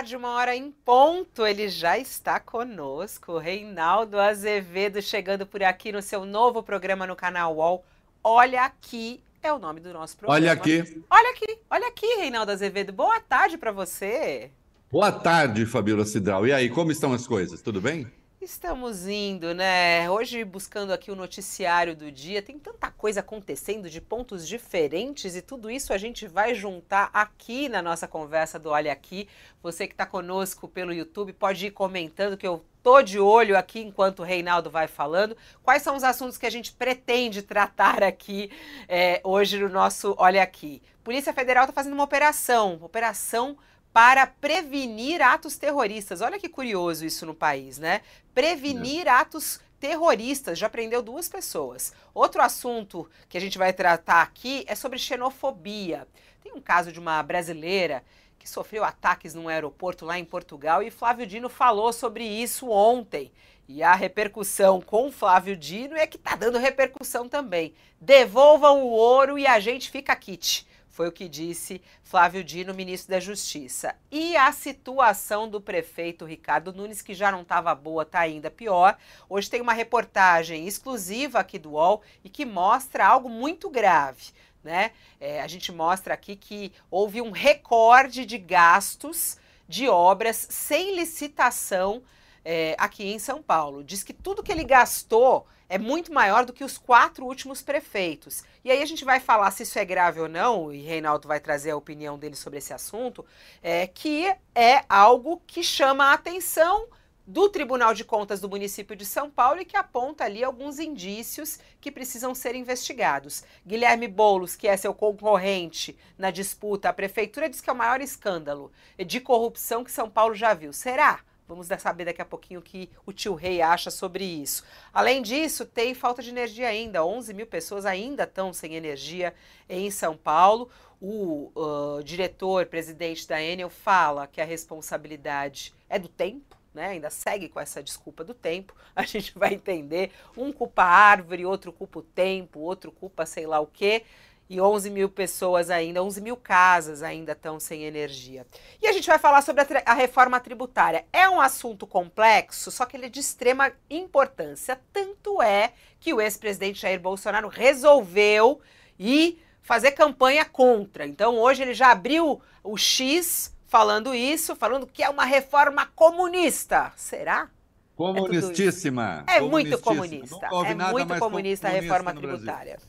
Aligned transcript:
Tarde, 0.00 0.16
uma 0.16 0.30
hora 0.30 0.56
em 0.56 0.70
ponto. 0.70 1.46
Ele 1.46 1.68
já 1.68 1.98
está 1.98 2.40
conosco, 2.40 3.36
Reinaldo 3.36 4.18
Azevedo, 4.18 5.02
chegando 5.02 5.44
por 5.44 5.62
aqui 5.62 5.92
no 5.92 6.00
seu 6.00 6.24
novo 6.24 6.62
programa 6.62 7.06
no 7.06 7.14
canal 7.14 7.54
UOL. 7.54 7.84
Olha 8.24 8.64
aqui 8.64 9.22
é 9.42 9.52
o 9.52 9.58
nome 9.58 9.78
do 9.78 9.92
nosso 9.92 10.16
programa. 10.16 10.40
Olha 10.40 10.52
aqui. 10.52 11.04
Olha 11.10 11.30
aqui, 11.32 11.58
olha 11.68 11.88
aqui, 11.88 12.06
Reinaldo 12.16 12.50
Azevedo. 12.50 12.94
Boa 12.94 13.20
tarde 13.20 13.58
para 13.58 13.72
você. 13.72 14.50
Boa 14.90 15.12
tarde, 15.12 15.66
Fabiola 15.66 16.06
Cidral. 16.06 16.46
E 16.46 16.52
aí, 16.54 16.70
como 16.70 16.90
estão 16.90 17.12
as 17.12 17.26
coisas? 17.26 17.60
Tudo 17.60 17.78
bem? 17.78 18.10
Estamos 18.42 19.06
indo, 19.06 19.52
né? 19.52 20.10
Hoje 20.10 20.42
buscando 20.44 20.94
aqui 20.94 21.10
o 21.10 21.14
noticiário 21.14 21.94
do 21.94 22.10
dia. 22.10 22.40
Tem 22.40 22.58
tanta 22.58 22.90
coisa 22.90 23.20
acontecendo 23.20 23.90
de 23.90 24.00
pontos 24.00 24.48
diferentes 24.48 25.36
e 25.36 25.42
tudo 25.42 25.70
isso 25.70 25.92
a 25.92 25.98
gente 25.98 26.26
vai 26.26 26.54
juntar 26.54 27.10
aqui 27.12 27.68
na 27.68 27.82
nossa 27.82 28.08
conversa 28.08 28.58
do 28.58 28.70
Olha 28.70 28.90
Aqui. 28.90 29.28
Você 29.62 29.86
que 29.86 29.92
está 29.92 30.06
conosco 30.06 30.66
pelo 30.66 30.90
YouTube 30.90 31.34
pode 31.34 31.66
ir 31.66 31.70
comentando 31.72 32.34
que 32.34 32.46
eu 32.46 32.64
tô 32.82 33.02
de 33.02 33.20
olho 33.20 33.58
aqui 33.58 33.80
enquanto 33.80 34.20
o 34.20 34.24
Reinaldo 34.24 34.70
vai 34.70 34.88
falando. 34.88 35.36
Quais 35.62 35.82
são 35.82 35.94
os 35.94 36.02
assuntos 36.02 36.38
que 36.38 36.46
a 36.46 36.50
gente 36.50 36.72
pretende 36.72 37.42
tratar 37.42 38.02
aqui 38.02 38.50
é, 38.88 39.20
hoje 39.22 39.58
no 39.58 39.68
nosso 39.68 40.14
Olha 40.16 40.42
Aqui? 40.42 40.80
Polícia 41.04 41.34
Federal 41.34 41.64
está 41.64 41.74
fazendo 41.74 41.92
uma 41.92 42.04
operação, 42.04 42.78
operação 42.80 43.58
para 43.92 44.26
prevenir 44.26 45.20
atos 45.20 45.56
terroristas. 45.56 46.20
Olha 46.20 46.38
que 46.38 46.48
curioso 46.48 47.04
isso 47.04 47.26
no 47.26 47.34
país, 47.34 47.78
né? 47.78 48.02
Prevenir 48.34 49.06
é. 49.06 49.10
atos 49.10 49.60
terroristas. 49.80 50.58
Já 50.58 50.68
prendeu 50.68 51.02
duas 51.02 51.28
pessoas. 51.28 51.92
Outro 52.14 52.42
assunto 52.42 53.08
que 53.28 53.36
a 53.36 53.40
gente 53.40 53.58
vai 53.58 53.72
tratar 53.72 54.22
aqui 54.22 54.64
é 54.68 54.74
sobre 54.74 54.98
xenofobia. 54.98 56.06
Tem 56.42 56.52
um 56.52 56.60
caso 56.60 56.92
de 56.92 57.00
uma 57.00 57.22
brasileira 57.22 58.04
que 58.38 58.48
sofreu 58.48 58.84
ataques 58.84 59.34
num 59.34 59.48
aeroporto 59.48 60.06
lá 60.06 60.18
em 60.18 60.24
Portugal 60.24 60.82
e 60.82 60.90
Flávio 60.90 61.26
Dino 61.26 61.48
falou 61.48 61.92
sobre 61.92 62.24
isso 62.24 62.70
ontem. 62.70 63.30
E 63.68 63.82
a 63.82 63.94
repercussão 63.94 64.80
com 64.80 65.12
Flávio 65.12 65.56
Dino 65.56 65.94
é 65.94 66.06
que 66.06 66.18
tá 66.18 66.34
dando 66.34 66.58
repercussão 66.58 67.28
também. 67.28 67.72
Devolvam 68.00 68.82
o 68.82 68.88
ouro 68.88 69.38
e 69.38 69.46
a 69.46 69.60
gente 69.60 69.90
fica 69.90 70.16
kit. 70.16 70.66
Foi 71.00 71.08
o 71.08 71.12
que 71.12 71.30
disse 71.30 71.80
Flávio 72.02 72.44
Dino, 72.44 72.74
ministro 72.74 73.12
da 73.12 73.18
Justiça. 73.18 73.96
E 74.10 74.36
a 74.36 74.52
situação 74.52 75.48
do 75.48 75.58
prefeito 75.58 76.26
Ricardo 76.26 76.74
Nunes, 76.74 77.00
que 77.00 77.14
já 77.14 77.32
não 77.32 77.40
estava 77.40 77.74
boa, 77.74 78.02
está 78.02 78.20
ainda 78.20 78.50
pior. 78.50 78.98
Hoje 79.26 79.48
tem 79.48 79.62
uma 79.62 79.72
reportagem 79.72 80.66
exclusiva 80.66 81.38
aqui 81.38 81.58
do 81.58 81.70
UOL 81.70 82.02
e 82.22 82.28
que 82.28 82.44
mostra 82.44 83.06
algo 83.06 83.30
muito 83.30 83.70
grave. 83.70 84.24
Né? 84.62 84.92
É, 85.18 85.40
a 85.40 85.46
gente 85.46 85.72
mostra 85.72 86.12
aqui 86.12 86.36
que 86.36 86.70
houve 86.90 87.22
um 87.22 87.30
recorde 87.30 88.26
de 88.26 88.36
gastos 88.36 89.38
de 89.66 89.88
obras 89.88 90.48
sem 90.50 90.94
licitação 90.96 92.02
é, 92.44 92.74
aqui 92.78 93.04
em 93.12 93.18
São 93.18 93.42
Paulo. 93.42 93.82
Diz 93.84 94.02
que 94.02 94.12
tudo 94.12 94.42
que 94.42 94.52
ele 94.52 94.64
gastou 94.64 95.46
é 95.68 95.78
muito 95.78 96.12
maior 96.12 96.44
do 96.44 96.52
que 96.52 96.64
os 96.64 96.76
quatro 96.76 97.24
últimos 97.24 97.62
prefeitos. 97.62 98.42
E 98.64 98.70
aí 98.70 98.82
a 98.82 98.86
gente 98.86 99.04
vai 99.04 99.20
falar 99.20 99.50
se 99.52 99.62
isso 99.62 99.78
é 99.78 99.84
grave 99.84 100.20
ou 100.20 100.28
não, 100.28 100.72
e 100.72 100.82
Reinaldo 100.82 101.28
vai 101.28 101.38
trazer 101.38 101.70
a 101.70 101.76
opinião 101.76 102.18
dele 102.18 102.34
sobre 102.34 102.58
esse 102.58 102.72
assunto, 102.72 103.24
é, 103.62 103.86
que 103.86 104.26
é 104.52 104.84
algo 104.88 105.40
que 105.46 105.62
chama 105.62 106.06
a 106.06 106.14
atenção 106.14 106.88
do 107.24 107.48
Tribunal 107.48 107.94
de 107.94 108.02
Contas 108.02 108.40
do 108.40 108.48
município 108.48 108.96
de 108.96 109.04
São 109.06 109.30
Paulo 109.30 109.60
e 109.60 109.64
que 109.64 109.76
aponta 109.76 110.24
ali 110.24 110.42
alguns 110.42 110.80
indícios 110.80 111.60
que 111.80 111.92
precisam 111.92 112.34
ser 112.34 112.56
investigados. 112.56 113.44
Guilherme 113.64 114.08
Boulos, 114.08 114.56
que 114.56 114.66
é 114.66 114.76
seu 114.76 114.92
concorrente 114.92 115.96
na 116.18 116.32
disputa 116.32 116.88
à 116.88 116.92
prefeitura, 116.92 117.48
diz 117.48 117.60
que 117.60 117.70
é 117.70 117.72
o 117.72 117.76
maior 117.76 118.00
escândalo 118.00 118.72
de 119.06 119.20
corrupção 119.20 119.84
que 119.84 119.92
São 119.92 120.10
Paulo 120.10 120.34
já 120.34 120.52
viu. 120.54 120.72
Será? 120.72 121.20
Vamos 121.50 121.66
saber 121.66 122.04
daqui 122.04 122.22
a 122.22 122.24
pouquinho 122.24 122.60
o 122.60 122.62
que 122.62 122.88
o 123.04 123.12
tio 123.12 123.34
Rei 123.34 123.60
acha 123.60 123.90
sobre 123.90 124.22
isso. 124.22 124.62
Além 124.94 125.20
disso, 125.20 125.66
tem 125.66 125.94
falta 125.94 126.22
de 126.22 126.30
energia 126.30 126.68
ainda. 126.68 127.04
11 127.04 127.34
mil 127.34 127.46
pessoas 127.46 127.84
ainda 127.84 128.22
estão 128.22 128.52
sem 128.52 128.76
energia 128.76 129.34
em 129.68 129.90
São 129.90 130.16
Paulo. 130.16 130.70
O 131.00 131.50
uh, 131.56 132.04
diretor, 132.04 132.66
presidente 132.66 133.26
da 133.26 133.42
Enel, 133.42 133.68
fala 133.68 134.28
que 134.28 134.40
a 134.40 134.44
responsabilidade 134.44 135.74
é 135.88 135.98
do 135.98 136.06
tempo. 136.06 136.56
Né, 136.72 136.86
ainda 136.86 137.10
segue 137.10 137.48
com 137.48 137.58
essa 137.58 137.82
desculpa 137.82 138.22
do 138.22 138.32
tempo, 138.32 138.72
a 138.94 139.02
gente 139.02 139.36
vai 139.36 139.54
entender. 139.54 140.12
Um 140.36 140.52
culpa 140.52 140.84
a 140.84 140.86
árvore, 140.86 141.44
outro 141.44 141.72
culpa 141.72 141.98
o 141.98 142.02
tempo, 142.02 142.60
outro 142.60 142.92
culpa 142.92 143.26
sei 143.26 143.44
lá 143.44 143.58
o 143.58 143.66
quê 143.66 144.04
e 144.50 144.60
11 144.60 144.90
mil 144.90 145.08
pessoas 145.08 145.70
ainda, 145.70 146.02
11 146.02 146.20
mil 146.20 146.36
casas 146.36 147.04
ainda 147.04 147.32
estão 147.32 147.60
sem 147.60 147.84
energia. 147.84 148.44
E 148.82 148.88
a 148.88 148.92
gente 148.92 149.06
vai 149.06 149.16
falar 149.16 149.42
sobre 149.42 149.62
a, 149.62 149.66
a, 149.86 149.94
reforma 149.94 150.40
tributária. 150.40 151.04
É 151.12 151.28
um 151.28 151.40
assunto 151.40 151.86
complexo, 151.86 152.68
só 152.72 152.84
que 152.84 152.96
ele 152.96 153.06
é 153.06 153.08
de 153.08 153.20
extrema 153.20 153.70
importância. 153.88 154.80
Tanto 154.92 155.40
é 155.40 155.72
que 156.00 156.12
o 156.12 156.20
ex-presidente 156.20 156.80
Jair 156.80 156.98
Bolsonaro 156.98 157.46
resolveu 157.46 158.60
ir 158.98 159.40
fazer 159.62 159.92
campanha 159.92 160.44
contra. 160.44 161.06
Então 161.06 161.38
hoje 161.38 161.62
ele 161.62 161.72
já 161.72 161.92
abriu 161.92 162.42
o 162.64 162.76
X 162.76 163.54
falando 163.68 164.12
isso, 164.12 164.56
falando 164.56 164.84
que 164.84 165.00
é 165.00 165.08
uma 165.08 165.24
reforma 165.24 165.86
comunista. 165.94 166.92
Será? 166.96 167.48
Comunistíssima. 167.94 169.24
É, 169.28 169.36
é 169.36 169.40
muito 169.40 169.78
comunista. 169.78 170.48
É 170.66 170.74
muito 170.74 171.18
comunista 171.20 171.68
a 171.68 171.70
reforma 171.70 172.12
tributária. 172.12 172.80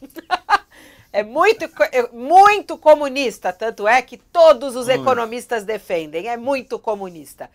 É 1.13 1.23
muito, 1.23 1.65
é 1.91 2.07
muito 2.13 2.77
comunista, 2.77 3.51
tanto 3.51 3.85
é 3.87 4.01
que 4.01 4.17
todos 4.17 4.75
os 4.77 4.87
economistas 4.87 5.65
defendem. 5.65 6.29
É 6.29 6.37
muito 6.37 6.79
comunista. 6.79 7.49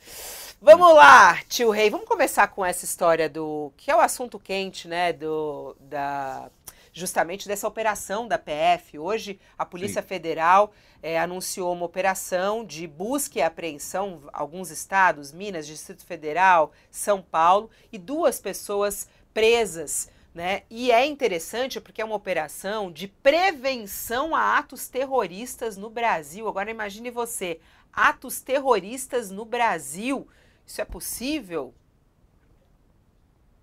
Vamos 0.60 0.94
lá, 0.94 1.38
tio 1.48 1.70
Rei, 1.70 1.88
vamos 1.88 2.06
começar 2.06 2.48
com 2.48 2.64
essa 2.64 2.84
história 2.84 3.28
do. 3.28 3.72
que 3.76 3.90
é 3.90 3.96
o 3.96 4.00
assunto 4.00 4.38
quente, 4.38 4.88
né? 4.88 5.12
Do, 5.12 5.76
da, 5.80 6.50
justamente 6.92 7.46
dessa 7.46 7.68
operação 7.68 8.26
da 8.26 8.38
PF. 8.38 8.98
Hoje, 8.98 9.38
a 9.58 9.64
Polícia 9.66 10.00
Sim. 10.00 10.08
Federal 10.08 10.72
é, 11.02 11.18
anunciou 11.18 11.72
uma 11.72 11.84
operação 11.84 12.64
de 12.64 12.86
busca 12.86 13.38
e 13.38 13.42
apreensão, 13.42 14.22
alguns 14.32 14.70
estados, 14.70 15.30
Minas, 15.30 15.66
Distrito 15.66 16.04
Federal, 16.06 16.72
São 16.90 17.20
Paulo, 17.20 17.70
e 17.92 17.98
duas 17.98 18.40
pessoas 18.40 19.06
presas 19.34 20.08
né? 20.36 20.64
E 20.68 20.92
é 20.92 21.06
interessante 21.06 21.80
porque 21.80 22.02
é 22.02 22.04
uma 22.04 22.14
operação 22.14 22.92
de 22.92 23.08
prevenção 23.08 24.36
a 24.36 24.58
atos 24.58 24.86
terroristas 24.86 25.78
no 25.78 25.88
Brasil. 25.88 26.46
Agora 26.46 26.70
imagine 26.70 27.10
você, 27.10 27.58
atos 27.90 28.42
terroristas 28.42 29.30
no 29.30 29.46
Brasil. 29.46 30.28
Isso 30.66 30.82
é 30.82 30.84
possível? 30.84 31.74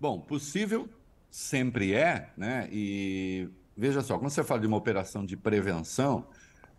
Bom, 0.00 0.20
possível 0.20 0.88
sempre 1.30 1.94
é, 1.94 2.32
né? 2.36 2.68
E 2.72 3.48
veja 3.76 4.02
só, 4.02 4.18
quando 4.18 4.30
você 4.30 4.42
fala 4.42 4.60
de 4.60 4.66
uma 4.66 4.76
operação 4.76 5.24
de 5.24 5.36
prevenção, 5.36 6.26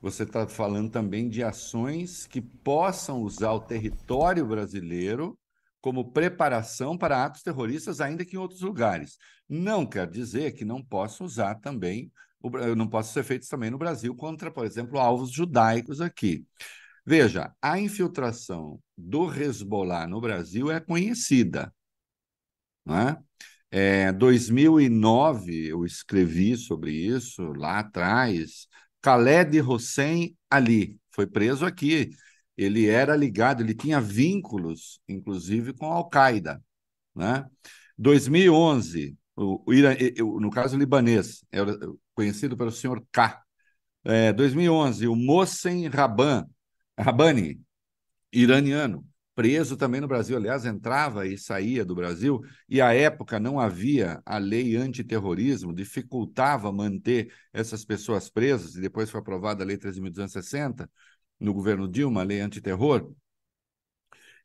você 0.02 0.24
está 0.24 0.46
falando 0.46 0.92
também 0.92 1.30
de 1.30 1.42
ações 1.42 2.28
que 2.28 2.42
possam 2.42 3.22
usar 3.22 3.54
o 3.54 3.62
território 3.62 4.46
brasileiro 4.46 5.38
como 5.86 6.12
preparação 6.12 6.98
para 6.98 7.24
atos 7.24 7.44
terroristas, 7.44 8.02
ainda 8.02 8.26
que 8.26 8.36
em 8.36 8.40
outros 8.40 8.62
lugares. 8.62 9.20
Não 9.48 9.86
quer 9.86 10.10
dizer 10.10 10.54
que 10.54 10.66
não 10.66 10.84
possa 10.84 11.24
usar 11.24 11.54
também, 11.60 12.12
não 12.76 12.88
possa 12.88 13.14
ser 13.14 13.24
feito 13.24 13.48
também 13.48 13.70
no 13.70 13.78
Brasil 13.78 14.16
contra, 14.16 14.50
por 14.50 14.66
exemplo, 14.66 14.98
alvos 14.98 15.30
judaicos 15.30 16.02
aqui. 16.02 16.44
Veja, 17.06 17.54
a 17.62 17.80
infiltração 17.80 18.82
do 18.98 19.32
Hezbollah 19.32 20.08
no 20.08 20.20
Brasil 20.20 20.72
é 20.72 20.80
conhecida. 20.80 21.72
Não 22.84 22.98
é? 22.98 23.18
É, 23.70 24.12
2009 24.12 25.68
eu 25.68 25.86
escrevi 25.86 26.58
sobre 26.58 26.94
isso 26.94 27.54
lá 27.54 27.78
atrás. 27.78 28.68
Khaled 29.04 29.62
Hossein 29.62 30.36
Ali 30.50 31.00
foi 31.12 31.28
preso 31.28 31.64
aqui 31.64 32.10
ele 32.58 32.88
era 32.88 33.16
ligado, 33.16 33.62
ele 33.62 33.74
tinha 33.74 34.00
vínculos, 34.00 35.00
inclusive, 35.08 35.74
com 35.74 35.92
a 35.92 35.96
Al-Qaeda. 35.96 36.64
Né? 37.14 37.46
2011, 37.98 39.18
o, 39.36 39.64
o, 39.66 40.40
no 40.40 40.50
caso 40.50 40.78
libanês, 40.78 41.44
era 41.52 41.78
conhecido 42.14 42.58
pelo 42.58 42.72
senhor 42.72 43.06
K. 43.12 43.42
É, 44.04 44.32
2011, 44.34 45.08
o 45.08 45.16
Mohsen 45.16 45.88
Raban, 45.88 46.46
Rabani, 46.98 47.60
iraniano, 48.32 49.06
preso 49.34 49.76
também 49.76 50.00
no 50.00 50.08
Brasil. 50.08 50.38
Aliás, 50.38 50.66
entrava 50.66 51.28
e 51.28 51.38
saía 51.38 51.84
do 51.84 51.94
Brasil, 51.94 52.42
e 52.70 52.82
à 52.82 52.94
época 52.94 53.40
não 53.40 53.60
havia 53.60 54.22
a 54.26 54.38
lei 54.38 54.76
antiterrorismo, 54.76 55.74
dificultava 55.74 56.72
manter 56.72 57.34
essas 57.52 57.84
pessoas 57.84 58.30
presas, 58.30 58.76
e 58.76 58.82
depois 58.82 59.10
foi 59.10 59.20
aprovada 59.20 59.64
a 59.64 59.68
Lei 59.68 59.78
13.260 59.78 60.90
no 61.40 61.54
governo 61.54 61.88
Dilma, 61.88 62.22
a 62.22 62.24
lei 62.24 62.40
antiterror. 62.40 63.14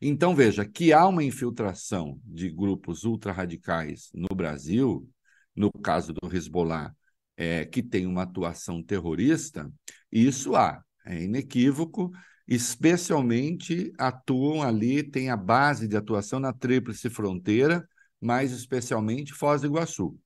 Então, 0.01 0.35
veja, 0.35 0.65
que 0.65 0.91
há 0.91 1.07
uma 1.07 1.23
infiltração 1.23 2.19
de 2.25 2.49
grupos 2.49 3.03
ultrarradicais 3.03 4.09
no 4.13 4.35
Brasil, 4.35 5.07
no 5.55 5.71
caso 5.71 6.13
do 6.13 6.35
Hezbollah, 6.35 6.95
é, 7.37 7.65
que 7.65 7.83
tem 7.83 8.05
uma 8.07 8.23
atuação 8.23 8.81
terrorista, 8.83 9.71
isso 10.11 10.55
há, 10.55 10.83
é 11.05 11.23
inequívoco, 11.23 12.11
especialmente 12.47 13.93
atuam 13.97 14.61
ali, 14.61 15.03
tem 15.03 15.29
a 15.29 15.37
base 15.37 15.87
de 15.87 15.95
atuação 15.95 16.39
na 16.39 16.51
Tríplice 16.51 17.09
Fronteira, 17.09 17.87
mais 18.19 18.51
especialmente 18.51 19.33
Foz 19.33 19.61
do 19.61 19.67
Iguaçu. 19.67 20.19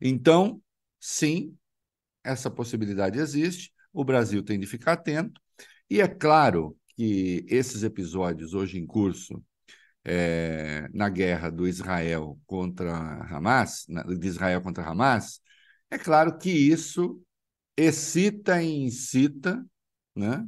Então, 0.00 0.62
sim, 1.00 1.56
essa 2.24 2.50
possibilidade 2.50 3.18
existe, 3.18 3.72
o 3.92 4.04
Brasil 4.04 4.42
tem 4.42 4.58
de 4.58 4.66
ficar 4.66 4.92
atento, 4.94 5.40
e 5.88 6.00
é 6.00 6.08
claro 6.08 6.76
que 6.96 7.44
esses 7.48 7.82
episódios 7.82 8.54
hoje 8.54 8.78
em 8.78 8.86
curso 8.86 9.42
é, 10.04 10.88
na 10.92 11.08
guerra 11.08 11.50
do 11.50 11.66
Israel 11.66 12.38
contra 12.46 12.94
Hamas, 12.94 13.86
de 14.18 14.26
Israel 14.26 14.62
contra 14.62 14.84
Hamas, 14.84 15.40
é 15.90 15.98
claro 15.98 16.38
que 16.38 16.50
isso 16.50 17.20
excita 17.76 18.62
e 18.62 18.84
incita 18.84 19.64
né, 20.14 20.46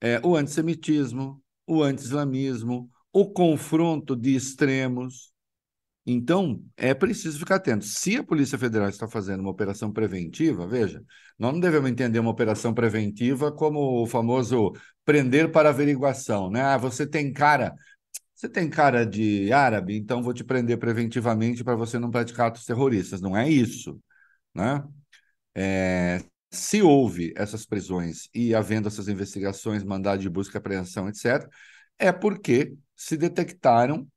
é, 0.00 0.20
o 0.24 0.36
antissemitismo, 0.36 1.42
o 1.66 1.82
anti-islamismo, 1.82 2.90
o 3.12 3.30
confronto 3.30 4.16
de 4.16 4.34
extremos. 4.34 5.31
Então, 6.04 6.60
é 6.76 6.92
preciso 6.94 7.38
ficar 7.38 7.56
atento. 7.56 7.84
Se 7.84 8.16
a 8.16 8.24
Polícia 8.24 8.58
Federal 8.58 8.88
está 8.88 9.06
fazendo 9.06 9.40
uma 9.40 9.50
operação 9.50 9.92
preventiva, 9.92 10.66
veja, 10.66 11.02
nós 11.38 11.52
não 11.52 11.60
devemos 11.60 11.90
entender 11.90 12.18
uma 12.18 12.30
operação 12.30 12.74
preventiva 12.74 13.52
como 13.52 14.02
o 14.02 14.06
famoso 14.06 14.72
prender 15.04 15.52
para 15.52 15.68
averiguação, 15.68 16.50
né? 16.50 16.60
Ah, 16.60 16.76
você 16.76 17.06
tem 17.06 17.32
cara, 17.32 17.72
você 18.34 18.48
tem 18.48 18.68
cara 18.68 19.06
de 19.06 19.52
árabe, 19.52 19.96
então 19.96 20.22
vou 20.22 20.34
te 20.34 20.42
prender 20.44 20.78
preventivamente 20.78 21.62
para 21.62 21.76
você 21.76 21.98
não 21.98 22.10
praticar 22.10 22.48
atos 22.48 22.64
terroristas. 22.64 23.20
Não 23.20 23.36
é 23.36 23.48
isso. 23.48 24.00
Né? 24.54 24.82
É, 25.54 26.20
se 26.50 26.82
houve 26.82 27.32
essas 27.36 27.64
prisões 27.66 28.28
e 28.34 28.54
havendo 28.54 28.88
essas 28.88 29.08
investigações, 29.08 29.84
mandado 29.84 30.20
de 30.20 30.28
busca 30.30 30.58
e 30.58 30.60
apreensão, 30.60 31.08
etc., 31.08 31.48
é 31.98 32.12
porque 32.12 32.74
se 32.96 33.16
detectaram 33.16 34.08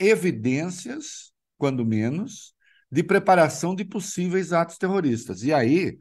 evidências, 0.00 1.32
quando 1.58 1.84
menos, 1.84 2.54
de 2.90 3.02
preparação 3.02 3.74
de 3.74 3.84
possíveis 3.84 4.52
atos 4.52 4.78
terroristas. 4.78 5.42
E 5.42 5.52
aí 5.52 5.96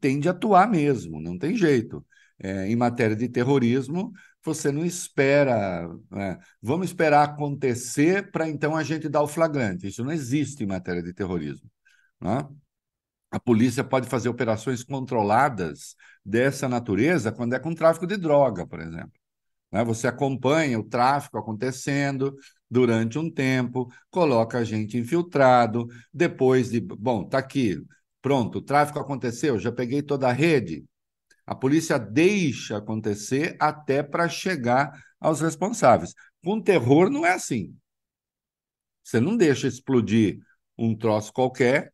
tem 0.00 0.20
de 0.20 0.28
atuar 0.28 0.68
mesmo, 0.68 1.20
não 1.20 1.38
tem 1.38 1.56
jeito. 1.56 2.04
É, 2.38 2.68
em 2.68 2.76
matéria 2.76 3.16
de 3.16 3.28
terrorismo, 3.30 4.12
você 4.44 4.70
não 4.70 4.84
espera, 4.84 5.88
né? 6.10 6.38
vamos 6.60 6.88
esperar 6.88 7.24
acontecer 7.24 8.30
para 8.30 8.46
então 8.48 8.76
a 8.76 8.82
gente 8.82 9.08
dar 9.08 9.22
o 9.22 9.28
flagrante. 9.28 9.86
Isso 9.86 10.04
não 10.04 10.12
existe 10.12 10.62
em 10.62 10.66
matéria 10.66 11.02
de 11.02 11.14
terrorismo. 11.14 11.70
Né? 12.20 12.46
A 13.30 13.40
polícia 13.40 13.82
pode 13.82 14.08
fazer 14.08 14.28
operações 14.28 14.84
controladas 14.84 15.96
dessa 16.24 16.68
natureza 16.68 17.32
quando 17.32 17.54
é 17.54 17.58
com 17.58 17.74
tráfico 17.74 18.06
de 18.06 18.16
droga, 18.16 18.66
por 18.66 18.80
exemplo. 18.80 19.12
Né? 19.70 19.84
Você 19.84 20.06
acompanha 20.06 20.78
o 20.78 20.84
tráfico 20.84 21.38
acontecendo 21.38 22.34
durante 22.70 23.18
um 23.18 23.30
tempo, 23.30 23.92
coloca 24.10 24.58
a 24.58 24.64
gente 24.64 24.98
infiltrado, 24.98 25.86
depois 26.12 26.70
de. 26.70 26.80
Bom, 26.80 27.22
está 27.24 27.38
aqui, 27.38 27.80
pronto, 28.20 28.58
o 28.58 28.62
tráfico 28.62 28.98
aconteceu, 28.98 29.58
já 29.58 29.70
peguei 29.70 30.02
toda 30.02 30.28
a 30.28 30.32
rede, 30.32 30.84
a 31.46 31.54
polícia 31.54 31.98
deixa 31.98 32.78
acontecer 32.78 33.56
até 33.60 34.02
para 34.02 34.28
chegar 34.28 34.92
aos 35.20 35.40
responsáveis. 35.40 36.12
Com 36.44 36.60
terror 36.60 37.08
não 37.08 37.24
é 37.24 37.32
assim. 37.32 37.74
Você 39.04 39.20
não 39.20 39.36
deixa 39.36 39.68
explodir 39.68 40.40
um 40.76 40.96
troço 40.96 41.32
qualquer, 41.32 41.92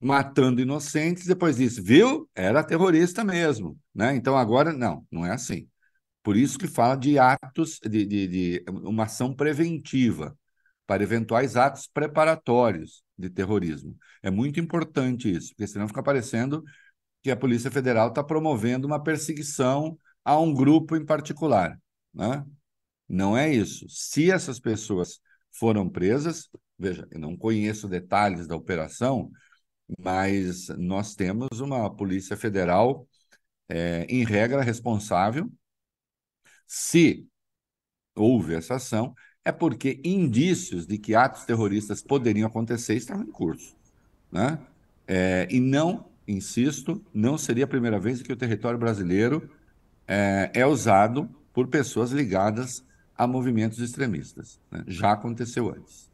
matando 0.00 0.60
inocentes, 0.60 1.26
depois 1.26 1.56
diz, 1.56 1.76
viu? 1.78 2.28
Era 2.34 2.64
terrorista 2.64 3.22
mesmo. 3.22 3.78
Né? 3.94 4.14
Então 4.16 4.36
agora, 4.36 4.72
não, 4.72 5.06
não 5.10 5.26
é 5.26 5.32
assim. 5.32 5.68
Por 6.22 6.36
isso 6.36 6.58
que 6.58 6.66
fala 6.68 6.96
de 6.96 7.18
atos, 7.18 7.78
de, 7.82 8.04
de, 8.04 8.26
de 8.28 8.64
uma 8.68 9.04
ação 9.04 9.34
preventiva 9.34 10.36
para 10.86 11.02
eventuais 11.02 11.56
atos 11.56 11.88
preparatórios 11.92 13.02
de 13.16 13.30
terrorismo. 13.30 13.96
É 14.22 14.30
muito 14.30 14.60
importante 14.60 15.30
isso, 15.32 15.50
porque 15.50 15.66
senão 15.66 15.88
fica 15.88 16.02
parecendo 16.02 16.62
que 17.22 17.30
a 17.30 17.36
Polícia 17.36 17.70
Federal 17.70 18.08
está 18.08 18.24
promovendo 18.24 18.86
uma 18.86 19.02
perseguição 19.02 19.98
a 20.24 20.38
um 20.38 20.52
grupo 20.52 20.96
em 20.96 21.04
particular. 21.04 21.78
Né? 22.12 22.44
Não 23.08 23.36
é 23.36 23.52
isso. 23.52 23.86
Se 23.88 24.30
essas 24.30 24.58
pessoas 24.58 25.20
foram 25.52 25.88
presas, 25.88 26.48
veja, 26.78 27.06
eu 27.10 27.20
não 27.20 27.36
conheço 27.36 27.88
detalhes 27.88 28.46
da 28.46 28.56
operação, 28.56 29.30
mas 29.98 30.68
nós 30.78 31.14
temos 31.14 31.60
uma 31.60 31.94
Polícia 31.94 32.36
Federal, 32.36 33.06
é, 33.68 34.04
em 34.08 34.24
regra, 34.24 34.62
responsável. 34.62 35.50
Se 36.72 37.26
houve 38.14 38.54
essa 38.54 38.76
ação, 38.76 39.12
é 39.44 39.50
porque 39.50 40.00
indícios 40.04 40.86
de 40.86 40.98
que 40.98 41.16
atos 41.16 41.44
terroristas 41.44 42.00
poderiam 42.00 42.46
acontecer 42.46 42.94
estavam 42.94 43.24
em 43.24 43.32
curso. 43.32 43.76
Né? 44.30 44.56
É, 45.04 45.48
e 45.50 45.58
não 45.58 46.08
insisto, 46.28 47.04
não 47.12 47.36
seria 47.36 47.64
a 47.64 47.66
primeira 47.66 47.98
vez 47.98 48.22
que 48.22 48.32
o 48.32 48.36
território 48.36 48.78
brasileiro 48.78 49.50
é, 50.06 50.48
é 50.54 50.64
usado 50.64 51.28
por 51.52 51.66
pessoas 51.66 52.12
ligadas 52.12 52.84
a 53.18 53.26
movimentos 53.26 53.80
extremistas. 53.80 54.60
Né? 54.70 54.84
Já 54.86 55.10
aconteceu 55.10 55.70
antes. 55.70 56.08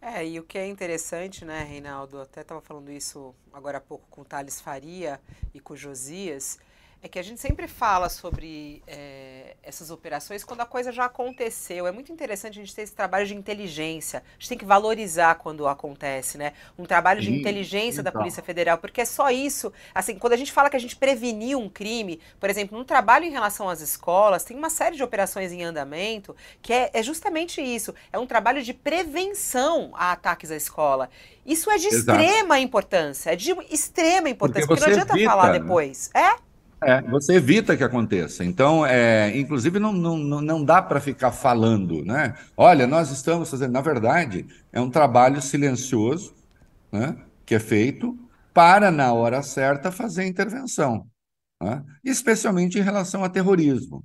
É, 0.00 0.24
e 0.24 0.38
o 0.38 0.44
que 0.44 0.56
é 0.56 0.68
interessante, 0.68 1.44
né, 1.44 1.64
Reinaldo, 1.64 2.20
até 2.20 2.42
estava 2.42 2.60
falando 2.60 2.92
isso 2.92 3.34
agora 3.52 3.78
há 3.78 3.80
pouco 3.80 4.06
com 4.08 4.20
o 4.20 4.24
Thales 4.24 4.60
Faria 4.60 5.20
e 5.52 5.58
com 5.58 5.74
o 5.74 5.76
Josias, 5.76 6.60
é 7.02 7.08
que 7.08 7.18
a 7.18 7.22
gente 7.22 7.40
sempre 7.40 7.66
fala 7.66 8.10
sobre 8.10 8.82
é, 8.86 9.56
essas 9.62 9.90
operações 9.90 10.44
quando 10.44 10.60
a 10.60 10.66
coisa 10.66 10.92
já 10.92 11.06
aconteceu. 11.06 11.86
É 11.86 11.92
muito 11.92 12.12
interessante 12.12 12.58
a 12.58 12.62
gente 12.62 12.74
ter 12.74 12.82
esse 12.82 12.92
trabalho 12.92 13.26
de 13.26 13.34
inteligência. 13.34 14.18
A 14.18 14.32
gente 14.38 14.48
tem 14.50 14.58
que 14.58 14.66
valorizar 14.66 15.36
quando 15.36 15.66
acontece, 15.66 16.36
né? 16.36 16.52
Um 16.78 16.84
trabalho 16.84 17.22
de 17.22 17.32
inteligência 17.32 18.02
então. 18.02 18.12
da 18.12 18.18
Polícia 18.18 18.42
Federal, 18.42 18.76
porque 18.76 19.00
é 19.00 19.06
só 19.06 19.30
isso. 19.30 19.72
Assim, 19.94 20.18
quando 20.18 20.34
a 20.34 20.36
gente 20.36 20.52
fala 20.52 20.68
que 20.68 20.76
a 20.76 20.80
gente 20.80 20.94
preveniu 20.94 21.58
um 21.58 21.70
crime, 21.70 22.20
por 22.38 22.50
exemplo, 22.50 22.76
no 22.76 22.84
trabalho 22.84 23.24
em 23.24 23.30
relação 23.30 23.68
às 23.70 23.80
escolas, 23.80 24.44
tem 24.44 24.56
uma 24.56 24.70
série 24.70 24.96
de 24.96 25.02
operações 25.02 25.52
em 25.52 25.62
andamento 25.62 26.36
que 26.60 26.72
é, 26.72 26.90
é 26.92 27.02
justamente 27.02 27.62
isso. 27.62 27.94
É 28.12 28.18
um 28.18 28.26
trabalho 28.26 28.62
de 28.62 28.74
prevenção 28.74 29.90
a 29.94 30.12
ataques 30.12 30.50
à 30.50 30.56
escola. 30.56 31.08
Isso 31.46 31.70
é 31.70 31.78
de 31.78 31.86
Exato. 31.86 32.20
extrema 32.20 32.58
importância. 32.58 33.30
É 33.30 33.36
de 33.36 33.52
extrema 33.70 34.28
importância, 34.28 34.66
porque, 34.66 34.80
porque 34.80 34.90
não 34.90 35.00
adianta 35.00 35.14
evita, 35.14 35.30
falar 35.30 35.52
depois. 35.52 36.10
É? 36.14 36.49
É, 36.82 37.02
você 37.02 37.34
evita 37.34 37.76
que 37.76 37.84
aconteça. 37.84 38.44
Então, 38.44 38.86
é, 38.86 39.36
inclusive, 39.36 39.78
não, 39.78 39.92
não, 39.92 40.16
não 40.40 40.64
dá 40.64 40.80
para 40.80 41.00
ficar 41.00 41.30
falando, 41.30 42.04
né? 42.04 42.34
Olha, 42.56 42.86
nós 42.86 43.10
estamos 43.10 43.50
fazendo. 43.50 43.72
Na 43.72 43.82
verdade, 43.82 44.46
é 44.72 44.80
um 44.80 44.90
trabalho 44.90 45.42
silencioso, 45.42 46.34
né? 46.90 47.16
Que 47.44 47.54
é 47.56 47.58
feito 47.60 48.18
para, 48.54 48.90
na 48.90 49.12
hora 49.12 49.42
certa, 49.42 49.92
fazer 49.92 50.24
intervenção. 50.26 51.06
Né? 51.60 51.84
Especialmente 52.04 52.78
em 52.78 52.82
relação 52.82 53.24
a 53.24 53.28
terrorismo. 53.28 54.04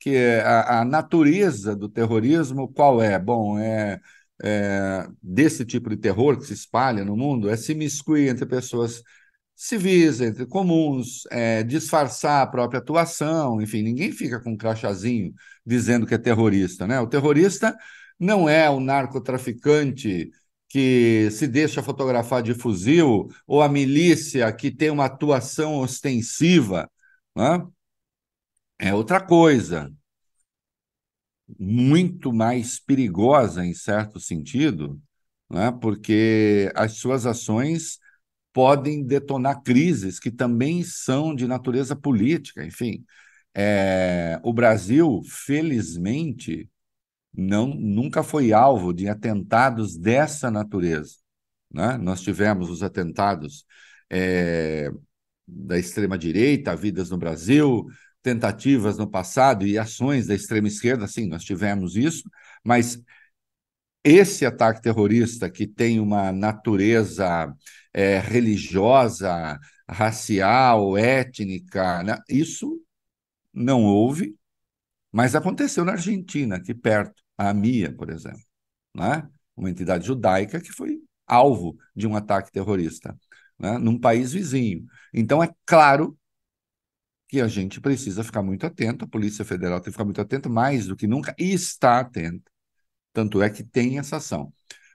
Que 0.00 0.16
é 0.16 0.42
a, 0.42 0.80
a 0.80 0.84
natureza 0.84 1.76
do 1.76 1.88
terrorismo, 1.88 2.68
qual 2.68 3.02
é? 3.02 3.18
Bom, 3.18 3.58
é, 3.58 4.00
é, 4.42 5.08
desse 5.22 5.64
tipo 5.64 5.90
de 5.90 5.96
terror 5.96 6.36
que 6.38 6.46
se 6.46 6.54
espalha 6.54 7.04
no 7.04 7.16
mundo, 7.16 7.48
é 7.50 7.56
se 7.56 7.74
miscuir 7.74 8.28
entre 8.28 8.46
pessoas 8.46 9.02
civis, 9.58 10.20
entre 10.20 10.46
comuns, 10.46 11.26
é, 11.32 11.64
disfarçar 11.64 12.42
a 12.42 12.46
própria 12.46 12.78
atuação, 12.78 13.60
enfim, 13.60 13.82
ninguém 13.82 14.12
fica 14.12 14.40
com 14.40 14.52
um 14.52 14.56
crachazinho 14.56 15.34
dizendo 15.66 16.06
que 16.06 16.14
é 16.14 16.18
terrorista, 16.18 16.86
né? 16.86 17.00
O 17.00 17.08
terrorista 17.08 17.76
não 18.18 18.48
é 18.48 18.70
o 18.70 18.78
narcotraficante 18.78 20.30
que 20.68 21.28
se 21.32 21.48
deixa 21.48 21.82
fotografar 21.82 22.40
de 22.42 22.54
fuzil 22.54 23.28
ou 23.46 23.60
a 23.60 23.68
milícia 23.68 24.52
que 24.52 24.70
tem 24.70 24.90
uma 24.90 25.06
atuação 25.06 25.80
ostensiva, 25.80 26.88
né? 27.36 27.66
É 28.78 28.94
outra 28.94 29.20
coisa, 29.20 29.92
muito 31.58 32.32
mais 32.32 32.78
perigosa 32.78 33.64
em 33.64 33.74
certo 33.74 34.20
sentido, 34.20 35.00
né? 35.50 35.72
porque 35.80 36.70
as 36.74 36.94
suas 36.94 37.26
ações 37.26 37.98
podem 38.58 39.04
detonar 39.04 39.62
crises 39.62 40.18
que 40.18 40.32
também 40.32 40.82
são 40.82 41.32
de 41.32 41.46
natureza 41.46 41.94
política. 41.94 42.66
Enfim, 42.66 43.04
é, 43.54 44.40
o 44.42 44.52
Brasil, 44.52 45.22
felizmente, 45.24 46.68
não, 47.32 47.68
nunca 47.68 48.20
foi 48.24 48.52
alvo 48.52 48.92
de 48.92 49.08
atentados 49.08 49.96
dessa 49.96 50.50
natureza. 50.50 51.18
Né? 51.72 51.96
Nós 51.98 52.20
tivemos 52.20 52.68
os 52.68 52.82
atentados 52.82 53.64
é, 54.10 54.90
da 55.46 55.78
extrema-direita, 55.78 56.74
vidas 56.74 57.10
no 57.10 57.16
Brasil, 57.16 57.86
tentativas 58.24 58.98
no 58.98 59.08
passado 59.08 59.64
e 59.64 59.78
ações 59.78 60.26
da 60.26 60.34
extrema-esquerda, 60.34 61.06
sim, 61.06 61.28
nós 61.28 61.44
tivemos 61.44 61.94
isso, 61.94 62.28
mas 62.64 63.00
esse 64.02 64.44
ataque 64.44 64.82
terrorista 64.82 65.48
que 65.48 65.64
tem 65.64 66.00
uma 66.00 66.32
natureza 66.32 67.54
é, 67.92 68.18
religiosa, 68.18 69.58
racial, 69.88 70.96
étnica, 70.96 72.02
né? 72.02 72.18
isso 72.28 72.80
não 73.52 73.84
houve. 73.84 74.36
Mas 75.12 75.34
aconteceu 75.34 75.84
na 75.84 75.92
Argentina, 75.92 76.56
aqui 76.56 76.74
perto, 76.74 77.22
a 77.36 77.50
AMIA, 77.50 77.94
por 77.94 78.10
exemplo, 78.10 78.42
né? 78.94 79.28
uma 79.56 79.70
entidade 79.70 80.06
judaica 80.06 80.60
que 80.60 80.72
foi 80.72 80.98
alvo 81.26 81.76
de 81.94 82.06
um 82.06 82.16
ataque 82.16 82.52
terrorista 82.52 83.16
né? 83.58 83.78
num 83.78 83.98
país 83.98 84.32
vizinho. 84.32 84.84
Então, 85.12 85.42
é 85.42 85.50
claro 85.66 86.16
que 87.28 87.40
a 87.40 87.48
gente 87.48 87.80
precisa 87.80 88.24
ficar 88.24 88.42
muito 88.42 88.66
atento, 88.66 89.04
a 89.04 89.08
Polícia 89.08 89.44
Federal 89.44 89.80
tem 89.80 89.86
que 89.86 89.92
ficar 89.92 90.04
muito 90.04 90.20
atenta, 90.20 90.48
mais 90.48 90.86
do 90.86 90.96
que 90.96 91.06
nunca, 91.06 91.34
e 91.38 91.52
está 91.52 92.00
atenta. 92.00 92.50
Tanto 93.12 93.42
é 93.42 93.50
que 93.50 93.62
tem 93.64 93.98
essa 93.98 94.16
ação. 94.16 94.52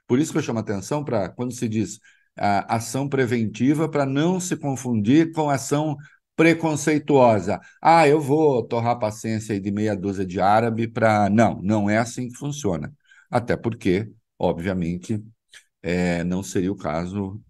Por 0.08 0.20
isso 0.20 0.32
que 0.32 0.38
eu 0.40 0.44
chamo 0.44 0.60
a 0.60 0.62
atenção 0.62 1.04
para 1.04 1.30
quando 1.30 1.54
se 1.54 1.68
diz 1.70 2.00
ação 2.38 3.08
preventiva, 3.08 3.90
para 3.90 4.06
não 4.06 4.40
se 4.40 4.58
confundir 4.58 5.32
com 5.34 5.50
ação 5.50 5.98
preconceituosa. 6.36 7.60
Ah, 7.82 8.08
eu 8.08 8.20
vou 8.20 8.64
torrar 8.64 8.92
a 8.94 9.00
paciência 9.00 9.60
de 9.60 9.72
meia 9.72 9.96
dúzia 9.96 10.26
de 10.26 10.40
árabe 10.40 10.88
para. 10.88 11.30
Não, 11.30 11.62
não 11.62 11.90
é 11.90 11.98
assim 11.98 12.28
que 12.30 12.38
funciona. 12.38 12.94
Até 13.30 13.56
porque, 13.58 14.12
obviamente, 14.38 15.24
é, 15.82 16.24
não 16.24 16.44
seria 16.44 16.72
o 16.72 16.76
caso. 16.78 17.42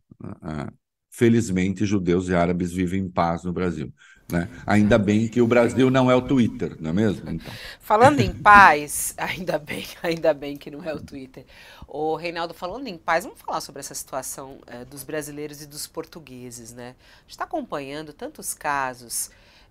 Felizmente, 1.11 1.85
judeus 1.85 2.27
e 2.27 2.35
árabes 2.35 2.71
vivem 2.73 3.01
em 3.03 3.09
paz 3.09 3.43
no 3.43 3.53
Brasil. 3.53 3.93
Né? 4.32 4.50
Ainda 4.65 4.98
bem 4.98 5.27
que 5.27 5.42
o 5.42 5.48
Brasil 5.48 5.89
não 5.89 6.10
é 6.10 6.15
o 6.15 6.22
Twitter, 6.22 6.77
não 6.80 6.92
é 6.92 6.94
mesmo? 6.94 7.30
Então. 7.30 7.53
Falando 7.80 8.20
em 8.20 8.34
paz, 8.34 9.13
ainda 9.20 9.60
bem, 9.60 9.86
ainda 10.01 10.34
bem 10.34 10.58
que 10.58 10.72
não 10.72 10.84
é 10.84 10.94
o 10.94 11.00
Twitter. 11.00 11.46
O 11.88 12.15
Reinaldo, 12.15 12.53
falando 12.53 12.88
em 12.88 12.98
paz, 12.98 13.25
vamos 13.25 13.39
falar 13.42 13.62
sobre 13.62 13.82
essa 13.82 13.94
situação 13.94 14.60
é, 14.65 14.86
dos 14.86 15.03
brasileiros 15.03 15.62
e 15.62 15.68
dos 15.68 15.86
portugueses, 15.88 16.74
né? 16.74 16.96
A 17.18 17.22
gente 17.22 17.32
está 17.32 17.44
acompanhando 17.44 18.13
tantos 18.13 18.53
casos 18.53 19.30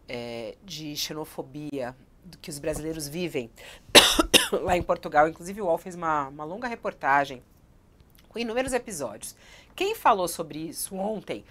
é, 0.09 0.55
de 0.65 0.95
xenofobia 0.97 1.97
que 2.41 2.51
os 2.51 2.59
brasileiros 2.59 3.09
vivem 3.09 3.51
lá 4.53 4.77
em 4.77 4.83
Portugal. 4.83 5.29
Inclusive, 5.29 5.61
o 5.61 5.67
UOL 5.67 5.79
fez 5.79 5.95
uma, 5.95 6.29
uma 6.29 6.45
longa 6.45 6.69
reportagem 6.69 7.43
com 8.29 8.39
inúmeros 8.39 8.73
episódios. 8.73 9.35
Quem 9.75 9.95
falou 9.95 10.29
sobre 10.29 10.59
isso 10.59 10.95
ontem 10.95 11.45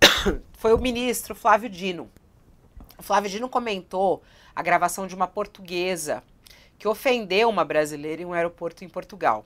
foi 0.58 0.72
o 0.72 0.78
ministro 0.78 1.34
Flávio 1.34 1.68
Dino. 1.68 2.10
O 2.98 3.02
Flávio 3.02 3.30
Dino 3.30 3.48
comentou 3.48 4.22
a 4.54 4.62
gravação 4.62 5.06
de 5.06 5.14
uma 5.14 5.26
portuguesa 5.26 6.22
que 6.78 6.88
ofendeu 6.88 7.48
uma 7.48 7.64
brasileira 7.64 8.22
em 8.22 8.24
um 8.24 8.32
aeroporto 8.32 8.84
em 8.84 8.88
Portugal. 8.88 9.44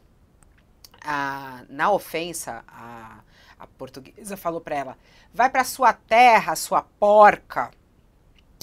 Ah, 1.05 1.65
na 1.69 1.91
ofensa, 1.91 2.65
a, 2.67 3.21
a 3.59 3.67
portuguesa 3.67 4.37
falou 4.37 4.61
para 4.61 4.77
ela: 4.77 4.99
vai 5.33 5.49
para 5.49 5.65
sua 5.65 5.93
terra, 5.93 6.57
sua 6.57 6.83
porca. 6.83 7.71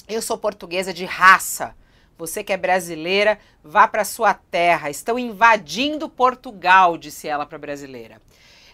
Eu 0.08 0.22
sou 0.22 0.38
portuguesa 0.38 0.92
de 0.92 1.04
raça. 1.04 1.74
Você 2.18 2.42
que 2.42 2.52
é 2.52 2.56
brasileira, 2.56 3.38
vá 3.62 3.86
para 3.86 4.04
sua 4.04 4.32
terra. 4.32 4.88
Estão 4.88 5.18
invadindo 5.18 6.08
Portugal, 6.08 6.96
disse 6.96 7.28
ela 7.28 7.44
para 7.44 7.56
a 7.56 7.60
brasileira. 7.60 8.22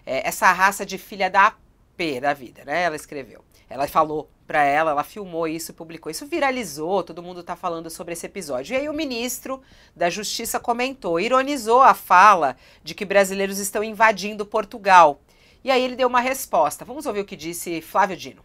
É, 0.06 0.26
essa 0.28 0.50
raça 0.52 0.86
de 0.86 0.96
filha 0.96 1.28
da 1.28 1.54
P 1.96 2.20
da 2.20 2.34
vida, 2.34 2.64
né? 2.64 2.82
Ela 2.82 2.96
escreveu. 2.96 3.44
Ela 3.72 3.88
falou 3.88 4.30
para 4.46 4.62
ela, 4.64 4.90
ela 4.90 5.02
filmou 5.02 5.48
isso 5.48 5.72
publicou. 5.72 6.10
Isso 6.10 6.26
viralizou, 6.26 7.02
todo 7.02 7.22
mundo 7.22 7.40
está 7.40 7.56
falando 7.56 7.88
sobre 7.88 8.12
esse 8.12 8.26
episódio. 8.26 8.74
E 8.74 8.76
aí 8.76 8.86
o 8.86 8.92
ministro 8.92 9.62
da 9.96 10.10
Justiça 10.10 10.60
comentou, 10.60 11.18
ironizou 11.18 11.80
a 11.80 11.94
fala 11.94 12.54
de 12.84 12.94
que 12.94 13.06
brasileiros 13.06 13.58
estão 13.58 13.82
invadindo 13.82 14.44
Portugal. 14.44 15.22
E 15.64 15.70
aí 15.70 15.82
ele 15.82 15.96
deu 15.96 16.06
uma 16.06 16.20
resposta. 16.20 16.84
Vamos 16.84 17.06
ouvir 17.06 17.20
o 17.20 17.24
que 17.24 17.34
disse 17.34 17.80
Flávio 17.80 18.14
Dino. 18.14 18.44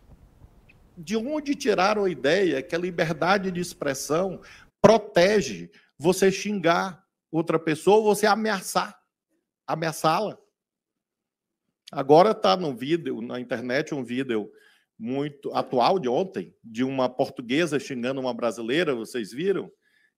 De 0.98 1.18
onde 1.18 1.56
tiraram 1.56 2.06
a 2.06 2.10
ideia 2.10 2.64
que 2.64 2.74
a 2.74 2.80
liberdade 2.80 3.52
de 3.52 3.60
expressão 3.60 4.40
protege 4.82 5.70
você 6.00 6.32
xingar 6.32 7.04
outra 7.30 7.60
pessoa 7.60 8.02
você 8.02 8.26
ameaçar, 8.26 8.98
ameaçá-la? 9.68 10.38
Agora 11.92 12.32
está 12.32 12.56
no 12.56 12.74
vídeo, 12.74 13.22
na 13.22 13.40
internet, 13.42 13.94
um 13.94 14.04
vídeo 14.04 14.50
muito 14.98 15.54
atual 15.54 16.00
de 16.00 16.10
ontem, 16.10 16.56
de 16.63 16.84
uma 16.84 17.08
portuguesa 17.08 17.80
xingando 17.80 18.20
uma 18.20 18.34
brasileira, 18.34 18.96
vocês 18.96 19.32
viram? 19.32 19.72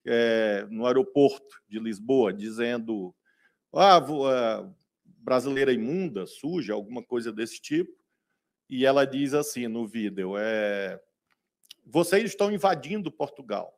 É, 0.06 0.66
no 0.70 0.88
aeroporto 0.88 1.62
de 1.68 1.78
Lisboa, 1.78 2.32
dizendo 2.32 3.14
ah, 3.74 4.02
brasileira 5.04 5.74
imunda, 5.74 6.26
suja, 6.26 6.74
alguma 6.74 7.04
coisa 7.04 7.32
desse 7.32 7.62
tipo. 7.62 7.92
E 8.70 8.86
ela 8.86 9.06
diz 9.06 9.34
assim 9.34 9.68
no 9.68 9.86
vídeo: 9.86 10.36
é, 10.38 11.00
vocês 11.86 12.24
estão 12.24 12.52
invadindo 12.52 13.12
Portugal. 13.12 13.76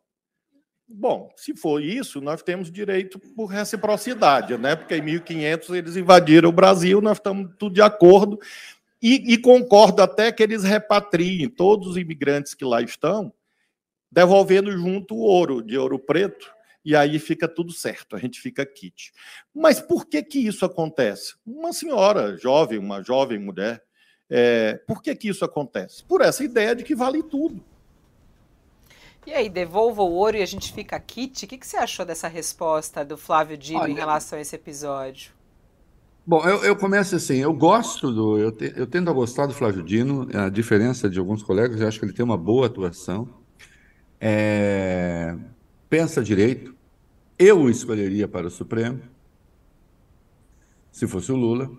Bom, 0.87 1.31
se 1.37 1.55
for 1.55 1.81
isso, 1.81 2.19
nós 2.19 2.43
temos 2.43 2.69
direito 2.69 3.17
por 3.17 3.45
reciprocidade, 3.45 4.57
né? 4.57 4.75
Porque 4.75 4.95
em 4.95 5.01
1500 5.01 5.69
eles 5.69 5.95
invadiram 5.95 6.49
o 6.49 6.53
Brasil, 6.53 6.99
nós 6.99 7.17
estamos 7.17 7.49
tudo 7.57 7.73
de 7.73 7.81
acordo. 7.81 8.37
E, 9.01 9.33
e 9.33 9.37
concordo 9.37 10.01
até 10.01 10.31
que 10.31 10.43
eles 10.43 10.63
repatriem 10.63 11.49
todos 11.49 11.89
os 11.89 11.97
imigrantes 11.97 12.53
que 12.53 12.63
lá 12.63 12.81
estão, 12.81 13.33
devolvendo 14.11 14.71
junto 14.71 15.15
o 15.15 15.21
ouro, 15.21 15.63
de 15.63 15.77
ouro 15.77 15.97
preto, 15.97 16.53
e 16.83 16.95
aí 16.95 17.17
fica 17.19 17.47
tudo 17.47 17.71
certo, 17.71 18.15
a 18.15 18.19
gente 18.19 18.39
fica 18.39 18.65
kit. 18.65 19.11
Mas 19.53 19.79
por 19.79 20.05
que 20.05 20.21
que 20.21 20.39
isso 20.39 20.65
acontece? 20.65 21.35
Uma 21.45 21.73
senhora 21.73 22.37
jovem, 22.37 22.77
uma 22.77 23.03
jovem 23.03 23.39
mulher, 23.39 23.83
é, 24.29 24.75
por 24.87 25.01
que 25.01 25.15
que 25.15 25.29
isso 25.29 25.43
acontece? 25.45 26.03
Por 26.03 26.21
essa 26.21 26.43
ideia 26.43 26.75
de 26.75 26.83
que 26.83 26.95
vale 26.95 27.23
tudo. 27.23 27.63
E 29.25 29.33
aí, 29.33 29.49
devolva 29.49 30.01
o 30.01 30.11
ouro 30.11 30.37
e 30.37 30.41
a 30.41 30.45
gente 30.47 30.73
fica 30.73 30.99
kit? 30.99 31.45
O 31.45 31.47
que, 31.47 31.57
que 31.57 31.67
você 31.67 31.77
achou 31.77 32.03
dessa 32.03 32.27
resposta 32.27 33.05
do 33.05 33.15
Flávio 33.15 33.55
Dino 33.55 33.81
Olha, 33.81 33.91
em 33.91 33.95
relação 33.95 34.39
a 34.39 34.41
esse 34.41 34.55
episódio? 34.55 35.31
Bom, 36.25 36.47
eu, 36.47 36.63
eu 36.63 36.75
começo 36.75 37.15
assim, 37.15 37.37
eu 37.37 37.53
gosto 37.53 38.11
do. 38.11 38.37
Eu, 38.37 38.51
te, 38.51 38.71
eu 38.75 38.85
tendo 38.85 39.09
a 39.09 39.13
gostar 39.13 39.47
do 39.47 39.53
Flávio 39.53 39.81
Dino, 39.81 40.27
a 40.33 40.49
diferença 40.49 41.09
de 41.09 41.17
alguns 41.17 41.41
colegas, 41.41 41.81
eu 41.81 41.87
acho 41.87 41.99
que 41.99 42.05
ele 42.05 42.13
tem 42.13 42.23
uma 42.23 42.37
boa 42.37 42.67
atuação. 42.67 43.27
É, 44.19 45.35
pensa 45.89 46.23
direito. 46.23 46.75
Eu 47.39 47.67
escolheria 47.71 48.27
para 48.27 48.45
o 48.45 48.51
Supremo, 48.51 49.01
se 50.91 51.07
fosse 51.07 51.31
o 51.31 51.35
Lula. 51.35 51.71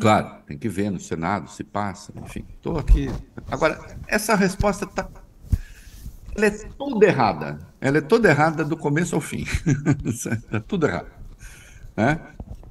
Claro, 0.00 0.42
tem 0.46 0.58
que 0.58 0.68
ver 0.68 0.90
no 0.90 0.98
Senado 0.98 1.48
se 1.48 1.62
passa, 1.62 2.12
enfim. 2.16 2.44
Estou 2.56 2.76
aqui. 2.76 3.08
Agora, 3.48 3.78
essa 4.08 4.34
resposta 4.34 4.84
está. 4.84 5.08
Ela 6.34 6.46
é 6.46 6.50
toda 6.50 7.06
errada. 7.06 7.58
Ela 7.80 7.98
é 7.98 8.00
toda 8.00 8.28
errada 8.28 8.64
do 8.64 8.76
começo 8.76 9.14
ao 9.14 9.20
fim. 9.20 9.44
é 10.50 10.58
tudo 10.66 10.86
errado. 10.86 11.10
Né? 11.96 12.20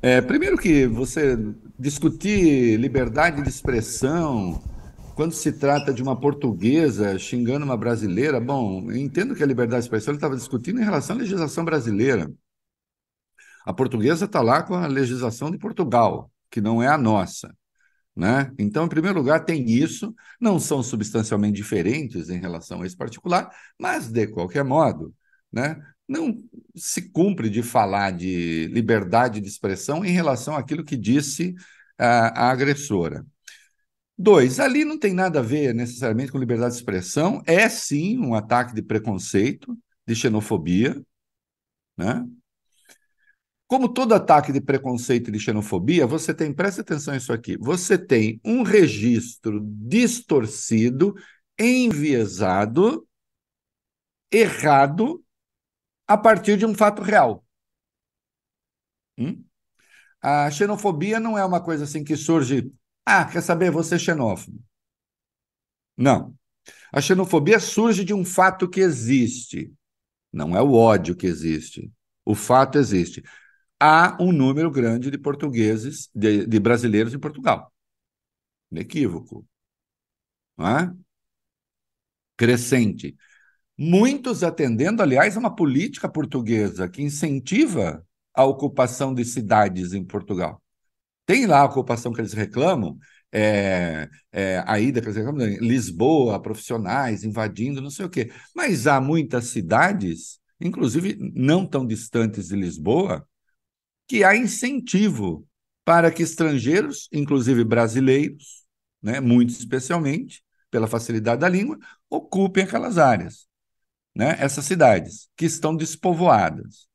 É, 0.03 0.19
primeiro 0.19 0.57
que 0.57 0.87
você 0.87 1.37
discutir 1.77 2.75
liberdade 2.79 3.43
de 3.43 3.49
expressão 3.49 4.59
quando 5.15 5.33
se 5.33 5.51
trata 5.51 5.93
de 5.93 6.01
uma 6.01 6.19
portuguesa 6.19 7.19
xingando 7.19 7.63
uma 7.63 7.77
brasileira, 7.77 8.39
bom, 8.39 8.91
entendo 8.91 9.35
que 9.35 9.43
a 9.43 9.45
liberdade 9.45 9.81
de 9.81 9.85
expressão 9.85 10.11
ele 10.11 10.17
estava 10.17 10.35
discutindo 10.35 10.81
em 10.81 10.83
relação 10.83 11.15
à 11.15 11.19
legislação 11.19 11.63
brasileira. 11.63 12.31
A 13.63 13.71
portuguesa 13.71 14.25
está 14.25 14.41
lá 14.41 14.63
com 14.63 14.73
a 14.73 14.87
legislação 14.87 15.51
de 15.51 15.59
Portugal, 15.59 16.31
que 16.49 16.59
não 16.59 16.81
é 16.81 16.87
a 16.87 16.97
nossa. 16.97 17.55
Né? 18.15 18.51
Então, 18.57 18.85
em 18.85 18.89
primeiro 18.89 19.19
lugar, 19.19 19.45
tem 19.45 19.69
isso, 19.69 20.15
não 20.39 20.59
são 20.59 20.81
substancialmente 20.81 21.55
diferentes 21.55 22.29
em 22.29 22.39
relação 22.39 22.81
a 22.81 22.87
esse 22.87 22.97
particular, 22.97 23.49
mas, 23.79 24.11
de 24.11 24.25
qualquer 24.27 24.63
modo, 24.63 25.13
né, 25.51 25.79
não 26.11 26.43
se 26.75 27.09
cumpre 27.09 27.49
de 27.49 27.63
falar 27.63 28.11
de 28.11 28.67
liberdade 28.67 29.39
de 29.39 29.47
expressão 29.47 30.03
em 30.03 30.11
relação 30.11 30.55
àquilo 30.55 30.83
que 30.83 30.97
disse 30.97 31.55
a, 31.97 32.47
a 32.47 32.51
agressora. 32.51 33.25
Dois, 34.17 34.59
ali 34.59 34.83
não 34.83 34.99
tem 34.99 35.13
nada 35.13 35.39
a 35.39 35.43
ver 35.43 35.73
necessariamente 35.73 36.31
com 36.31 36.37
liberdade 36.37 36.73
de 36.73 36.79
expressão, 36.79 37.41
é 37.45 37.67
sim 37.69 38.19
um 38.19 38.35
ataque 38.35 38.75
de 38.75 38.81
preconceito, 38.81 39.75
de 40.05 40.13
xenofobia, 40.13 41.01
né? 41.97 42.25
Como 43.65 43.87
todo 43.87 44.13
ataque 44.13 44.51
de 44.51 44.59
preconceito 44.59 45.29
e 45.29 45.31
de 45.31 45.39
xenofobia, 45.39 46.05
você 46.05 46.33
tem, 46.33 46.53
presta 46.53 46.81
atenção 46.81 47.13
nisso 47.13 47.31
aqui, 47.31 47.57
você 47.57 47.97
tem 47.97 48.39
um 48.43 48.63
registro 48.63 49.61
distorcido, 49.63 51.15
enviesado, 51.57 53.07
errado 54.29 55.23
a 56.11 56.17
partir 56.17 56.57
de 56.57 56.65
um 56.65 56.75
fato 56.75 57.01
real. 57.01 57.45
Hum? 59.17 59.43
A 60.21 60.51
xenofobia 60.51 61.19
não 61.19 61.37
é 61.37 61.45
uma 61.45 61.61
coisa 61.63 61.85
assim 61.85 62.03
que 62.03 62.15
surge. 62.17 62.71
Ah, 63.05 63.25
quer 63.25 63.41
saber? 63.41 63.71
Você 63.71 63.95
é 63.95 63.99
xenófobo. 63.99 64.59
Não. 65.97 66.35
A 66.91 67.01
xenofobia 67.01 67.59
surge 67.59 68.03
de 68.03 68.13
um 68.13 68.25
fato 68.25 68.69
que 68.69 68.81
existe. 68.81 69.73
Não 70.31 70.55
é 70.55 70.61
o 70.61 70.73
ódio 70.73 71.15
que 71.15 71.27
existe. 71.27 71.91
O 72.25 72.35
fato 72.35 72.77
existe. 72.77 73.23
Há 73.79 74.17
um 74.21 74.31
número 74.31 74.69
grande 74.69 75.09
de 75.09 75.17
portugueses, 75.17 76.09
de, 76.13 76.45
de 76.45 76.59
brasileiros 76.59 77.13
em 77.13 77.19
Portugal. 77.19 77.73
Equívoco. 78.71 79.45
Não 80.57 80.67
é? 80.67 80.93
Crescente 82.37 83.15
muitos 83.83 84.43
atendendo, 84.43 85.01
aliás, 85.01 85.35
a 85.35 85.39
uma 85.39 85.55
política 85.55 86.07
portuguesa 86.07 86.87
que 86.87 87.01
incentiva 87.01 88.05
a 88.31 88.45
ocupação 88.45 89.11
de 89.11 89.25
cidades 89.25 89.93
em 89.93 90.05
Portugal. 90.05 90.61
Tem 91.25 91.47
lá 91.47 91.61
a 91.61 91.65
ocupação 91.65 92.13
que 92.13 92.21
eles 92.21 92.33
reclamam, 92.33 92.99
é, 93.31 94.07
é, 94.31 94.63
a 94.67 94.79
ida, 94.79 95.01
que 95.01 95.07
eles 95.07 95.17
reclamam, 95.17 95.47
Lisboa, 95.59 96.39
profissionais 96.39 97.23
invadindo, 97.23 97.81
não 97.81 97.89
sei 97.89 98.05
o 98.05 98.09
quê. 98.09 98.31
Mas 98.55 98.85
há 98.85 99.01
muitas 99.01 99.45
cidades, 99.45 100.39
inclusive 100.59 101.17
não 101.33 101.65
tão 101.65 101.85
distantes 101.87 102.49
de 102.49 102.55
Lisboa, 102.55 103.27
que 104.07 104.23
há 104.23 104.35
incentivo 104.35 105.47
para 105.83 106.11
que 106.11 106.21
estrangeiros, 106.21 107.09
inclusive 107.11 107.63
brasileiros, 107.63 108.63
né, 109.01 109.19
muito 109.19 109.49
especialmente, 109.49 110.43
pela 110.69 110.87
facilidade 110.87 111.41
da 111.41 111.49
língua, 111.49 111.79
ocupem 112.07 112.63
aquelas 112.63 112.99
áreas, 112.99 113.49
né, 114.15 114.35
essas 114.39 114.65
cidades 114.65 115.29
que 115.35 115.45
estão 115.45 115.75
despovoadas. 115.75 116.87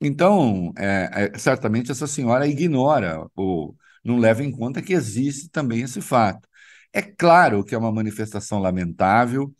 Então, 0.00 0.72
é, 0.76 1.30
é, 1.34 1.38
certamente 1.38 1.92
essa 1.92 2.06
senhora 2.06 2.46
ignora 2.46 3.24
ou 3.36 3.76
não 4.04 4.18
leva 4.18 4.42
em 4.42 4.50
conta 4.50 4.82
que 4.82 4.92
existe 4.92 5.48
também 5.48 5.82
esse 5.82 6.00
fato. 6.00 6.48
É 6.92 7.02
claro 7.02 7.64
que 7.64 7.74
é 7.74 7.78
uma 7.78 7.92
manifestação 7.92 8.58
lamentável. 8.58 9.54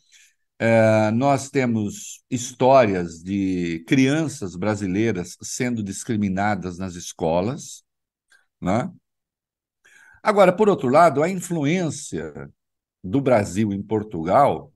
É, 0.59 1.11
nós 1.11 1.49
temos 1.49 2.23
histórias 2.29 3.21
de 3.23 3.83
crianças 3.87 4.55
brasileiras 4.55 5.37
sendo 5.41 5.83
discriminadas 5.83 6.77
nas 6.77 6.95
escolas. 6.95 7.83
Né? 8.61 8.91
Agora, 10.21 10.53
por 10.55 10.69
outro 10.69 10.89
lado, 10.89 11.23
a 11.23 11.29
influência 11.29 12.49
do 13.03 13.21
Brasil 13.21 13.73
em 13.73 13.81
Portugal 13.81 14.72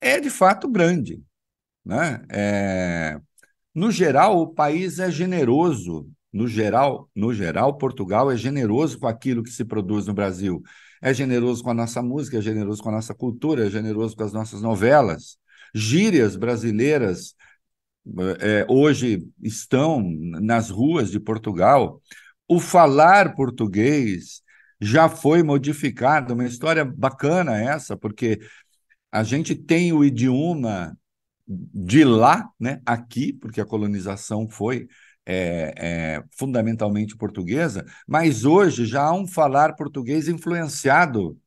é 0.00 0.20
de 0.20 0.30
fato 0.30 0.68
grande. 0.68 1.22
Né? 1.84 2.22
É, 2.30 3.20
no 3.74 3.90
geral, 3.90 4.40
o 4.40 4.48
país 4.48 4.98
é 4.98 5.10
generoso. 5.10 6.08
No 6.32 6.46
geral, 6.46 7.10
no 7.14 7.34
geral, 7.34 7.76
Portugal 7.76 8.30
é 8.30 8.36
generoso 8.36 8.98
com 8.98 9.06
aquilo 9.06 9.42
que 9.42 9.50
se 9.50 9.64
produz 9.64 10.06
no 10.06 10.14
Brasil. 10.14 10.62
É 11.02 11.12
generoso 11.12 11.62
com 11.62 11.70
a 11.70 11.74
nossa 11.74 12.02
música, 12.02 12.38
é 12.38 12.42
generoso 12.42 12.82
com 12.82 12.88
a 12.90 12.92
nossa 12.92 13.14
cultura, 13.14 13.66
é 13.66 13.70
generoso 13.70 14.14
com 14.14 14.22
as 14.22 14.32
nossas 14.32 14.62
novelas. 14.62 15.38
Gírias 15.74 16.36
brasileiras 16.36 17.34
é, 18.40 18.66
hoje 18.68 19.26
estão 19.42 20.02
nas 20.02 20.70
ruas 20.70 21.10
de 21.10 21.20
Portugal. 21.20 22.00
O 22.48 22.58
falar 22.60 23.34
português 23.34 24.42
já 24.80 25.08
foi 25.08 25.42
modificado, 25.42 26.34
uma 26.34 26.46
história 26.46 26.84
bacana 26.84 27.60
essa, 27.60 27.96
porque 27.96 28.40
a 29.12 29.22
gente 29.22 29.54
tem 29.54 29.92
o 29.92 30.04
idioma 30.04 30.96
de 31.46 32.04
lá, 32.04 32.48
né, 32.58 32.80
aqui, 32.86 33.32
porque 33.32 33.60
a 33.60 33.66
colonização 33.66 34.48
foi 34.48 34.88
é, 35.26 35.74
é, 35.76 36.24
fundamentalmente 36.32 37.16
portuguesa, 37.16 37.84
mas 38.06 38.44
hoje 38.44 38.86
já 38.86 39.02
há 39.02 39.12
um 39.12 39.26
falar 39.26 39.74
português 39.74 40.28
influenciado 40.28 41.38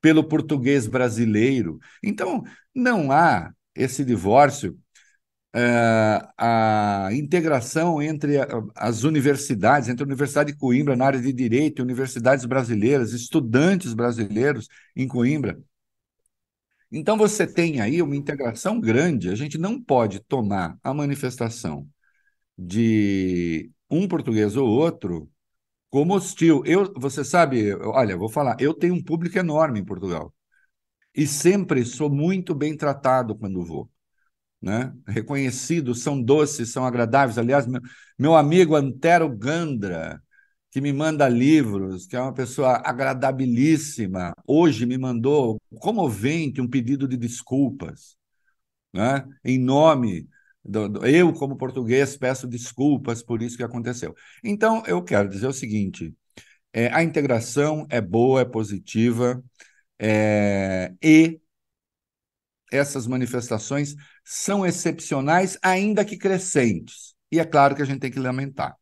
pelo 0.00 0.24
português 0.24 0.86
brasileiro. 0.86 1.78
Então, 2.02 2.42
não 2.74 3.12
há 3.12 3.52
esse 3.74 4.04
divórcio, 4.04 4.78
é, 5.54 6.20
a 6.38 7.08
integração 7.12 8.00
entre 8.00 8.36
as 8.76 9.02
universidades, 9.02 9.88
entre 9.88 10.04
a 10.04 10.06
Universidade 10.06 10.52
de 10.52 10.58
Coimbra 10.58 10.96
na 10.96 11.06
área 11.06 11.20
de 11.20 11.32
Direito, 11.32 11.82
universidades 11.82 12.44
brasileiras, 12.44 13.12
estudantes 13.12 13.94
brasileiros 13.94 14.68
em 14.96 15.08
Coimbra, 15.08 15.58
então 16.92 17.16
você 17.16 17.46
tem 17.46 17.80
aí 17.80 18.02
uma 18.02 18.16
integração 18.16 18.80
grande. 18.80 19.30
A 19.30 19.34
gente 19.34 19.58
não 19.58 19.80
pode 19.80 20.20
tomar 20.20 20.78
a 20.82 20.92
manifestação 20.94 21.88
de 22.58 23.70
um 23.90 24.08
português 24.08 24.56
ou 24.56 24.68
outro 24.68 25.30
como 25.90 26.14
hostil. 26.14 26.62
Eu, 26.66 26.92
você 26.96 27.24
sabe, 27.24 27.74
olha, 27.76 28.16
vou 28.16 28.28
falar, 28.28 28.56
eu 28.60 28.74
tenho 28.74 28.94
um 28.94 29.02
público 29.02 29.38
enorme 29.38 29.80
em 29.80 29.84
Portugal 29.84 30.34
e 31.14 31.26
sempre 31.26 31.84
sou 31.84 32.10
muito 32.10 32.54
bem 32.54 32.76
tratado 32.76 33.36
quando 33.36 33.64
vou. 33.64 33.90
Né? 34.60 34.92
Reconhecidos, 35.06 36.02
são 36.02 36.22
doces, 36.22 36.72
são 36.72 36.84
agradáveis. 36.84 37.38
Aliás, 37.38 37.66
meu, 37.66 37.80
meu 38.18 38.36
amigo 38.36 38.76
Antero 38.76 39.28
Gandra, 39.28 40.22
que 40.70 40.80
me 40.80 40.92
manda 40.92 41.28
livros, 41.28 42.06
que 42.06 42.16
é 42.16 42.20
uma 42.20 42.32
pessoa 42.34 42.80
agradabilíssima. 42.84 44.32
Hoje 44.46 44.86
me 44.86 44.96
mandou 44.98 45.60
comovente 45.80 46.60
um 46.60 46.68
pedido 46.68 47.08
de 47.08 47.16
desculpas, 47.16 48.16
né? 48.92 49.24
Em 49.44 49.58
nome 49.58 50.28
do, 50.64 50.88
do, 50.88 51.06
eu 51.06 51.32
como 51.32 51.56
português 51.56 52.16
peço 52.16 52.46
desculpas 52.46 53.22
por 53.22 53.42
isso 53.42 53.56
que 53.56 53.62
aconteceu. 53.64 54.14
Então 54.44 54.82
eu 54.86 55.02
quero 55.02 55.28
dizer 55.28 55.46
o 55.48 55.52
seguinte: 55.52 56.14
é, 56.72 56.88
a 56.94 57.02
integração 57.02 57.86
é 57.90 58.00
boa, 58.00 58.42
é 58.42 58.44
positiva 58.44 59.42
é, 59.98 60.94
e 61.02 61.40
essas 62.72 63.06
manifestações 63.06 63.94
são 64.24 64.64
excepcionais, 64.64 65.58
ainda 65.62 66.04
que 66.04 66.16
crescentes. 66.16 67.14
E 67.30 67.38
é 67.40 67.44
claro 67.44 67.74
que 67.74 67.82
a 67.82 67.84
gente 67.84 68.00
tem 68.00 68.10
que 68.10 68.18
lamentar. 68.18 68.76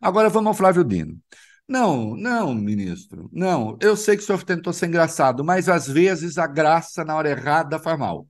Agora 0.00 0.28
vamos 0.28 0.48
ao 0.48 0.54
Flávio 0.54 0.84
Dino. 0.84 1.20
Não, 1.68 2.16
não, 2.16 2.54
ministro, 2.54 3.28
não. 3.32 3.78
Eu 3.80 3.96
sei 3.96 4.16
que 4.16 4.22
o 4.22 4.26
senhor 4.26 4.42
tentou 4.42 4.72
ser 4.72 4.86
engraçado, 4.86 5.44
mas 5.44 5.68
às 5.68 5.86
vezes 5.86 6.36
a 6.38 6.46
graça 6.46 7.04
na 7.04 7.14
hora 7.14 7.30
errada 7.30 7.78
faz 7.78 7.98
mal. 7.98 8.26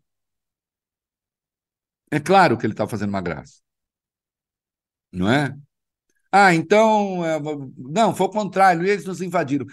É 2.11 2.21
claro 2.21 2.57
que 2.59 2.67
ele 2.67 2.73
está 2.75 2.87
fazendo 2.87 3.11
uma 3.11 3.21
graça. 3.21 3.61
Não 5.13 5.31
é? 5.31 5.57
Ah, 6.33 6.55
então. 6.55 7.25
É, 7.27 7.41
não, 7.79 8.15
foi 8.15 8.27
o 8.27 8.31
contrário, 8.31 8.87
eles 8.87 9.05
nos 9.07 9.21
invadiram. 9.23 9.67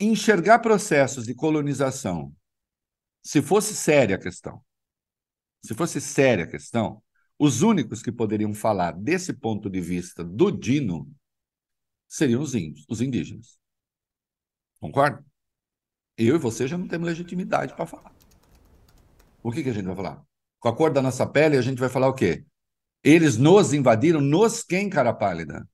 Enxergar 0.00 0.58
processos 0.60 1.26
de 1.26 1.34
colonização, 1.34 2.34
se 3.22 3.42
fosse 3.42 3.74
séria 3.74 4.16
a 4.16 4.18
questão, 4.20 4.64
se 5.64 5.74
fosse 5.74 6.00
séria 6.00 6.44
a 6.44 6.48
questão, 6.48 7.02
os 7.44 7.62
únicos 7.62 8.02
que 8.02 8.10
poderiam 8.10 8.54
falar 8.54 8.92
desse 8.92 9.32
ponto 9.32 9.68
de 9.68 9.80
vista 9.80 10.24
do 10.24 10.50
Dino 10.50 11.10
seriam 12.08 12.40
os 12.40 12.54
índios, 12.54 12.86
os 12.88 13.00
indígenas. 13.00 13.58
Concorda? 14.80 15.24
Eu 16.16 16.36
e 16.36 16.38
você 16.38 16.66
já 16.66 16.78
não 16.78 16.88
temos 16.88 17.06
legitimidade 17.06 17.74
para 17.74 17.86
falar. 17.86 18.14
O 19.42 19.52
que, 19.52 19.62
que 19.62 19.68
a 19.68 19.72
gente 19.74 19.86
vai 19.86 19.96
falar? 19.96 20.22
Com 20.58 20.68
a 20.68 20.76
cor 20.76 20.92
da 20.92 21.02
nossa 21.02 21.26
pele, 21.26 21.56
a 21.56 21.62
gente 21.62 21.78
vai 21.78 21.88
falar 21.88 22.08
o 22.08 22.14
quê? 22.14 22.44
Eles 23.02 23.36
nos 23.36 23.74
invadiram, 23.74 24.20
nos 24.20 24.62
quem, 24.62 24.88
cara 24.88 25.12
pálida? 25.12 25.68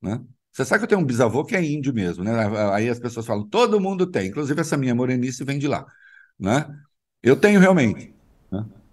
Né? 0.00 0.24
Você 0.50 0.64
sabe 0.64 0.80
que 0.80 0.84
eu 0.84 0.88
tenho 0.88 1.00
um 1.00 1.06
bisavô 1.06 1.44
que 1.44 1.54
é 1.54 1.62
índio 1.62 1.92
mesmo, 1.92 2.24
né? 2.24 2.32
Aí 2.72 2.88
as 2.88 2.98
pessoas 2.98 3.26
falam, 3.26 3.46
todo 3.46 3.80
mundo 3.80 4.10
tem, 4.10 4.28
inclusive 4.28 4.60
essa 4.60 4.76
minha 4.76 4.94
morenice 4.94 5.44
vem 5.44 5.58
de 5.58 5.68
lá, 5.68 5.86
né? 6.38 6.66
Eu 7.22 7.38
tenho 7.38 7.60
realmente. 7.60 8.19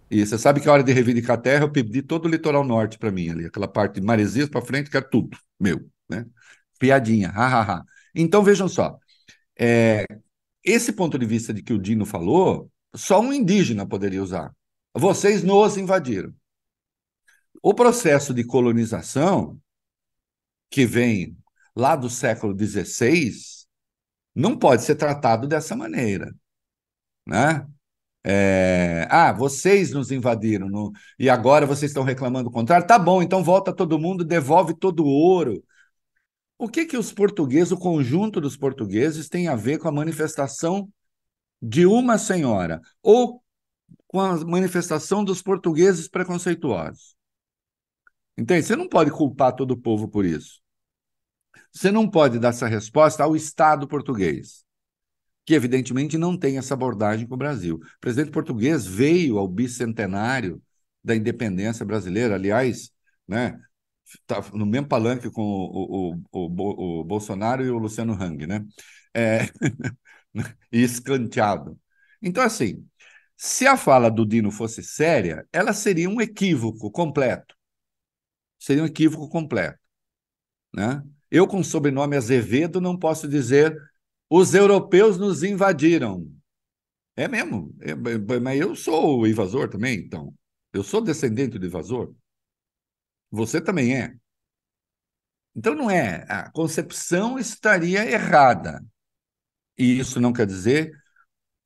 E 0.09 0.25
você 0.25 0.37
sabe 0.37 0.61
que 0.61 0.69
a 0.69 0.73
hora 0.73 0.83
de 0.83 0.93
reivindicar 0.93 1.37
a 1.37 1.41
terra, 1.41 1.63
eu 1.65 1.71
pedi 1.71 2.01
todo 2.01 2.25
o 2.25 2.29
litoral 2.29 2.63
norte 2.63 2.97
para 2.97 3.11
mim 3.11 3.29
ali, 3.29 3.45
aquela 3.45 3.67
parte 3.67 3.99
de 3.99 4.01
Maresias 4.01 4.49
para 4.49 4.61
frente, 4.61 4.89
que 4.89 4.97
é 4.97 5.01
tudo 5.01 5.37
meu, 5.59 5.89
né? 6.09 6.25
Piadinha, 6.79 7.29
hahaha. 7.29 7.83
Então 8.15 8.43
vejam 8.43 8.67
só, 8.69 8.97
é, 9.59 10.05
esse 10.63 10.93
ponto 10.93 11.17
de 11.17 11.25
vista 11.25 11.53
de 11.53 11.61
que 11.63 11.73
o 11.73 11.79
Dino 11.79 12.05
falou, 12.05 12.71
só 12.95 13.19
um 13.19 13.33
indígena 13.33 13.87
poderia 13.87 14.21
usar. 14.23 14.53
Vocês 14.93 15.43
nos 15.43 15.77
invadiram. 15.77 16.33
O 17.61 17.73
processo 17.73 18.33
de 18.33 18.43
colonização, 18.43 19.59
que 20.69 20.85
vem 20.85 21.37
lá 21.75 21.95
do 21.95 22.09
século 22.09 22.57
XVI, 22.57 23.31
não 24.33 24.57
pode 24.57 24.83
ser 24.83 24.95
tratado 24.95 25.47
dessa 25.47 25.75
maneira. 25.75 26.33
Né? 27.25 27.67
É, 28.29 29.07
ah, 29.09 29.31
vocês 29.31 29.91
nos 29.93 30.11
invadiram 30.11 30.67
no, 30.67 30.91
e 31.17 31.29
agora 31.29 31.65
vocês 31.65 31.91
estão 31.91 32.03
reclamando 32.03 32.49
o 32.49 32.51
contrário. 32.51 32.85
Tá 32.85 32.99
bom, 32.99 33.21
então 33.21 33.41
volta 33.41 33.73
todo 33.73 33.97
mundo, 33.97 34.25
devolve 34.25 34.77
todo 34.77 35.05
o 35.05 35.07
ouro. 35.07 35.63
O 36.57 36.67
que 36.67 36.85
que 36.85 36.97
os 36.97 37.13
portugueses, 37.13 37.71
o 37.71 37.77
conjunto 37.77 38.41
dos 38.41 38.57
portugueses, 38.57 39.29
tem 39.29 39.47
a 39.47 39.55
ver 39.55 39.77
com 39.77 39.87
a 39.87 39.93
manifestação 39.93 40.91
de 41.61 41.85
uma 41.85 42.17
senhora 42.17 42.81
ou 43.01 43.41
com 44.07 44.19
a 44.19 44.35
manifestação 44.45 45.23
dos 45.23 45.41
portugueses 45.41 46.09
preconceituosos? 46.09 47.15
Entende? 48.37 48.63
Você 48.67 48.75
não 48.75 48.89
pode 48.89 49.09
culpar 49.09 49.55
todo 49.55 49.71
o 49.71 49.77
povo 49.77 50.09
por 50.09 50.25
isso. 50.25 50.59
Você 51.71 51.91
não 51.91 52.09
pode 52.09 52.39
dar 52.39 52.49
essa 52.49 52.67
resposta 52.67 53.23
ao 53.23 53.37
Estado 53.37 53.87
português 53.87 54.66
que 55.47 55.55
evidentemente 55.55 56.17
não 56.17 56.37
tem 56.37 56.57
essa 56.57 56.73
abordagem 56.73 57.25
com 57.25 57.35
o 57.35 57.37
Brasil. 57.37 57.77
O 57.77 57.99
presidente 58.01 58.31
português 58.31 58.85
veio 58.85 59.37
ao 59.37 59.47
bicentenário 59.47 60.61
da 61.01 61.15
independência 61.15 61.85
brasileira, 61.85 62.35
aliás, 62.35 62.91
né, 63.25 63.57
tá 64.27 64.41
no 64.53 64.65
mesmo 64.65 64.89
palanque 64.89 65.31
com 65.31 65.41
o, 65.41 66.11
o, 66.11 66.21
o, 66.33 66.99
o 67.01 67.03
Bolsonaro 67.05 67.65
e 67.65 67.69
o 67.69 67.77
Luciano 67.77 68.13
Hang, 68.13 68.45
né? 68.45 68.65
É, 69.13 69.39
e 70.71 70.83
escanteado. 70.83 71.79
Então, 72.21 72.43
assim, 72.43 72.85
Se 73.37 73.67
a 73.67 73.77
fala 73.77 74.09
do 74.11 74.25
Dino 74.25 74.51
fosse 74.51 74.83
séria, 74.83 75.47
ela 75.53 75.73
seria 75.73 76.09
um 76.09 76.21
equívoco 76.21 76.91
completo. 76.91 77.55
Seria 78.59 78.83
um 78.83 78.87
equívoco 78.87 79.29
completo. 79.29 79.79
Né? 80.73 81.03
Eu, 81.31 81.47
com 81.47 81.59
o 81.59 81.63
sobrenome 81.63 82.15
Azevedo, 82.17 82.81
não 82.81 82.97
posso 82.97 83.27
dizer 83.27 83.77
os 84.29 84.53
europeus 84.53 85.17
nos 85.17 85.43
invadiram. 85.43 86.29
É 87.15 87.27
mesmo. 87.27 87.75
É, 87.81 87.95
mas 88.39 88.59
eu 88.59 88.75
sou 88.75 89.21
o 89.21 89.27
invasor 89.27 89.69
também, 89.69 89.99
então. 89.99 90.33
Eu 90.71 90.83
sou 90.83 91.01
descendente 91.01 91.57
do 91.57 91.65
invasor. 91.65 92.13
Você 93.31 93.59
também 93.59 93.95
é. 93.97 94.15
Então 95.55 95.73
não 95.73 95.89
é. 95.89 96.25
A 96.29 96.51
concepção 96.51 97.39
estaria 97.39 98.05
errada. 98.05 98.83
E 99.77 99.99
isso 99.99 100.19
não 100.19 100.33
quer 100.33 100.45
dizer 100.45 100.91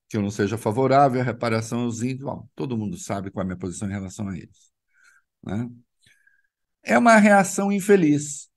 que 0.08 0.17
eu 0.17 0.21
não 0.21 0.32
seja 0.32 0.58
favorável 0.58 1.21
à 1.21 1.24
reparação 1.24 1.82
aos 1.82 2.02
índios. 2.02 2.24
Bom, 2.24 2.47
todo 2.56 2.78
mundo 2.78 2.97
sabe 2.97 3.32
qual 3.32 3.41
é 3.41 3.43
a 3.43 3.47
minha 3.47 3.58
posição 3.58 3.88
em 3.88 3.91
relação 3.91 4.28
a 4.28 4.38
isso. 4.38 4.71
Né? 5.43 5.69
É 6.84 6.97
uma 6.97 7.17
reação 7.17 7.71
infeliz. 7.71 8.50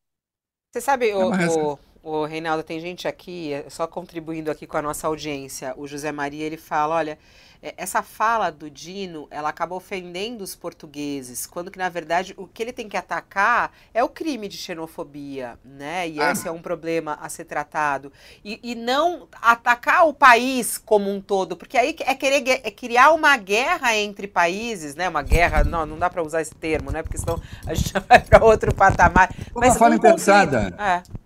Você 0.72 0.80
sabe, 0.80 1.10
é 1.10 1.16
o, 1.16 1.30
o, 1.30 1.78
o, 2.04 2.24
Reinaldo, 2.24 2.62
tem 2.62 2.78
gente 2.78 3.08
aqui, 3.08 3.52
só 3.68 3.86
contribuindo 3.86 4.50
aqui 4.50 4.66
com 4.66 4.76
a 4.76 4.82
nossa 4.82 5.06
audiência, 5.06 5.72
o 5.76 5.86
José 5.86 6.12
Maria, 6.12 6.44
ele 6.44 6.58
fala, 6.58 6.96
olha, 6.96 7.18
é, 7.64 7.72
essa 7.78 8.02
fala 8.02 8.50
do 8.50 8.70
Dino, 8.70 9.26
ela 9.30 9.48
acaba 9.48 9.74
ofendendo 9.74 10.44
os 10.44 10.54
portugueses, 10.54 11.46
quando 11.46 11.70
que 11.70 11.78
na 11.78 11.88
verdade 11.88 12.34
o 12.36 12.46
que 12.46 12.62
ele 12.62 12.74
tem 12.74 12.90
que 12.90 12.96
atacar 12.96 13.72
é 13.94 14.04
o 14.04 14.08
crime 14.10 14.48
de 14.48 14.58
xenofobia, 14.58 15.58
né? 15.64 16.06
E 16.06 16.20
ah. 16.20 16.30
esse 16.30 16.46
é 16.46 16.50
um 16.50 16.60
problema 16.60 17.18
a 17.22 17.28
ser 17.30 17.46
tratado. 17.46 18.12
E, 18.44 18.60
e, 18.62 18.74
não 18.74 19.26
atacar 19.40 20.06
o 20.06 20.12
país 20.12 20.76
como 20.76 21.10
um 21.10 21.22
todo, 21.22 21.56
porque 21.56 21.78
aí 21.78 21.96
é 22.00 22.14
querer 22.14 22.60
é 22.62 22.70
criar 22.70 23.12
uma 23.12 23.34
guerra 23.38 23.96
entre 23.96 24.28
países, 24.28 24.94
né? 24.94 25.08
Uma 25.08 25.22
guerra, 25.22 25.64
não, 25.64 25.86
não 25.86 25.98
dá 25.98 26.10
para 26.10 26.22
usar 26.22 26.42
esse 26.42 26.54
termo, 26.54 26.90
né? 26.90 27.02
Porque 27.02 27.16
senão 27.16 27.40
a 27.66 27.72
gente 27.72 27.94
vai 28.06 28.20
para 28.20 28.44
outro 28.44 28.74
patamar. 28.74 29.34
Uma 29.54 29.72
fala 29.72 29.94
um 29.94 29.96
impensada. 29.96 30.74
É. 30.78 31.23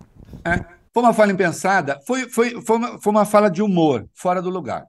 É. 0.55 0.79
Foi 0.93 1.03
uma 1.03 1.13
fala 1.13 1.31
impensada. 1.31 1.99
Foi, 2.05 2.29
foi, 2.29 2.61
foi, 2.61 2.77
uma, 2.77 2.99
foi 2.99 3.11
uma 3.11 3.25
fala 3.25 3.49
de 3.49 3.61
humor, 3.61 4.07
fora 4.13 4.41
do 4.41 4.49
lugar. 4.49 4.85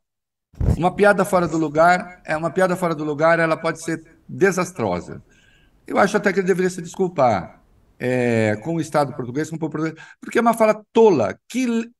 Uma 0.76 0.94
piada 0.94 1.24
fora 1.24 1.46
do 1.46 1.56
lugar, 1.56 2.20
é 2.24 2.36
uma 2.36 2.50
piada 2.50 2.76
fora 2.76 2.94
do 2.94 3.04
lugar, 3.04 3.38
ela 3.38 3.56
pode 3.56 3.82
ser 3.82 4.02
desastrosa. 4.28 5.22
Eu 5.86 5.98
acho 5.98 6.16
até 6.16 6.32
que 6.32 6.40
ele 6.40 6.46
deveria 6.46 6.70
se 6.70 6.82
desculpar 6.82 7.60
é, 7.98 8.56
com 8.56 8.76
o 8.76 8.80
Estado 8.80 9.14
português, 9.14 9.50
com 9.50 9.56
o 9.56 9.58
povo 9.58 9.72
português, 9.72 10.06
porque 10.20 10.38
é 10.38 10.40
uma 10.40 10.54
fala 10.54 10.84
tola. 10.92 11.38
Que 11.48 11.90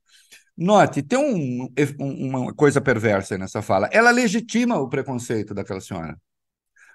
note, 0.56 1.02
tem 1.02 1.18
um, 1.18 1.68
uma 1.98 2.54
coisa 2.54 2.80
perversa 2.80 3.36
nessa 3.38 3.62
fala. 3.62 3.88
Ela 3.92 4.10
legitima 4.10 4.78
o 4.78 4.88
preconceito 4.88 5.54
daquela 5.54 5.80
senhora. 5.80 6.16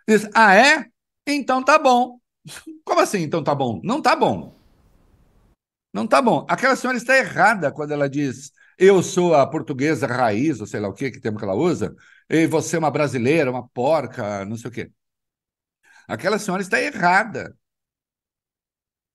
Diz: 0.07 0.27
ah 0.33 0.55
é? 0.55 0.85
Então 1.27 1.63
tá 1.63 1.77
bom. 1.79 2.19
Como 2.85 3.01
assim? 3.01 3.19
Então 3.23 3.43
tá 3.43 3.55
bom? 3.55 3.79
Não 3.83 4.01
tá 4.01 4.15
bom. 4.15 4.54
Não 5.95 6.05
tá 6.05 6.21
bom. 6.21 6.45
Aquela 6.49 6.75
senhora 6.75 6.97
está 6.97 7.15
errada 7.17 7.71
quando 7.71 7.91
ela 7.91 8.09
diz 8.09 8.51
eu 8.77 9.01
sou 9.01 9.33
a 9.33 9.47
portuguesa 9.47 10.05
raiz, 10.05 10.59
ou 10.59 10.67
sei 10.67 10.81
lá 10.81 10.89
o 10.89 10.93
que, 10.93 11.09
que 11.09 11.21
termo 11.21 11.37
que 11.37 11.45
ela 11.45 11.55
usa, 11.55 11.95
e 12.29 12.45
você 12.47 12.75
é 12.75 12.79
uma 12.79 12.91
brasileira, 12.91 13.49
uma 13.49 13.65
porca, 13.69 14.43
não 14.43 14.57
sei 14.57 14.69
o 14.69 14.73
quê. 14.73 14.91
Aquela 16.05 16.37
senhora 16.37 16.61
está 16.61 16.81
errada. 16.81 17.55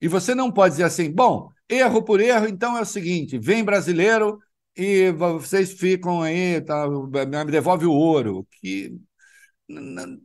E 0.00 0.08
você 0.08 0.34
não 0.34 0.50
pode 0.50 0.72
dizer 0.72 0.84
assim, 0.84 1.12
bom, 1.12 1.50
erro 1.68 2.02
por 2.02 2.18
erro, 2.18 2.46
então 2.48 2.78
é 2.78 2.80
o 2.80 2.84
seguinte: 2.86 3.38
vem 3.38 3.62
brasileiro 3.62 4.38
e 4.74 5.10
vocês 5.12 5.74
ficam 5.74 6.22
aí, 6.22 6.62
tá, 6.62 6.88
me 6.88 7.52
devolve 7.52 7.84
o 7.84 7.92
ouro. 7.92 8.46
Que 8.60 8.98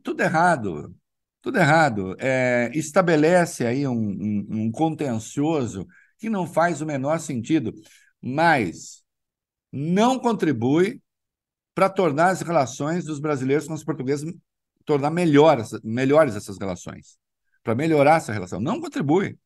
tudo 0.02 0.22
errado, 0.22 0.96
tudo 1.42 1.58
errado. 1.58 2.16
É, 2.18 2.70
estabelece 2.74 3.66
aí 3.66 3.86
um, 3.86 3.92
um, 3.94 4.46
um 4.50 4.70
contencioso 4.72 5.86
que 6.18 6.28
não 6.28 6.46
faz 6.46 6.80
o 6.80 6.86
menor 6.86 7.18
sentido. 7.20 7.72
Mas 8.20 9.04
não 9.72 10.18
contribui 10.18 11.02
para 11.74 11.90
tornar 11.90 12.30
as 12.30 12.40
relações 12.40 13.04
dos 13.04 13.20
brasileiros 13.20 13.66
com 13.66 13.74
os 13.74 13.84
portugueses 13.84 14.34
tornar 14.86 15.10
melhores, 15.10 15.72
melhores 15.82 16.36
essas 16.36 16.58
relações, 16.58 17.18
para 17.62 17.74
melhorar 17.74 18.16
essa 18.16 18.32
relação. 18.32 18.60
Não 18.60 18.80
contribui. 18.80 19.38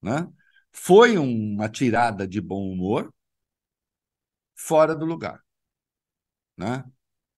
Né? 0.00 0.26
Foi 0.72 1.18
uma 1.18 1.68
tirada 1.68 2.26
de 2.26 2.40
bom 2.40 2.70
humor 2.72 3.12
fora 4.54 4.94
do 4.94 5.04
lugar. 5.04 5.42
Né? 6.56 6.84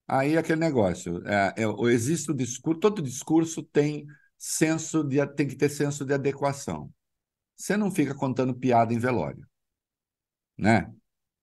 Aí 0.06 0.36
aquele 0.36 0.60
negócio, 0.60 1.26
é, 1.26 1.54
é, 1.56 1.64
existe 1.90 2.30
o 2.30 2.34
discurso, 2.34 2.78
todo 2.80 3.02
discurso 3.02 3.62
tem 3.62 4.06
senso 4.36 5.02
de, 5.02 5.26
tem 5.34 5.48
que 5.48 5.56
ter 5.56 5.68
senso 5.68 6.04
de 6.04 6.14
adequação. 6.14 6.92
Você 7.58 7.76
não 7.76 7.90
fica 7.90 8.14
contando 8.14 8.54
piada 8.54 8.94
em 8.94 8.98
velório, 8.98 9.46
né? 10.56 10.92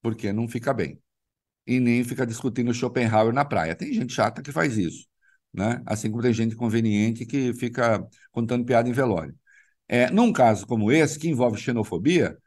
porque 0.02 0.34
não 0.34 0.48
fica 0.48 0.74
bem. 0.74 1.02
E 1.68 1.80
nem 1.80 2.04
fica 2.04 2.26
discutindo 2.28 2.74
Schopenhauer 2.74 3.34
na 3.34 3.46
praia. 3.46 3.76
Tem 3.76 3.94
gente 3.94 4.14
chata 4.14 4.42
que 4.44 4.52
faz 4.52 4.78
isso, 4.78 5.08
né? 5.54 5.82
assim 5.86 6.12
como 6.12 6.24
tem 6.24 6.34
gente 6.34 6.56
conveniente 6.56 7.26
que 7.26 7.54
fica 7.56 8.06
contando 8.32 8.66
piada 8.66 8.90
em 8.90 8.94
velório. 8.94 9.36
É, 9.88 10.10
num 10.12 10.34
caso 10.34 10.68
como 10.68 10.92
esse, 10.92 11.20
que 11.20 11.30
envolve 11.30 11.60
xenofobia, 11.60 12.38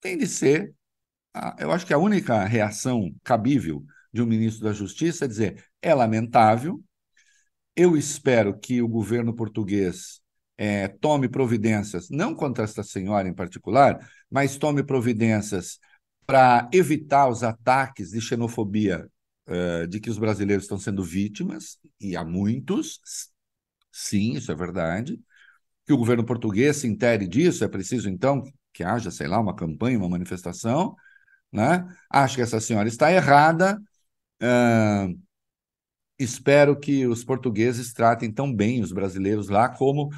tem 0.00 0.18
de 0.18 0.26
ser, 0.26 0.74
eu 1.58 1.72
acho 1.72 1.86
que 1.86 1.94
a 1.94 1.98
única 1.98 2.44
reação 2.44 3.14
cabível 3.24 3.84
de 4.12 4.22
um 4.22 4.26
ministro 4.26 4.64
da 4.64 4.72
Justiça 4.72 5.24
é 5.26 5.28
dizer: 5.28 5.64
é 5.82 5.94
lamentável, 5.94 6.82
eu 7.76 7.96
espero 7.96 8.58
que 8.58 8.82
o 8.82 8.88
governo 8.88 9.34
português 9.34 10.20
é, 10.56 10.88
tome 10.88 11.28
providências, 11.28 12.08
não 12.10 12.34
contra 12.34 12.64
esta 12.64 12.82
senhora 12.82 13.28
em 13.28 13.34
particular, 13.34 13.98
mas 14.30 14.56
tome 14.56 14.82
providências 14.82 15.78
para 16.26 16.68
evitar 16.72 17.28
os 17.28 17.42
ataques 17.42 18.10
de 18.10 18.20
xenofobia 18.20 19.08
uh, 19.48 19.86
de 19.86 20.00
que 20.00 20.10
os 20.10 20.18
brasileiros 20.18 20.64
estão 20.64 20.78
sendo 20.78 21.02
vítimas, 21.02 21.78
e 22.00 22.16
há 22.16 22.24
muitos, 22.24 23.00
sim, 23.92 24.32
isso 24.32 24.50
é 24.50 24.54
verdade, 24.54 25.20
que 25.86 25.92
o 25.92 25.98
governo 25.98 26.24
português 26.24 26.78
se 26.78 26.86
intere 26.86 27.28
disso, 27.28 27.64
é 27.64 27.68
preciso, 27.68 28.08
então, 28.08 28.42
que 28.72 28.82
haja, 28.82 29.10
sei 29.10 29.26
lá, 29.26 29.38
uma 29.38 29.54
campanha, 29.54 29.98
uma 29.98 30.08
manifestação, 30.08 30.96
né? 31.52 31.86
Acho 32.10 32.36
que 32.36 32.42
essa 32.42 32.60
senhora 32.60 32.88
está 32.88 33.12
errada, 33.12 33.78
uh, 34.42 35.20
espero 36.18 36.78
que 36.78 37.06
os 37.06 37.24
portugueses 37.24 37.92
tratem 37.92 38.32
tão 38.32 38.54
bem 38.54 38.82
os 38.82 38.92
brasileiros 38.92 39.48
lá 39.48 39.68
como 39.68 40.10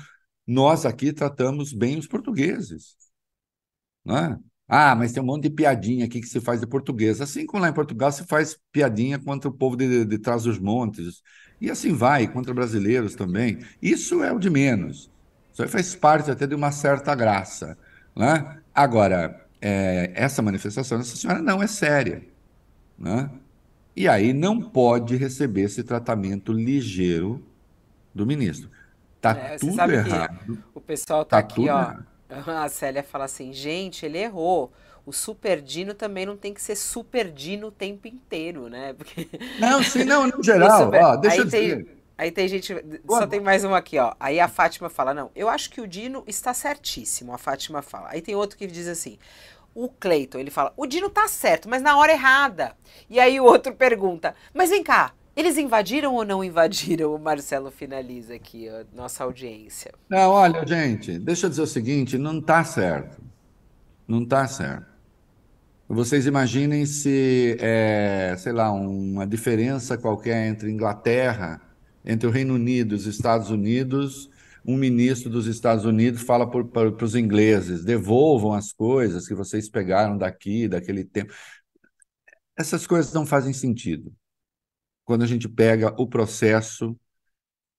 nós 0.47 0.87
aqui 0.87 1.13
tratamos 1.13 1.73
bem 1.73 1.99
os 1.99 2.07
portugueses. 2.07 2.97
Né? 4.05 4.39
Ah, 4.69 4.95
mas 4.95 5.13
tem 5.13 5.23
um 5.23 5.27
monte 5.27 5.45
de 5.45 5.51
piadinha 5.51 6.05
aqui 6.07 6.21
que 6.21 6.27
se 6.27 6.41
faz 6.41 6.61
de 6.61 6.67
português. 6.67 7.21
Assim 7.21 7.47
como 7.47 7.63
lá 7.63 7.69
em 7.69 7.73
Portugal 7.73 8.11
se 8.13 8.25
faz 8.25 8.59
piadinha 8.73 9.19
contra 9.19 9.49
o 9.49 9.53
povo 9.53 9.77
de, 9.77 10.05
de 10.05 10.19
trás 10.19 10.45
dos 10.45 10.59
montes. 10.59 11.23
E 11.61 11.71
assim 11.71 11.93
vai, 11.93 12.29
contra 12.29 12.55
brasileiros 12.55 13.15
também. 13.15 13.59
Isso 13.81 14.23
é 14.23 14.33
o 14.33 14.39
de 14.39 14.51
menos. 14.51 15.11
Isso 15.53 15.67
faz 15.69 15.95
parte 15.95 16.31
até 16.31 16.47
de 16.47 16.55
uma 16.55 16.73
certa 16.73 17.15
graça. 17.15 17.79
Né? 18.15 18.61
Agora, 18.75 19.47
é, 19.61 20.13
essa 20.15 20.43
manifestação 20.43 20.99
dessa 20.99 21.17
senhora 21.17 21.41
não 21.41 21.63
é 21.63 21.67
séria. 21.67 22.23
Né? 22.99 23.31
E 23.95 24.09
aí 24.09 24.33
não 24.33 24.61
pode 24.61 25.17
receber 25.17 25.63
esse 25.63 25.83
tratamento 25.83 26.53
ligeiro 26.53 27.43
do 28.15 28.27
ministro. 28.27 28.71
Está 29.33 29.47
é, 29.47 29.59
tudo 29.59 29.93
errado. 29.93 30.65
O 30.75 30.81
pessoal 30.81 31.23
está 31.23 31.37
tá 31.37 31.47
aqui, 31.47 31.69
ó. 31.69 31.81
Errado 32.29 32.65
A 32.65 32.69
Célia 32.69 33.03
fala 33.03 33.25
assim, 33.25 33.53
gente, 33.53 34.05
ele 34.05 34.19
errou. 34.19 34.73
O 35.05 35.13
Super 35.13 35.63
Dino 35.63 35.95
também 35.95 36.27
não 36.27 36.37
tem 36.37 36.53
que 36.53 36.61
ser 36.61 36.75
Super 36.75 37.31
Dino 37.31 37.69
o 37.69 37.71
tempo 37.71 38.09
inteiro, 38.09 38.69
né? 38.69 38.93
Porque... 38.99 39.29
Não, 39.61 39.83
sim, 39.83 40.05
não, 40.05 40.27
no 40.27 40.43
geral, 40.43 40.85
super... 40.85 41.03
ó, 41.03 41.17
deixa 41.17 41.37
aí 41.37 41.43
eu 41.43 41.51
tem, 41.51 41.63
dizer. 41.63 41.97
Aí 42.19 42.31
tem 42.31 42.49
gente, 42.49 42.75
Boa. 43.05 43.21
só 43.21 43.27
tem 43.27 43.41
mais 43.41 43.63
uma 43.63 43.79
aqui, 43.79 43.99
ó. 43.99 44.15
Aí 44.19 44.41
a 44.41 44.49
Fátima 44.49 44.89
fala, 44.89 45.15
não, 45.15 45.31
eu 45.37 45.49
acho 45.49 45.71
que 45.71 45.81
o 45.81 45.87
Dino 45.87 46.25
está 46.27 46.53
certíssimo, 46.53 47.33
a 47.33 47.39
Fátima 47.39 47.83
fala. 47.83 48.09
Aí 48.11 48.21
tem 48.21 48.35
outro 48.35 48.57
que 48.57 48.67
diz 48.67 48.89
assim, 48.89 49.19
o 49.75 49.89
Cleiton, 49.89 50.39
ele 50.39 50.51
fala, 50.51 50.73
o 50.77 50.87
Dino 50.87 51.11
tá 51.11 51.29
certo, 51.29 51.69
mas 51.69 51.83
na 51.83 51.97
hora 51.99 52.13
errada. 52.13 52.75
E 53.09 53.21
aí 53.21 53.39
o 53.39 53.45
outro 53.45 53.75
pergunta, 53.75 54.35
mas 54.55 54.71
vem 54.71 54.83
cá, 54.83 55.13
eles 55.37 55.59
invadiram 55.59 56.15
ou 56.15 56.25
não 56.25 56.43
invadiram? 56.43 57.15
O 57.15 57.19
Marcelo 57.19 57.71
finaliza 57.71 58.35
aqui 58.35 58.69
a 58.69 58.87
nossa 58.95 59.23
audiência. 59.23 59.93
Não, 60.09 60.31
olha, 60.31 60.67
gente, 60.67 61.19
deixa 61.19 61.47
eu 61.47 61.51
dizer 61.51 61.63
o 61.63 61.67
seguinte: 61.67 62.17
não 62.17 62.39
está 62.39 62.65
certo. 62.65 63.23
Não 64.09 64.23
está 64.23 64.49
certo. 64.49 64.87
Vocês 65.89 66.27
imaginem 66.27 66.85
se, 66.87 67.57
é, 67.61 68.35
sei 68.39 68.53
lá, 68.53 68.73
uma 68.73 69.27
diferença 69.27 69.97
qualquer 69.97 70.49
entre 70.49 70.71
Inglaterra, 70.71 71.61
entre 72.05 72.27
o 72.27 72.31
Reino 72.31 72.55
Unido 72.55 72.95
e 72.95 72.97
os 72.97 73.07
Estados 73.07 73.51
Unidos, 73.51 74.29
um 74.65 74.77
ministro 74.77 75.31
dos 75.31 75.47
Estados 75.47 75.85
Unidos 75.85 76.23
fala 76.23 76.51
para 76.51 77.05
os 77.05 77.15
ingleses: 77.15 77.85
devolvam 77.85 78.53
as 78.53 78.73
coisas 78.73 79.29
que 79.29 79.35
vocês 79.35 79.69
pegaram 79.69 80.17
daqui, 80.19 80.67
daquele 80.67 81.05
tempo. 81.05 81.33
Essas 82.59 82.87
coisas 82.87 83.13
não 83.13 83.27
fazem 83.27 83.53
sentido. 83.53 84.13
Quando 85.07 85.23
a 85.25 85.27
gente 85.27 85.49
pega 85.49 85.95
o 85.99 86.07
processo, 86.07 86.99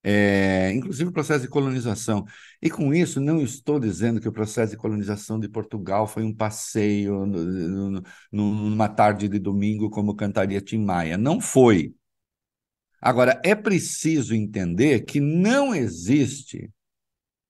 é, 0.03 0.71
inclusive 0.73 1.09
o 1.09 1.13
processo 1.13 1.41
de 1.41 1.49
colonização. 1.49 2.25
E 2.61 2.69
com 2.69 2.93
isso, 2.93 3.19
não 3.19 3.41
estou 3.41 3.79
dizendo 3.79 4.21
que 4.21 4.27
o 4.29 4.31
processo 4.31 4.71
de 4.71 4.77
colonização 4.77 5.39
de 5.39 5.49
Portugal 5.49 6.07
foi 6.07 6.23
um 6.23 6.33
passeio 6.33 7.25
no, 7.25 7.91
no, 7.91 8.03
numa 8.31 8.89
tarde 8.89 9.27
de 9.27 9.39
domingo, 9.39 9.89
como 9.89 10.15
cantaria 10.15 10.61
Tim 10.61 10.79
Maia. 10.79 11.17
Não 11.17 11.41
foi. 11.41 11.93
Agora, 13.01 13.39
é 13.43 13.53
preciso 13.55 14.33
entender 14.33 15.01
que 15.05 15.19
não 15.19 15.75
existe 15.75 16.71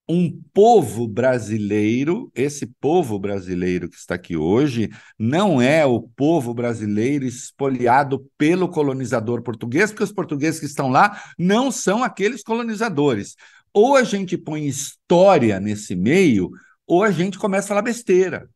um 0.10 0.42
povo 0.54 1.08
brasileiro, 1.08 2.32
esse 2.34 2.66
povo 2.66 3.20
brasileiro 3.20 3.90
que 3.90 3.98
está 3.98 4.16
aqui 4.16 4.38
hoje, 4.38 4.90
não 5.20 5.62
é 5.62 5.86
o 5.86 6.02
povo 6.02 6.54
brasileiro 6.54 7.26
espoliado 7.26 8.30
pelo 8.38 8.70
colonizador 8.70 9.42
português, 9.42 9.92
porque 9.92 10.04
os 10.04 10.12
portugueses 10.14 10.60
que 10.60 10.66
estão 10.66 10.90
lá 10.90 11.22
não 11.38 11.72
são 11.72 12.04
aqueles 12.04 12.42
colonizadores. 12.42 13.36
Ou 13.74 13.96
a 13.96 14.04
gente 14.04 14.38
põe 14.38 14.66
história 14.66 15.60
nesse 15.60 15.96
meio, 15.96 16.50
ou 16.86 17.04
a 17.04 17.12
gente 17.12 17.38
começa 17.38 17.66
a 17.66 17.70
falar 17.70 17.82
besteira. 17.82 18.50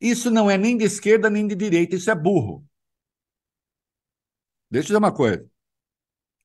Isso 0.00 0.30
não 0.30 0.48
é 0.50 0.56
nem 0.56 0.76
de 0.76 0.84
esquerda 0.84 1.28
nem 1.28 1.46
de 1.46 1.56
direita, 1.56 1.96
isso 1.96 2.10
é 2.10 2.14
burro. 2.14 2.64
Deixa 4.70 4.86
eu 4.86 4.88
dizer 4.88 4.98
uma 4.98 5.12
coisa. 5.12 5.57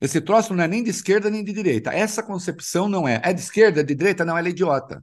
Esse 0.04 0.20
troço 0.20 0.54
não 0.54 0.62
é 0.62 0.68
nem 0.68 0.84
de 0.84 0.89
esquerda 0.89 1.30
nem 1.30 1.42
de 1.46 1.54
direita. 1.54 1.89
Essa 1.94 2.22
concepção 2.22 2.89
não 2.89 3.08
é. 3.08 3.22
É 3.24 3.32
de 3.32 3.39
esquerda, 3.39 3.80
é 3.80 3.84
de 3.84 3.96
direita? 3.96 4.26
Não, 4.26 4.38
ela 4.38 4.50
é 4.50 4.52
idiota. 4.52 5.02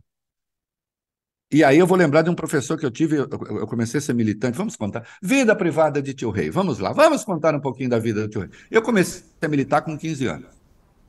E 1.50 1.64
aí 1.64 1.78
eu 1.78 1.86
vou 1.86 1.96
lembrar 1.96 2.20
de 2.20 2.28
um 2.28 2.34
professor 2.34 2.78
que 2.78 2.84
eu 2.84 2.90
tive, 2.90 3.16
eu 3.16 3.66
comecei 3.66 3.96
a 3.96 4.00
ser 4.02 4.12
militante, 4.12 4.58
vamos 4.58 4.76
contar. 4.76 5.08
Vida 5.22 5.56
privada 5.56 6.02
de 6.02 6.12
tio 6.12 6.30
Rei, 6.30 6.50
vamos 6.50 6.78
lá, 6.78 6.92
vamos 6.92 7.24
contar 7.24 7.54
um 7.54 7.60
pouquinho 7.60 7.88
da 7.88 7.98
vida 7.98 8.20
do 8.20 8.28
tio 8.28 8.42
Rei. 8.42 8.50
Eu 8.70 8.82
comecei 8.82 9.24
a 9.40 9.48
militar 9.48 9.80
com 9.80 9.96
15 9.96 10.26
anos. 10.26 10.59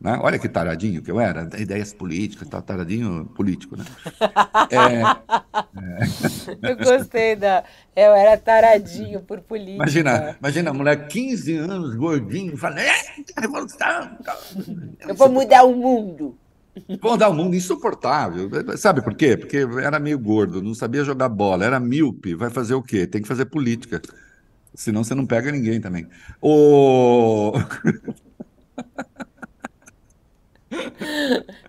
Né? 0.02 0.18
Olha 0.20 0.40
que 0.40 0.50
taradinho 0.50 1.04
que 1.04 1.12
eu 1.12 1.20
era, 1.20 1.48
ideias 1.60 1.94
políticas, 1.94 2.48
tal, 2.50 2.60
taradinho 2.64 3.26
político, 3.36 3.78
né? 3.78 3.86
É, 4.72 5.02
é... 6.66 6.72
Eu 6.72 6.78
gostei 6.78 7.36
da. 7.36 7.64
Eu 7.96 8.14
era 8.14 8.38
taradinho 8.38 9.22
por 9.22 9.42
política. 9.42 9.76
Imagina, 9.76 10.36
imagina, 10.40 10.74
mulher, 10.74 11.08
15 11.08 11.56
anos, 11.58 11.96
gordinho, 11.96 12.56
falando, 12.58 12.80
é, 12.80 12.92
revolução. 13.38 14.18
Eu 15.00 15.14
vou 15.14 15.30
mudar 15.30 15.64
o 15.64 15.76
mundo. 15.76 16.38
Vou 17.02 17.12
mudar 17.12 17.30
o 17.30 17.34
mundo 17.34 17.56
insuportável. 17.56 18.50
Sabe 18.78 19.02
por 19.02 19.14
quê? 19.14 19.36
Porque 19.36 19.68
era 19.84 20.00
meio 20.00 20.18
gordo, 20.18 20.62
não 20.62 20.74
sabia 20.74 21.04
jogar 21.04 21.28
bola, 21.28 21.66
era 21.66 21.80
míope, 21.80 22.34
vai 22.34 22.50
fazer 22.50 22.76
o 22.76 22.82
quê? 22.82 23.06
Tem 23.06 23.22
que 23.22 23.28
fazer 23.28 23.46
política. 23.46 24.02
Senão 24.74 25.04
você 25.04 25.14
não 25.14 25.26
pega 25.26 25.52
ninguém 25.52 25.82
também. 25.82 26.08
O. 26.42 27.52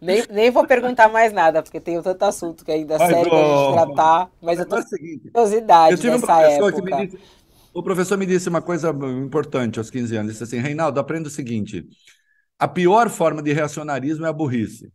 nem, 0.00 0.24
nem 0.30 0.50
vou 0.50 0.66
perguntar 0.66 1.08
mais 1.08 1.32
nada, 1.32 1.62
porque 1.62 1.80
tem 1.80 2.00
tanto 2.00 2.22
assunto 2.22 2.64
que 2.64 2.70
ainda 2.70 2.98
mas, 2.98 3.08
sério 3.08 3.30
que 3.30 3.36
a 3.36 3.44
gente 3.44 3.72
tratar. 3.72 4.30
Mas 4.40 4.58
eu 4.58 4.66
tô 4.66 4.76
com 4.76 5.30
curiosidade 5.32 5.92
eu 5.92 5.98
tive 5.98 6.12
nessa 6.12 6.36
um 6.36 6.40
época. 6.40 7.06
Disse, 7.06 7.18
o 7.74 7.82
professor 7.82 8.18
me 8.18 8.26
disse 8.26 8.48
uma 8.48 8.62
coisa 8.62 8.90
importante 8.90 9.78
aos 9.78 9.90
15 9.90 10.16
anos. 10.16 10.32
Disse 10.32 10.44
assim, 10.44 10.58
Reinaldo, 10.58 11.00
aprenda 11.00 11.28
o 11.28 11.32
seguinte. 11.32 11.86
A 12.58 12.68
pior 12.68 13.10
forma 13.10 13.42
de 13.42 13.52
reacionarismo 13.52 14.24
é 14.24 14.28
a 14.28 14.32
burrice. 14.32 14.92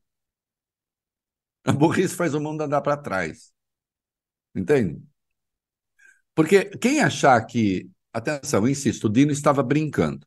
A 1.65 1.73
burrice 1.73 2.15
faz 2.15 2.33
o 2.33 2.39
mundo 2.39 2.61
andar 2.61 2.81
para 2.81 2.95
trás. 2.95 3.51
Entende? 4.55 5.01
Porque 6.33 6.65
quem 6.65 7.01
achar 7.01 7.43
que, 7.45 7.89
atenção, 8.13 8.67
insisto, 8.67 9.05
o 9.05 9.09
Dino 9.09 9.31
estava 9.31 9.61
brincando. 9.63 10.25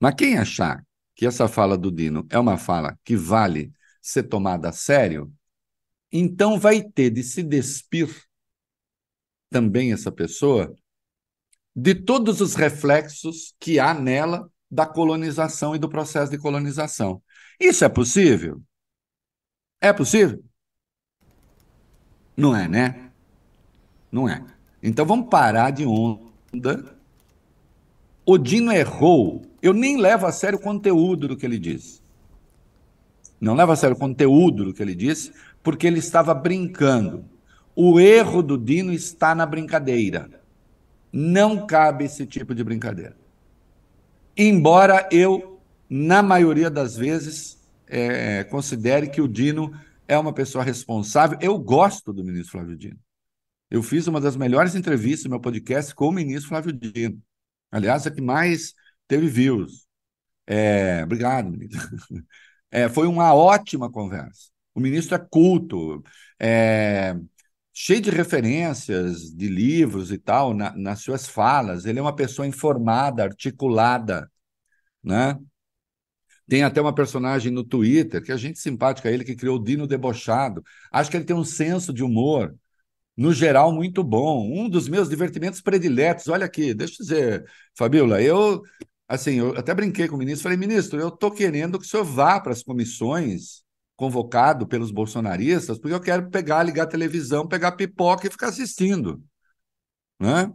Mas 0.00 0.14
quem 0.14 0.38
achar 0.38 0.82
que 1.20 1.26
essa 1.26 1.46
fala 1.46 1.76
do 1.76 1.92
Dino 1.92 2.26
é 2.30 2.38
uma 2.38 2.56
fala 2.56 2.98
que 3.04 3.14
vale 3.14 3.74
ser 4.00 4.22
tomada 4.22 4.70
a 4.70 4.72
sério, 4.72 5.30
então 6.10 6.58
vai 6.58 6.82
ter 6.82 7.10
de 7.10 7.22
se 7.22 7.42
despir 7.42 8.08
também 9.50 9.92
essa 9.92 10.10
pessoa 10.10 10.74
de 11.76 11.94
todos 11.94 12.40
os 12.40 12.54
reflexos 12.54 13.54
que 13.60 13.78
há 13.78 13.92
nela 13.92 14.50
da 14.70 14.86
colonização 14.86 15.76
e 15.76 15.78
do 15.78 15.90
processo 15.90 16.32
de 16.32 16.38
colonização. 16.38 17.22
Isso 17.60 17.84
é 17.84 17.88
possível? 17.90 18.62
É 19.78 19.92
possível? 19.92 20.42
Não 22.34 22.56
é, 22.56 22.66
né? 22.66 23.12
Não 24.10 24.26
é. 24.26 24.42
Então 24.82 25.04
vamos 25.04 25.28
parar 25.28 25.70
de 25.70 25.84
onda. 25.84 26.96
O 28.24 28.38
Dino 28.38 28.72
errou 28.72 29.49
eu 29.62 29.72
nem 29.72 29.96
levo 29.96 30.26
a 30.26 30.32
sério 30.32 30.58
o 30.58 30.62
conteúdo 30.62 31.28
do 31.28 31.36
que 31.36 31.44
ele 31.44 31.58
disse. 31.58 32.00
Não 33.40 33.54
levo 33.54 33.72
a 33.72 33.76
sério 33.76 33.96
o 33.96 33.98
conteúdo 33.98 34.66
do 34.66 34.74
que 34.74 34.82
ele 34.82 34.94
disse, 34.94 35.32
porque 35.62 35.86
ele 35.86 35.98
estava 35.98 36.34
brincando. 36.34 37.24
O 37.74 37.98
erro 37.98 38.42
do 38.42 38.58
Dino 38.58 38.92
está 38.92 39.34
na 39.34 39.46
brincadeira. 39.46 40.30
Não 41.12 41.66
cabe 41.66 42.04
esse 42.04 42.26
tipo 42.26 42.54
de 42.54 42.62
brincadeira. 42.62 43.16
Embora 44.36 45.08
eu, 45.10 45.60
na 45.88 46.22
maioria 46.22 46.70
das 46.70 46.96
vezes, 46.96 47.58
é, 47.86 48.44
considere 48.44 49.08
que 49.08 49.20
o 49.20 49.28
Dino 49.28 49.72
é 50.06 50.18
uma 50.18 50.32
pessoa 50.32 50.62
responsável. 50.62 51.38
Eu 51.40 51.58
gosto 51.58 52.12
do 52.12 52.24
ministro 52.24 52.52
Flávio 52.52 52.76
Dino. 52.76 52.98
Eu 53.70 53.82
fiz 53.82 54.06
uma 54.06 54.20
das 54.20 54.36
melhores 54.36 54.74
entrevistas 54.74 55.24
no 55.24 55.30
meu 55.30 55.40
podcast 55.40 55.94
com 55.94 56.08
o 56.08 56.12
ministro 56.12 56.48
Flávio 56.48 56.72
Dino. 56.72 57.20
Aliás, 57.70 58.06
a 58.06 58.10
que 58.10 58.20
mais 58.20 58.74
teve 59.10 59.26
views. 59.28 59.88
É, 60.46 61.02
obrigado, 61.04 61.50
ministro. 61.50 61.80
É, 62.72 62.88
foi 62.88 63.08
uma 63.08 63.34
ótima 63.34 63.90
conversa. 63.90 64.48
O 64.72 64.78
ministro 64.78 65.16
é 65.16 65.18
culto, 65.18 66.04
é, 66.38 67.16
cheio 67.74 68.00
de 68.00 68.10
referências 68.10 69.22
de 69.34 69.48
livros 69.48 70.12
e 70.12 70.18
tal 70.18 70.54
na, 70.54 70.72
nas 70.76 71.00
suas 71.00 71.26
falas. 71.26 71.84
Ele 71.84 71.98
é 71.98 72.02
uma 72.02 72.14
pessoa 72.14 72.46
informada, 72.46 73.24
articulada, 73.24 74.30
né? 75.02 75.36
Tem 76.48 76.62
até 76.62 76.80
uma 76.80 76.94
personagem 76.94 77.50
no 77.52 77.64
Twitter 77.64 78.22
que 78.22 78.30
a 78.32 78.36
gente 78.36 78.60
simpática 78.60 79.08
a 79.08 79.12
ele 79.12 79.24
que 79.24 79.34
criou 79.36 79.56
o 79.56 79.62
Dino 79.64 79.86
debochado. 79.86 80.62
Acho 80.92 81.10
que 81.10 81.16
ele 81.16 81.24
tem 81.24 81.34
um 81.34 81.44
senso 81.44 81.92
de 81.92 82.04
humor 82.04 82.54
no 83.16 83.32
geral, 83.34 83.72
muito 83.72 84.02
bom. 84.02 84.50
Um 84.50 84.68
dos 84.68 84.88
meus 84.88 85.08
divertimentos 85.08 85.60
prediletos. 85.60 86.28
Olha 86.28 86.46
aqui, 86.46 86.72
deixa 86.72 86.94
eu 86.94 86.98
dizer, 87.06 87.44
Fabiola, 87.76 88.22
eu 88.22 88.62
assim, 89.10 89.34
eu 89.34 89.58
até 89.58 89.74
brinquei 89.74 90.06
com 90.06 90.14
o 90.14 90.18
ministro, 90.18 90.44
falei, 90.44 90.56
ministro, 90.56 91.00
eu 91.00 91.08
estou 91.08 91.32
querendo 91.32 91.78
que 91.78 91.84
o 91.84 91.88
senhor 91.88 92.04
vá 92.04 92.38
para 92.38 92.52
as 92.52 92.62
comissões 92.62 93.64
convocado 93.96 94.66
pelos 94.66 94.92
bolsonaristas, 94.92 95.78
porque 95.78 95.94
eu 95.94 96.00
quero 96.00 96.30
pegar, 96.30 96.62
ligar 96.62 96.84
a 96.84 96.86
televisão, 96.86 97.46
pegar 97.46 97.72
pipoca 97.72 98.26
e 98.26 98.30
ficar 98.30 98.48
assistindo. 98.48 99.20
Né? 100.18 100.50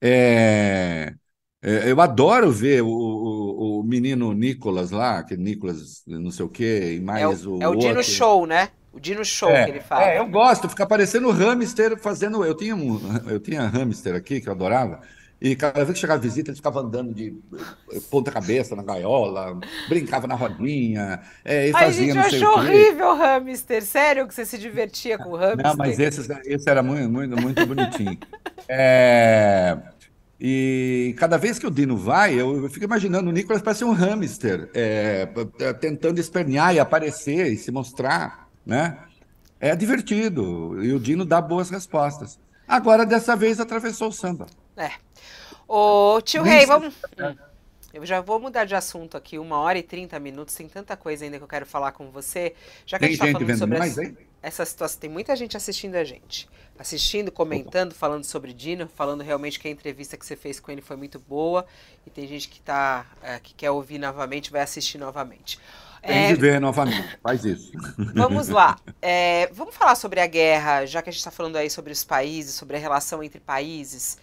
É, 0.00 1.14
é, 1.60 1.90
eu 1.90 2.00
adoro 2.00 2.50
ver 2.50 2.82
o, 2.82 2.88
o, 2.88 3.80
o, 3.80 3.84
menino 3.84 4.32
Nicolas 4.32 4.90
lá, 4.90 5.22
que 5.22 5.36
Nicolas 5.36 6.02
não 6.06 6.30
sei 6.30 6.46
o 6.46 6.48
quê, 6.48 6.94
e 6.96 7.00
mais 7.00 7.44
é 7.44 7.48
o, 7.48 7.58
o. 7.58 7.62
É 7.62 7.68
o 7.68 7.76
Dino 7.76 8.02
Show, 8.02 8.46
né? 8.46 8.70
O 8.90 8.98
Dino 8.98 9.24
Show 9.24 9.50
é, 9.50 9.64
que 9.64 9.70
ele 9.70 9.80
fala. 9.80 10.04
É, 10.04 10.18
eu 10.18 10.28
gosto, 10.28 10.68
fica 10.68 10.86
parecendo 10.86 11.28
o 11.28 11.32
hamster 11.32 11.98
fazendo. 11.98 12.44
Eu 12.44 12.56
tinha 12.56 12.74
um, 12.74 12.98
eu 13.28 13.38
tinha 13.38 13.66
hamster 13.68 14.14
aqui 14.14 14.40
que 14.40 14.48
eu 14.48 14.52
adorava. 14.52 15.00
E 15.42 15.56
cada 15.56 15.84
vez 15.84 15.94
que 15.94 15.98
chegava 15.98 16.20
visita, 16.20 16.50
ele 16.50 16.56
ficava 16.56 16.78
andando 16.78 17.12
de 17.12 17.36
ponta-cabeça 18.08 18.76
na 18.76 18.82
gaiola, 18.84 19.58
brincava 19.88 20.28
na 20.28 20.36
rodinha, 20.36 21.20
é, 21.44 21.68
e 21.68 21.72
fazia 21.72 22.14
Ai, 22.14 22.30
gente, 22.30 22.36
eu 22.36 22.50
achou 22.50 22.58
horrível 22.58 23.08
o 23.08 23.16
hamster. 23.16 23.84
Sério 23.84 24.28
que 24.28 24.34
você 24.34 24.46
se 24.46 24.56
divertia 24.56 25.18
com 25.18 25.30
o 25.30 25.36
hamster? 25.36 25.66
Não, 25.66 25.74
mas 25.74 25.98
esse, 25.98 26.32
esse 26.44 26.70
era 26.70 26.80
muito, 26.80 27.10
muito, 27.10 27.42
muito 27.42 27.66
bonitinho. 27.66 28.16
É... 28.68 29.76
E 30.40 31.14
cada 31.18 31.36
vez 31.36 31.58
que 31.58 31.66
o 31.66 31.70
Dino 31.70 31.96
vai, 31.96 32.40
eu, 32.40 32.68
fico 32.70 32.84
imaginando 32.84 33.28
o 33.28 33.32
Nicolas 33.32 33.60
parece 33.60 33.84
um 33.84 33.90
hamster, 33.90 34.70
é, 34.72 35.26
tentando 35.80 36.20
espernear 36.20 36.72
e 36.72 36.78
aparecer 36.78 37.52
e 37.52 37.56
se 37.56 37.72
mostrar, 37.72 38.48
né? 38.64 38.98
É 39.58 39.74
divertido, 39.74 40.82
e 40.82 40.92
o 40.92 41.00
Dino 41.00 41.24
dá 41.24 41.40
boas 41.40 41.70
respostas. 41.70 42.38
Agora, 42.68 43.04
dessa 43.04 43.34
vez, 43.34 43.58
atravessou 43.58 44.08
o 44.08 44.12
samba. 44.12 44.46
É. 44.76 44.90
Ô, 45.68 46.20
tio 46.22 46.42
Rei, 46.42 46.66
vamos. 46.66 46.94
Eu 47.92 48.06
já 48.06 48.22
vou 48.22 48.40
mudar 48.40 48.64
de 48.64 48.74
assunto 48.74 49.18
aqui, 49.18 49.38
uma 49.38 49.58
hora 49.58 49.78
e 49.78 49.82
trinta 49.82 50.18
minutos, 50.18 50.54
tem 50.54 50.66
tanta 50.66 50.96
coisa 50.96 51.24
ainda 51.24 51.36
que 51.36 51.44
eu 51.44 51.48
quero 51.48 51.66
falar 51.66 51.92
com 51.92 52.10
você. 52.10 52.54
Já 52.86 52.98
que 52.98 53.04
tem 53.04 53.08
a 53.08 53.10
gente 53.10 53.32
tá 53.32 53.38
falando 53.38 53.58
sobre 53.58 53.78
mais, 53.78 53.98
essa, 53.98 54.16
essa, 54.42 54.64
situação, 54.64 54.98
tem 54.98 55.10
muita 55.10 55.36
gente 55.36 55.58
assistindo 55.58 55.96
a 55.96 56.04
gente. 56.04 56.48
Assistindo, 56.78 57.30
comentando, 57.30 57.94
falando 57.94 58.24
sobre 58.24 58.54
Dino, 58.54 58.88
falando 58.88 59.22
realmente 59.22 59.60
que 59.60 59.68
a 59.68 59.70
entrevista 59.70 60.16
que 60.16 60.24
você 60.24 60.34
fez 60.34 60.58
com 60.58 60.72
ele 60.72 60.80
foi 60.80 60.96
muito 60.96 61.18
boa. 61.18 61.66
E 62.06 62.10
tem 62.10 62.26
gente 62.26 62.48
que, 62.48 62.62
tá, 62.62 63.06
é, 63.22 63.38
que 63.38 63.54
quer 63.54 63.70
ouvir 63.70 63.98
novamente, 63.98 64.50
vai 64.50 64.62
assistir 64.62 64.96
novamente. 64.96 65.60
Tem 66.02 66.16
é... 66.16 66.34
de 66.34 66.40
ver 66.40 66.60
novamente, 66.60 67.18
faz 67.22 67.44
isso. 67.44 67.70
Vamos 68.16 68.48
lá. 68.48 68.76
É, 69.00 69.48
vamos 69.52 69.74
falar 69.76 69.94
sobre 69.94 70.18
a 70.18 70.26
guerra, 70.26 70.84
já 70.84 71.00
que 71.00 71.08
a 71.08 71.12
gente 71.12 71.20
está 71.20 71.30
falando 71.30 71.56
aí 71.56 71.70
sobre 71.70 71.92
os 71.92 72.02
países, 72.02 72.54
sobre 72.54 72.76
a 72.76 72.80
relação 72.80 73.22
entre 73.22 73.38
países. 73.38 74.18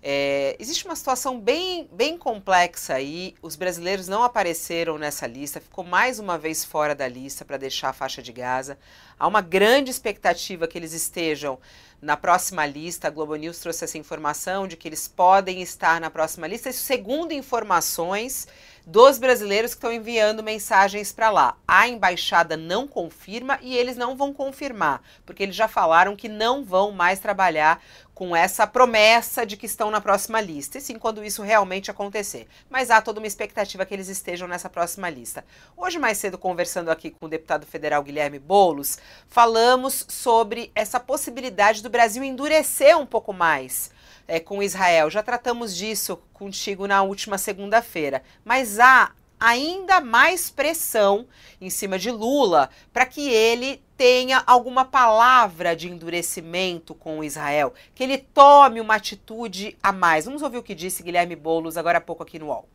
É, 0.00 0.56
existe 0.60 0.84
uma 0.84 0.94
situação 0.94 1.40
bem, 1.40 1.88
bem 1.92 2.16
complexa 2.16 2.94
aí. 2.94 3.34
Os 3.42 3.56
brasileiros 3.56 4.06
não 4.06 4.22
apareceram 4.22 4.96
nessa 4.96 5.26
lista, 5.26 5.60
ficou 5.60 5.84
mais 5.84 6.18
uma 6.18 6.38
vez 6.38 6.64
fora 6.64 6.94
da 6.94 7.08
lista 7.08 7.44
para 7.44 7.56
deixar 7.56 7.88
a 7.90 7.92
faixa 7.92 8.22
de 8.22 8.32
Gaza. 8.32 8.78
Há 9.18 9.26
uma 9.26 9.40
grande 9.40 9.90
expectativa 9.90 10.68
que 10.68 10.78
eles 10.78 10.92
estejam 10.92 11.58
na 12.00 12.16
próxima 12.16 12.64
lista. 12.64 13.08
A 13.08 13.10
Globo 13.10 13.34
News 13.34 13.58
trouxe 13.58 13.84
essa 13.84 13.98
informação 13.98 14.68
de 14.68 14.76
que 14.76 14.88
eles 14.88 15.08
podem 15.08 15.60
estar 15.60 16.00
na 16.00 16.10
próxima 16.10 16.46
lista. 16.46 16.70
Isso 16.70 16.84
segundo 16.84 17.32
informações 17.32 18.46
dos 18.88 19.18
brasileiros 19.18 19.72
que 19.72 19.78
estão 19.78 19.92
enviando 19.92 20.42
mensagens 20.42 21.12
para 21.12 21.28
lá. 21.28 21.56
A 21.66 21.86
embaixada 21.86 22.56
não 22.56 22.88
confirma 22.88 23.58
e 23.60 23.76
eles 23.76 23.98
não 23.98 24.16
vão 24.16 24.32
confirmar, 24.32 25.02
porque 25.26 25.42
eles 25.42 25.54
já 25.54 25.68
falaram 25.68 26.16
que 26.16 26.26
não 26.26 26.64
vão 26.64 26.90
mais 26.90 27.18
trabalhar 27.18 27.82
com 28.18 28.34
essa 28.34 28.66
promessa 28.66 29.46
de 29.46 29.56
que 29.56 29.64
estão 29.64 29.92
na 29.92 30.00
próxima 30.00 30.40
lista, 30.40 30.76
e 30.76 30.80
sim 30.80 30.98
quando 30.98 31.24
isso 31.24 31.40
realmente 31.40 31.88
acontecer. 31.88 32.48
Mas 32.68 32.90
há 32.90 33.00
toda 33.00 33.20
uma 33.20 33.28
expectativa 33.28 33.86
que 33.86 33.94
eles 33.94 34.08
estejam 34.08 34.48
nessa 34.48 34.68
próxima 34.68 35.08
lista. 35.08 35.44
Hoje, 35.76 36.00
mais 36.00 36.18
cedo, 36.18 36.36
conversando 36.36 36.90
aqui 36.90 37.12
com 37.12 37.26
o 37.26 37.28
deputado 37.28 37.64
federal 37.64 38.02
Guilherme 38.02 38.40
Boulos, 38.40 38.98
falamos 39.28 40.04
sobre 40.08 40.72
essa 40.74 40.98
possibilidade 40.98 41.80
do 41.80 41.88
Brasil 41.88 42.24
endurecer 42.24 42.98
um 42.98 43.06
pouco 43.06 43.32
mais 43.32 43.92
é, 44.26 44.40
com 44.40 44.64
Israel. 44.64 45.08
Já 45.08 45.22
tratamos 45.22 45.76
disso 45.76 46.18
contigo 46.32 46.88
na 46.88 47.04
última 47.04 47.38
segunda-feira. 47.38 48.24
Mas 48.44 48.80
há 48.80 49.12
ainda 49.38 50.00
mais 50.00 50.50
pressão 50.50 51.24
em 51.60 51.70
cima 51.70 51.96
de 51.96 52.10
Lula 52.10 52.68
para 52.92 53.06
que 53.06 53.30
ele 53.30 53.80
tenha 53.98 54.44
alguma 54.46 54.84
palavra 54.84 55.74
de 55.74 55.88
endurecimento 55.88 56.94
com 56.94 57.22
Israel, 57.24 57.74
que 57.96 58.04
ele 58.04 58.16
tome 58.16 58.80
uma 58.80 58.94
atitude 58.94 59.76
a 59.82 59.90
mais. 59.90 60.24
Vamos 60.24 60.40
ouvir 60.40 60.58
o 60.58 60.62
que 60.62 60.74
disse 60.74 61.02
Guilherme 61.02 61.34
Boulos 61.34 61.76
agora 61.76 61.98
há 61.98 62.00
pouco 62.00 62.22
aqui 62.22 62.38
no 62.38 62.46
UOL. 62.46 62.68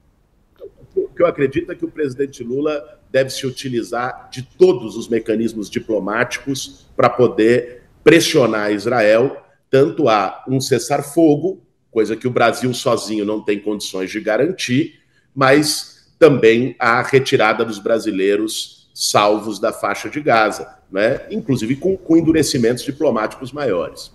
O 0.95 1.07
que 1.07 1.23
eu 1.23 1.25
acredito 1.25 1.71
é 1.71 1.75
que 1.75 1.85
o 1.85 1.91
presidente 1.91 2.43
Lula 2.43 2.99
deve 3.09 3.29
se 3.29 3.47
utilizar 3.47 4.29
de 4.29 4.43
todos 4.43 4.97
os 4.97 5.07
mecanismos 5.07 5.69
diplomáticos 5.69 6.85
para 6.95 7.09
poder 7.09 7.83
pressionar 8.03 8.71
Israel 8.71 9.37
tanto 9.69 10.07
há 10.07 10.43
um 10.47 10.61
cessar-fogo, 10.61 11.65
coisa 11.89 12.15
que 12.15 12.27
o 12.27 12.31
Brasil 12.31 12.71
sozinho 12.75 13.25
não 13.25 13.41
tem 13.41 13.59
condições 13.59 14.11
de 14.11 14.19
garantir, 14.19 14.99
mas 15.33 16.13
também 16.19 16.75
a 16.77 17.01
retirada 17.01 17.65
dos 17.65 17.79
brasileiros 17.79 18.83
salvos 18.93 19.59
da 19.59 19.73
faixa 19.73 20.09
de 20.09 20.21
Gaza, 20.21 20.82
né? 20.93 21.25
inclusive 21.31 21.75
com, 21.75 21.97
com 21.97 22.15
endurecimentos 22.15 22.83
diplomáticos 22.83 23.51
maiores. 23.51 24.11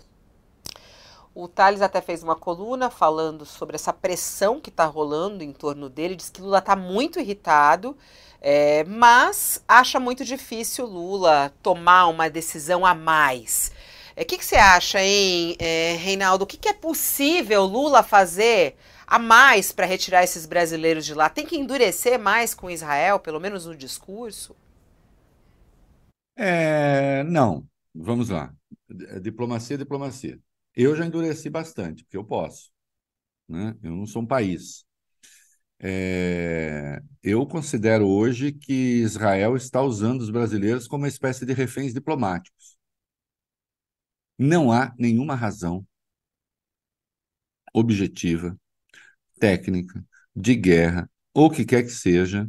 O 1.35 1.47
Thales 1.47 1.83
até 1.83 2.01
fez 2.01 2.23
uma 2.23 2.35
coluna 2.35 2.89
falando 2.89 3.45
sobre 3.45 3.75
essa 3.75 3.93
pressão 3.93 4.61
que 4.61 4.71
está 4.71 4.85
rolando 4.85 5.45
em 5.45 5.53
torno 5.53 5.89
dele. 5.89 6.17
Diz 6.17 6.31
que 6.31 6.41
Lula 6.41 6.59
está 6.59 6.75
muito 6.75 7.21
irritado, 7.21 7.97
é, 8.41 8.85
mas 8.85 9.63
acha 9.69 10.01
muito 10.01 10.25
difícil 10.25 10.87
Lula 10.87 11.53
tomar 11.63 12.07
uma 12.07 12.31
decisão 12.31 12.85
a 12.87 12.95
mais. 12.95 13.73
O 14.17 14.21
é, 14.21 14.25
que, 14.25 14.37
que, 14.37 14.45
você 14.45 14.57
acha, 14.57 15.01
hein, 15.01 15.57
é, 15.61 15.97
Reinaldo? 16.01 16.43
O 16.43 16.47
que, 16.47 16.57
que 16.57 16.69
é 16.69 16.73
possível 16.73 17.65
Lula 17.65 18.03
fazer 18.03 18.77
a 19.07 19.17
mais 19.17 19.71
para 19.71 19.87
retirar 19.87 20.25
esses 20.25 20.45
brasileiros 20.45 21.07
de 21.07 21.15
lá? 21.15 21.29
Tem 21.29 21.47
que 21.47 21.57
endurecer 21.57 22.19
mais 22.19 22.53
com 22.53 22.69
Israel, 22.69 23.21
pelo 23.21 23.39
menos 23.39 23.65
no 23.65 23.77
discurso? 23.77 24.57
É, 26.39 27.25
não. 27.25 27.69
Vamos 27.95 28.29
lá. 28.29 28.55
Diplomacia 29.21 29.75
é 29.75 29.79
diplomacia. 29.79 30.41
Eu 30.75 30.95
já 30.95 31.05
endureci 31.05 31.51
bastante, 31.51 32.05
porque 32.05 32.17
eu 32.17 32.25
posso. 32.25 32.71
Né? 33.49 33.77
Eu 33.83 33.93
não 33.97 34.07
sou 34.07 34.23
um 34.23 34.27
país. 34.27 34.87
É, 35.81 37.01
eu 37.23 37.47
considero 37.47 38.07
hoje 38.09 38.53
que 38.53 38.73
Israel 39.01 39.57
está 39.57 39.83
usando 39.83 40.21
os 40.21 40.31
brasileiros 40.31 40.89
como 40.89 41.05
uma 41.05 41.09
espécie 41.09 41.47
de 41.47 41.53
reféns 41.53 41.95
diplomáticos. 41.95 42.79
Não 44.39 44.73
há 44.73 44.95
nenhuma 44.99 45.35
razão 45.35 45.87
objetiva, 47.73 48.57
técnica, 49.41 50.05
de 50.35 50.55
guerra, 50.55 51.11
ou 51.35 51.51
que 51.51 51.65
quer 51.65 51.83
que 51.83 51.91
seja, 51.91 52.49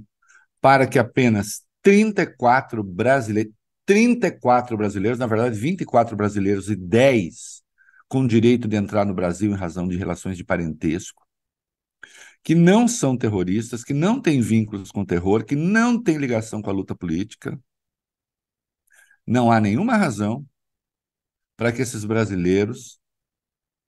para 0.62 0.88
que 0.88 1.00
apenas 1.00 1.64
34 1.82 2.84
brasileiros, 2.84 3.54
34 3.90 4.78
brasileiros, 4.78 5.18
na 5.18 5.26
verdade 5.26 5.60
24 5.60 6.16
brasileiros 6.16 6.70
e 6.70 6.76
10 6.76 7.64
com 8.08 8.28
direito 8.28 8.68
de 8.68 8.76
entrar 8.76 9.04
no 9.04 9.16
Brasil 9.16 9.52
em 9.52 9.56
razão 9.56 9.88
de 9.88 9.98
relações 9.98 10.38
de 10.38 10.44
parentesco, 10.44 11.26
que 12.44 12.54
não 12.54 12.88
são 12.88 13.18
terroristas, 13.18 13.84
que 13.84 13.94
não 13.94 14.22
têm 14.22 14.42
vínculos 14.42 14.92
com 14.92 15.04
terror, 15.04 15.44
que 15.44 15.56
não 15.56 16.00
têm 16.00 16.18
ligação 16.18 16.62
com 16.62 16.70
a 16.70 16.74
luta 16.74 16.94
política. 16.96 17.60
Não 19.26 19.52
há 19.52 19.60
nenhuma 19.60 19.98
razão 19.98 20.46
para 21.58 21.72
que 21.72 21.82
esses 21.82 22.06
brasileiros 22.06 23.00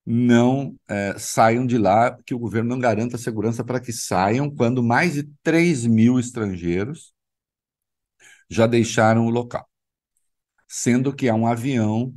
não 0.03 0.75
é, 0.87 1.15
saiam 1.19 1.63
de 1.63 1.77
lá, 1.77 2.17
que 2.25 2.33
o 2.33 2.39
governo 2.39 2.71
não 2.71 2.79
garanta 2.79 3.19
segurança 3.19 3.63
para 3.63 3.79
que 3.79 3.93
saiam, 3.93 4.49
quando 4.49 4.81
mais 4.81 5.13
de 5.13 5.29
3 5.43 5.85
mil 5.85 6.19
estrangeiros 6.19 7.13
já 8.49 8.65
deixaram 8.65 9.27
o 9.27 9.29
local. 9.29 9.70
Sendo 10.73 11.13
que 11.13 11.27
há 11.27 11.35
um 11.35 11.45
avião 11.45 12.15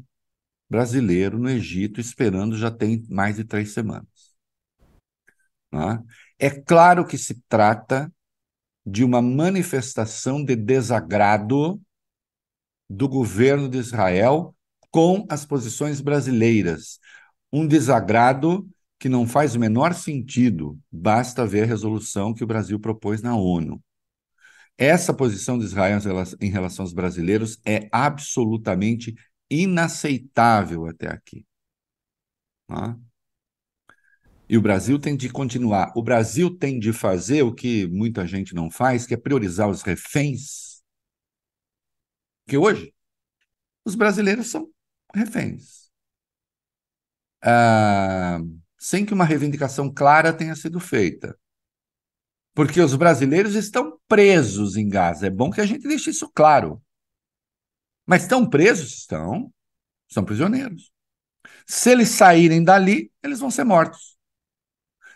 brasileiro 0.70 1.40
no 1.40 1.50
Egito 1.50 2.00
esperando 2.00 2.56
já 2.56 2.70
tem 2.70 3.04
mais 3.08 3.34
de 3.34 3.42
três 3.42 3.72
semanas. 3.72 4.06
É? 6.38 6.46
é 6.46 6.50
claro 6.50 7.04
que 7.04 7.18
se 7.18 7.42
trata 7.48 8.12
de 8.86 9.02
uma 9.02 9.20
manifestação 9.20 10.44
de 10.44 10.54
desagrado 10.54 11.82
do 12.88 13.08
governo 13.08 13.68
de 13.68 13.78
Israel 13.78 14.54
com 14.88 15.26
as 15.28 15.44
posições 15.44 16.00
brasileiras. 16.00 17.00
Um 17.52 17.66
desagrado 17.66 18.68
que 19.00 19.08
não 19.08 19.26
faz 19.26 19.56
o 19.56 19.58
menor 19.58 19.94
sentido, 19.94 20.78
basta 20.92 21.44
ver 21.44 21.64
a 21.64 21.66
resolução 21.66 22.32
que 22.32 22.44
o 22.44 22.46
Brasil 22.46 22.78
propôs 22.78 23.20
na 23.20 23.34
ONU. 23.34 23.82
Essa 24.76 25.14
posição 25.14 25.58
de 25.58 25.64
Israel 25.64 25.98
em 26.40 26.50
relação 26.50 26.84
aos 26.84 26.92
brasileiros 26.92 27.60
é 27.64 27.88
absolutamente 27.92 29.14
inaceitável 29.48 30.86
até 30.86 31.08
aqui. 31.08 31.46
Tá? 32.66 32.98
E 34.48 34.58
o 34.58 34.62
Brasil 34.62 34.98
tem 34.98 35.16
de 35.16 35.30
continuar. 35.30 35.92
O 35.96 36.02
Brasil 36.02 36.54
tem 36.56 36.78
de 36.78 36.92
fazer 36.92 37.42
o 37.42 37.54
que 37.54 37.86
muita 37.86 38.26
gente 38.26 38.54
não 38.54 38.70
faz, 38.70 39.06
que 39.06 39.14
é 39.14 39.16
priorizar 39.16 39.68
os 39.68 39.82
reféns. 39.82 40.82
Que 42.46 42.56
hoje 42.56 42.92
os 43.84 43.94
brasileiros 43.94 44.48
são 44.48 44.68
reféns. 45.14 45.90
Ah, 47.42 48.40
sem 48.78 49.04
que 49.06 49.14
uma 49.14 49.24
reivindicação 49.24 49.92
clara 49.92 50.32
tenha 50.32 50.54
sido 50.54 50.80
feita. 50.80 51.38
Porque 52.54 52.80
os 52.80 52.94
brasileiros 52.94 53.54
estão 53.56 53.98
presos 54.06 54.76
em 54.76 54.88
Gaza. 54.88 55.26
É 55.26 55.30
bom 55.30 55.50
que 55.50 55.60
a 55.60 55.66
gente 55.66 55.88
deixe 55.88 56.10
isso 56.10 56.30
claro. 56.32 56.80
Mas 58.06 58.22
estão 58.22 58.48
presos? 58.48 58.94
Estão. 58.98 59.52
São 60.08 60.24
prisioneiros. 60.24 60.92
Se 61.66 61.90
eles 61.90 62.10
saírem 62.10 62.62
dali, 62.62 63.10
eles 63.22 63.40
vão 63.40 63.50
ser 63.50 63.64
mortos. 63.64 64.16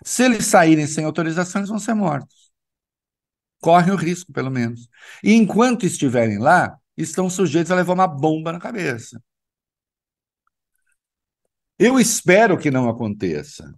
Se 0.04 0.24
eles 0.24 0.46
saírem 0.46 0.86
sem 0.86 1.04
autorização, 1.04 1.60
eles 1.60 1.70
vão 1.70 1.78
ser 1.78 1.94
mortos. 1.94 2.50
Correm 3.60 3.92
o 3.92 3.96
risco, 3.96 4.32
pelo 4.32 4.50
menos. 4.50 4.88
E 5.22 5.32
enquanto 5.32 5.84
estiverem 5.84 6.38
lá, 6.38 6.76
estão 6.96 7.28
sujeitos 7.30 7.70
a 7.70 7.76
levar 7.76 7.94
uma 7.94 8.06
bomba 8.06 8.52
na 8.52 8.60
cabeça. 8.60 9.22
Eu 11.78 11.98
espero 11.98 12.58
que 12.58 12.70
não 12.70 12.88
aconteça, 12.88 13.72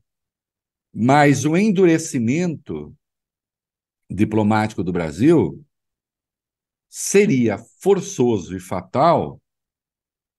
mas 0.93 1.45
o 1.45 1.57
endurecimento 1.57 2.97
diplomático 4.11 4.82
do 4.82 4.92
Brasil 4.92 5.64
seria 6.88 7.56
forçoso 7.80 8.56
e 8.56 8.61
fatal 8.61 9.40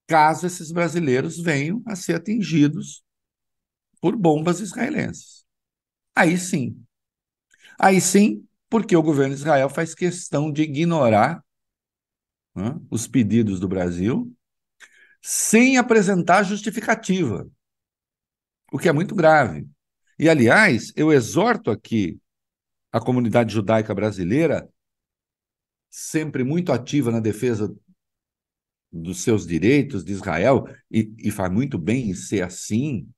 caso 0.08 0.46
esses 0.46 0.72
brasileiros 0.72 1.40
venham 1.40 1.82
a 1.86 1.96
ser 1.96 2.16
atingidos 2.16 3.02
por 4.02 4.16
bombas 4.18 4.60
israelenses. 4.60 5.46
Aí 6.14 6.38
sim. 6.38 6.84
Aí 7.80 8.02
sim, 8.02 8.46
porque 8.70 8.96
o 8.96 9.02
governo 9.02 9.34
de 9.34 9.42
Israel 9.42 9.70
faz 9.70 9.96
questão 9.96 10.52
de 10.52 10.64
ignorar 10.64 11.42
né, 12.54 12.78
os 12.90 13.08
pedidos 13.08 13.60
do 13.60 13.68
Brasil 13.68 14.36
sem 15.22 15.78
apresentar 15.78 16.44
justificativa, 16.44 17.48
o 18.72 18.80
que 18.80 18.90
é 18.90 18.92
muito 18.92 19.16
grave. 19.16 19.68
E, 20.18 20.28
aliás, 20.28 20.92
eu 20.96 21.12
exorto 21.12 21.72
aqui 21.72 22.20
a 22.92 23.00
comunidade 23.00 23.54
judaica 23.54 23.94
brasileira, 23.94 24.70
sempre 25.90 26.44
muito 26.44 26.72
ativa 26.72 27.12
na 27.12 27.20
defesa 27.20 27.74
dos 28.92 29.22
seus 29.22 29.48
direitos 29.48 30.04
de 30.04 30.12
Israel, 30.12 30.66
e, 30.90 31.14
e 31.18 31.32
faz 31.32 31.52
muito 31.52 31.78
bem 31.78 32.10
em 32.10 32.14
ser 32.14 32.42
assim, 32.42 33.10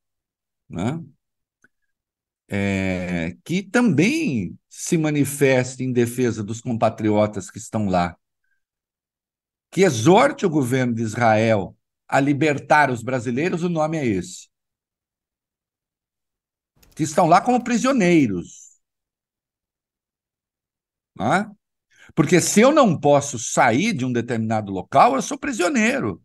né? 0.70 1.04
é, 2.56 3.36
que 3.44 3.64
também 3.64 4.58
se 4.70 4.96
manifeste 4.96 5.84
em 5.84 5.92
defesa 5.92 6.44
dos 6.44 6.62
compatriotas 6.62 7.50
que 7.50 7.58
estão 7.58 7.88
lá, 7.88 8.16
que 9.72 9.82
exorte 9.82 10.46
o 10.46 10.50
governo 10.50 10.94
de 10.94 11.02
Israel 11.02 11.76
a 12.08 12.20
libertar 12.20 12.92
os 12.92 13.02
brasileiros, 13.02 13.64
o 13.64 13.70
nome 13.70 13.98
é 13.98 14.06
esse. 14.06 14.50
Que 16.96 17.02
estão 17.02 17.26
lá 17.26 17.42
como 17.42 17.64
prisioneiros. 17.64 18.63
Né? 21.18 21.50
Porque 22.16 22.42
se 22.42 22.62
eu 22.62 22.72
não 22.72 23.00
posso 23.00 23.40
sair 23.40 23.94
de 23.94 24.06
um 24.06 24.12
determinado 24.12 24.72
local, 24.72 25.16
eu 25.16 25.22
sou 25.22 25.38
prisioneiro. 25.38 26.22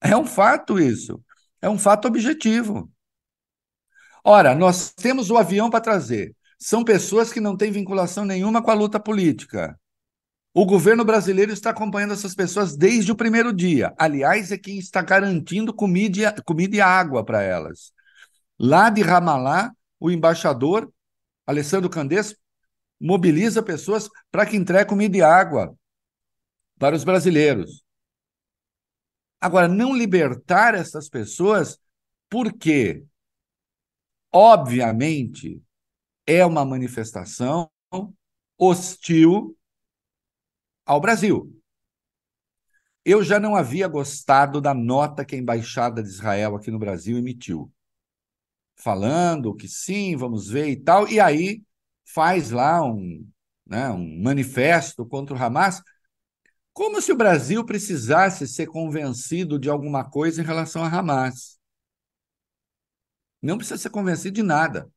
É 0.00 0.16
um 0.16 0.26
fato 0.26 0.80
isso. 0.80 1.22
É 1.60 1.68
um 1.68 1.78
fato 1.78 2.08
objetivo. 2.08 2.90
Ora, 4.24 4.54
nós 4.54 4.92
temos 4.92 5.30
o 5.30 5.36
avião 5.36 5.70
para 5.70 5.80
trazer. 5.80 6.34
São 6.58 6.84
pessoas 6.84 7.32
que 7.32 7.40
não 7.40 7.56
têm 7.56 7.72
vinculação 7.72 8.24
nenhuma 8.24 8.62
com 8.62 8.70
a 8.70 8.74
luta 8.74 9.00
política. 9.00 9.78
O 10.54 10.66
governo 10.66 11.04
brasileiro 11.04 11.52
está 11.52 11.70
acompanhando 11.70 12.12
essas 12.12 12.34
pessoas 12.34 12.76
desde 12.76 13.10
o 13.10 13.16
primeiro 13.16 13.52
dia. 13.52 13.94
Aliás, 13.98 14.52
é 14.52 14.58
quem 14.58 14.78
está 14.78 15.00
garantindo 15.02 15.72
comida, 15.72 16.34
comida 16.44 16.76
e 16.76 16.80
água 16.80 17.24
para 17.24 17.42
elas. 17.42 17.92
Lá 18.58 18.90
de 18.90 19.02
Ramallah, 19.02 19.72
o 19.98 20.10
embaixador 20.10 20.92
Alessandro 21.46 21.88
Candês 21.88 22.36
mobiliza 23.02 23.62
pessoas 23.62 24.08
para 24.30 24.46
que 24.46 24.56
entregue 24.56 24.88
comida 24.88 25.16
e 25.16 25.22
água 25.22 25.76
para 26.78 26.96
os 26.96 27.04
brasileiros. 27.04 27.84
Agora, 29.40 29.66
não 29.66 29.96
libertar 29.96 30.74
essas 30.74 31.08
pessoas, 31.08 31.78
por 32.30 32.52
quê? 32.52 33.04
obviamente, 34.32 35.62
é 36.26 36.44
uma 36.44 36.64
manifestação 36.64 37.70
hostil 38.56 39.56
ao 40.86 41.00
Brasil. 41.00 41.54
Eu 43.04 43.22
já 43.22 43.38
não 43.38 43.54
havia 43.54 43.86
gostado 43.88 44.60
da 44.60 44.72
nota 44.72 45.24
que 45.24 45.34
a 45.34 45.38
Embaixada 45.38 46.02
de 46.02 46.08
Israel 46.08 46.56
aqui 46.56 46.70
no 46.70 46.78
Brasil 46.78 47.18
emitiu, 47.18 47.70
falando 48.76 49.54
que 49.54 49.68
sim, 49.68 50.16
vamos 50.16 50.48
ver 50.48 50.68
e 50.68 50.76
tal, 50.76 51.08
e 51.08 51.20
aí 51.20 51.62
faz 52.04 52.50
lá 52.50 52.84
um, 52.84 53.26
né, 53.66 53.88
um 53.90 54.22
manifesto 54.22 55.06
contra 55.06 55.34
o 55.34 55.42
Hamas, 55.42 55.82
como 56.72 57.00
se 57.02 57.12
o 57.12 57.16
Brasil 57.16 57.64
precisasse 57.64 58.46
ser 58.48 58.66
convencido 58.66 59.58
de 59.58 59.68
alguma 59.68 60.08
coisa 60.08 60.40
em 60.40 60.44
relação 60.44 60.82
a 60.82 60.88
Hamas. 60.88 61.58
Não 63.40 63.56
precisa 63.56 63.78
ser 63.78 63.90
convencido 63.90 64.36
de 64.36 64.42
nada. 64.42 64.90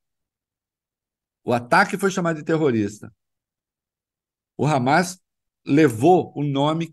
O 1.44 1.54
ataque 1.54 1.98
foi 1.98 2.12
chamado 2.12 2.38
de 2.38 2.44
terrorista. 2.44 3.14
O 4.58 4.66
Hamas 4.66 5.20
levou 5.66 6.32
o 6.36 6.44
nome, 6.44 6.92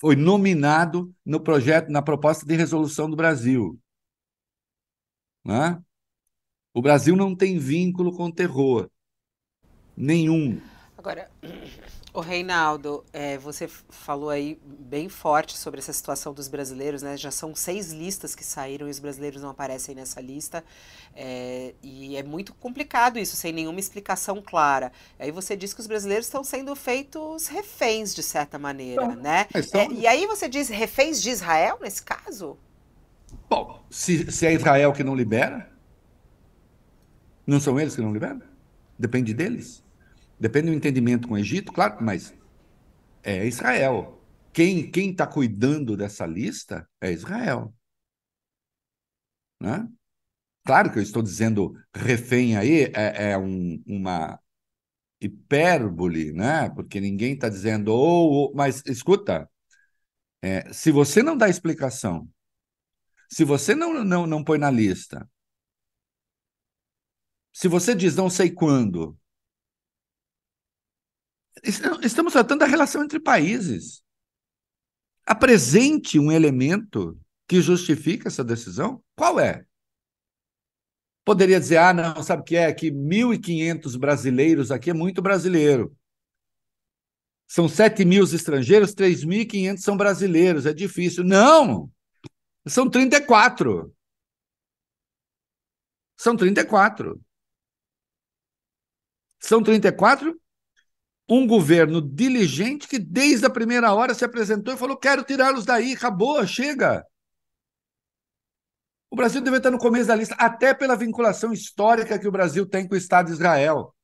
foi 0.00 0.16
nominado 0.16 1.14
no 1.24 1.40
projeto, 1.40 1.90
na 1.90 2.02
proposta 2.02 2.44
de 2.44 2.54
resolução 2.54 3.08
do 3.08 3.16
Brasil. 3.16 3.80
Né? 5.44 5.82
O 6.74 6.82
Brasil 6.82 7.16
não 7.16 7.34
tem 7.34 7.58
vínculo 7.58 8.14
com 8.14 8.26
o 8.26 8.32
terror. 8.32 8.90
Nenhum. 10.00 10.60
Agora, 10.96 11.28
o 12.12 12.20
Reinaldo, 12.20 13.04
é, 13.12 13.36
você 13.36 13.68
falou 13.88 14.30
aí 14.30 14.58
bem 14.64 15.08
forte 15.08 15.58
sobre 15.58 15.80
essa 15.80 15.92
situação 15.92 16.32
dos 16.32 16.46
brasileiros, 16.46 17.02
né? 17.02 17.16
Já 17.16 17.32
são 17.32 17.52
seis 17.52 17.92
listas 17.92 18.32
que 18.34 18.44
saíram 18.44 18.86
e 18.86 18.90
os 18.90 19.00
brasileiros 19.00 19.42
não 19.42 19.50
aparecem 19.50 19.94
nessa 19.96 20.20
lista. 20.20 20.64
É, 21.14 21.74
e 21.82 22.16
é 22.16 22.22
muito 22.22 22.54
complicado 22.54 23.18
isso, 23.18 23.34
sem 23.34 23.52
nenhuma 23.52 23.80
explicação 23.80 24.40
clara. 24.40 24.92
Aí 25.18 25.32
você 25.32 25.56
diz 25.56 25.74
que 25.74 25.80
os 25.80 25.86
brasileiros 25.88 26.26
estão 26.26 26.44
sendo 26.44 26.74
feitos 26.76 27.48
reféns, 27.48 28.14
de 28.14 28.22
certa 28.22 28.56
maneira, 28.56 29.04
então, 29.04 29.16
né? 29.16 29.46
É, 29.74 29.92
e 29.92 30.06
aí 30.06 30.26
você 30.26 30.48
diz 30.48 30.68
reféns 30.68 31.20
de 31.20 31.30
Israel, 31.30 31.78
nesse 31.80 32.02
caso? 32.04 32.56
Bom, 33.50 33.84
se, 33.90 34.30
se 34.30 34.46
é 34.46 34.52
Israel 34.52 34.92
que 34.92 35.02
não 35.02 35.14
libera, 35.14 35.70
não 37.44 37.58
são 37.58 37.80
eles 37.80 37.96
que 37.96 38.00
não 38.00 38.12
liberam? 38.12 38.42
Depende 38.98 39.32
deles. 39.32 39.86
Depende 40.40 40.68
do 40.68 40.74
entendimento 40.74 41.28
com 41.28 41.34
o 41.34 41.38
Egito, 41.38 41.72
claro, 41.72 41.98
mas 42.00 42.34
é 43.22 43.46
Israel. 43.46 44.22
Quem 44.52 44.90
quem 44.90 45.10
está 45.10 45.26
cuidando 45.26 45.96
dessa 45.96 46.26
lista 46.26 46.88
é 47.00 47.12
Israel. 47.12 47.74
Né? 49.60 49.88
Claro 50.64 50.92
que 50.92 50.98
eu 50.98 51.02
estou 51.02 51.22
dizendo 51.22 51.74
refém 51.94 52.56
aí 52.56 52.84
é, 52.94 53.30
é 53.32 53.38
um, 53.38 53.82
uma 53.86 54.38
hipérbole, 55.20 56.32
né? 56.32 56.70
Porque 56.70 57.00
ninguém 57.00 57.34
está 57.34 57.48
dizendo, 57.48 57.92
oh, 57.92 58.52
mas 58.54 58.82
escuta, 58.86 59.50
é, 60.42 60.72
se 60.72 60.92
você 60.92 61.22
não 61.22 61.36
dá 61.36 61.48
explicação, 61.48 62.28
se 63.28 63.44
você 63.44 63.74
não, 63.74 64.04
não, 64.04 64.26
não 64.26 64.44
põe 64.44 64.58
na 64.58 64.70
lista, 64.70 65.28
se 67.52 67.66
você 67.66 67.94
diz 67.94 68.14
não 68.14 68.30
sei 68.30 68.50
quando, 68.50 69.17
Estamos 71.62 72.32
tratando 72.32 72.60
da 72.60 72.66
relação 72.66 73.02
entre 73.02 73.18
países. 73.20 74.02
Apresente 75.26 76.18
um 76.18 76.32
elemento 76.32 77.18
que 77.46 77.60
justifica 77.60 78.28
essa 78.28 78.44
decisão. 78.44 79.02
Qual 79.16 79.38
é? 79.40 79.64
Poderia 81.24 81.60
dizer, 81.60 81.78
ah, 81.78 81.92
não, 81.92 82.22
sabe 82.22 82.42
o 82.42 82.44
que 82.44 82.56
é? 82.56 82.72
Que 82.72 82.90
1.500 82.90 83.98
brasileiros 83.98 84.70
aqui 84.70 84.90
é 84.90 84.94
muito 84.94 85.20
brasileiro. 85.20 85.94
São 87.46 87.68
7 87.68 88.04
mil 88.04 88.24
estrangeiros, 88.24 88.94
3.500 88.94 89.78
são 89.78 89.96
brasileiros, 89.96 90.66
é 90.66 90.72
difícil. 90.72 91.24
Não! 91.24 91.90
São 92.66 92.88
34. 92.88 93.94
São 96.16 96.36
34. 96.36 97.20
São 99.40 99.62
34 99.62 100.38
um 101.28 101.46
governo 101.46 102.00
diligente 102.00 102.88
que 102.88 102.98
desde 102.98 103.44
a 103.46 103.50
primeira 103.50 103.92
hora 103.92 104.14
se 104.14 104.24
apresentou 104.24 104.72
e 104.72 104.78
falou: 104.78 104.96
quero 104.96 105.22
tirá-los 105.22 105.64
daí, 105.64 105.92
acabou, 105.92 106.46
chega. 106.46 107.04
O 109.10 109.16
Brasil 109.16 109.40
deve 109.40 109.56
estar 109.56 109.70
no 109.70 109.78
começo 109.78 110.08
da 110.08 110.14
lista, 110.14 110.34
até 110.36 110.74
pela 110.74 110.96
vinculação 110.96 111.52
histórica 111.52 112.18
que 112.18 112.28
o 112.28 112.32
Brasil 112.32 112.66
tem 112.66 112.86
com 112.86 112.94
o 112.94 112.98
Estado 112.98 113.26
de 113.26 113.32
Israel. 113.32 113.94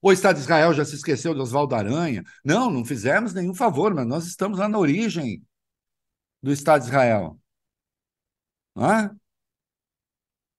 O 0.00 0.12
Estado 0.12 0.36
de 0.36 0.42
Israel 0.42 0.72
já 0.72 0.84
se 0.84 0.94
esqueceu 0.94 1.34
de 1.34 1.40
Oswaldo 1.40 1.74
Aranha? 1.74 2.22
Não, 2.44 2.70
não 2.70 2.84
fizemos 2.84 3.34
nenhum 3.34 3.54
favor, 3.54 3.94
mas 3.94 4.06
nós 4.06 4.26
estamos 4.26 4.58
lá 4.58 4.68
na 4.68 4.78
origem 4.78 5.42
do 6.42 6.52
Estado 6.52 6.82
de 6.82 6.88
Israel. 6.88 7.38
É? 8.76 9.10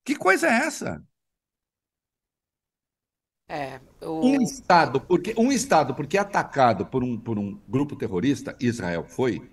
Que 0.03 0.15
coisa 0.15 0.47
é 0.47 0.65
essa? 0.65 1.03
É, 3.49 3.79
o... 4.01 4.27
Um 4.27 4.41
estado, 4.41 4.99
porque 4.99 5.33
um 5.37 5.51
estado 5.51 5.95
porque 5.95 6.17
atacado 6.17 6.85
por 6.85 7.03
um, 7.03 7.17
por 7.17 7.39
um 7.39 7.57
grupo 7.67 7.95
terrorista, 7.95 8.55
Israel 8.59 9.05
foi. 9.07 9.49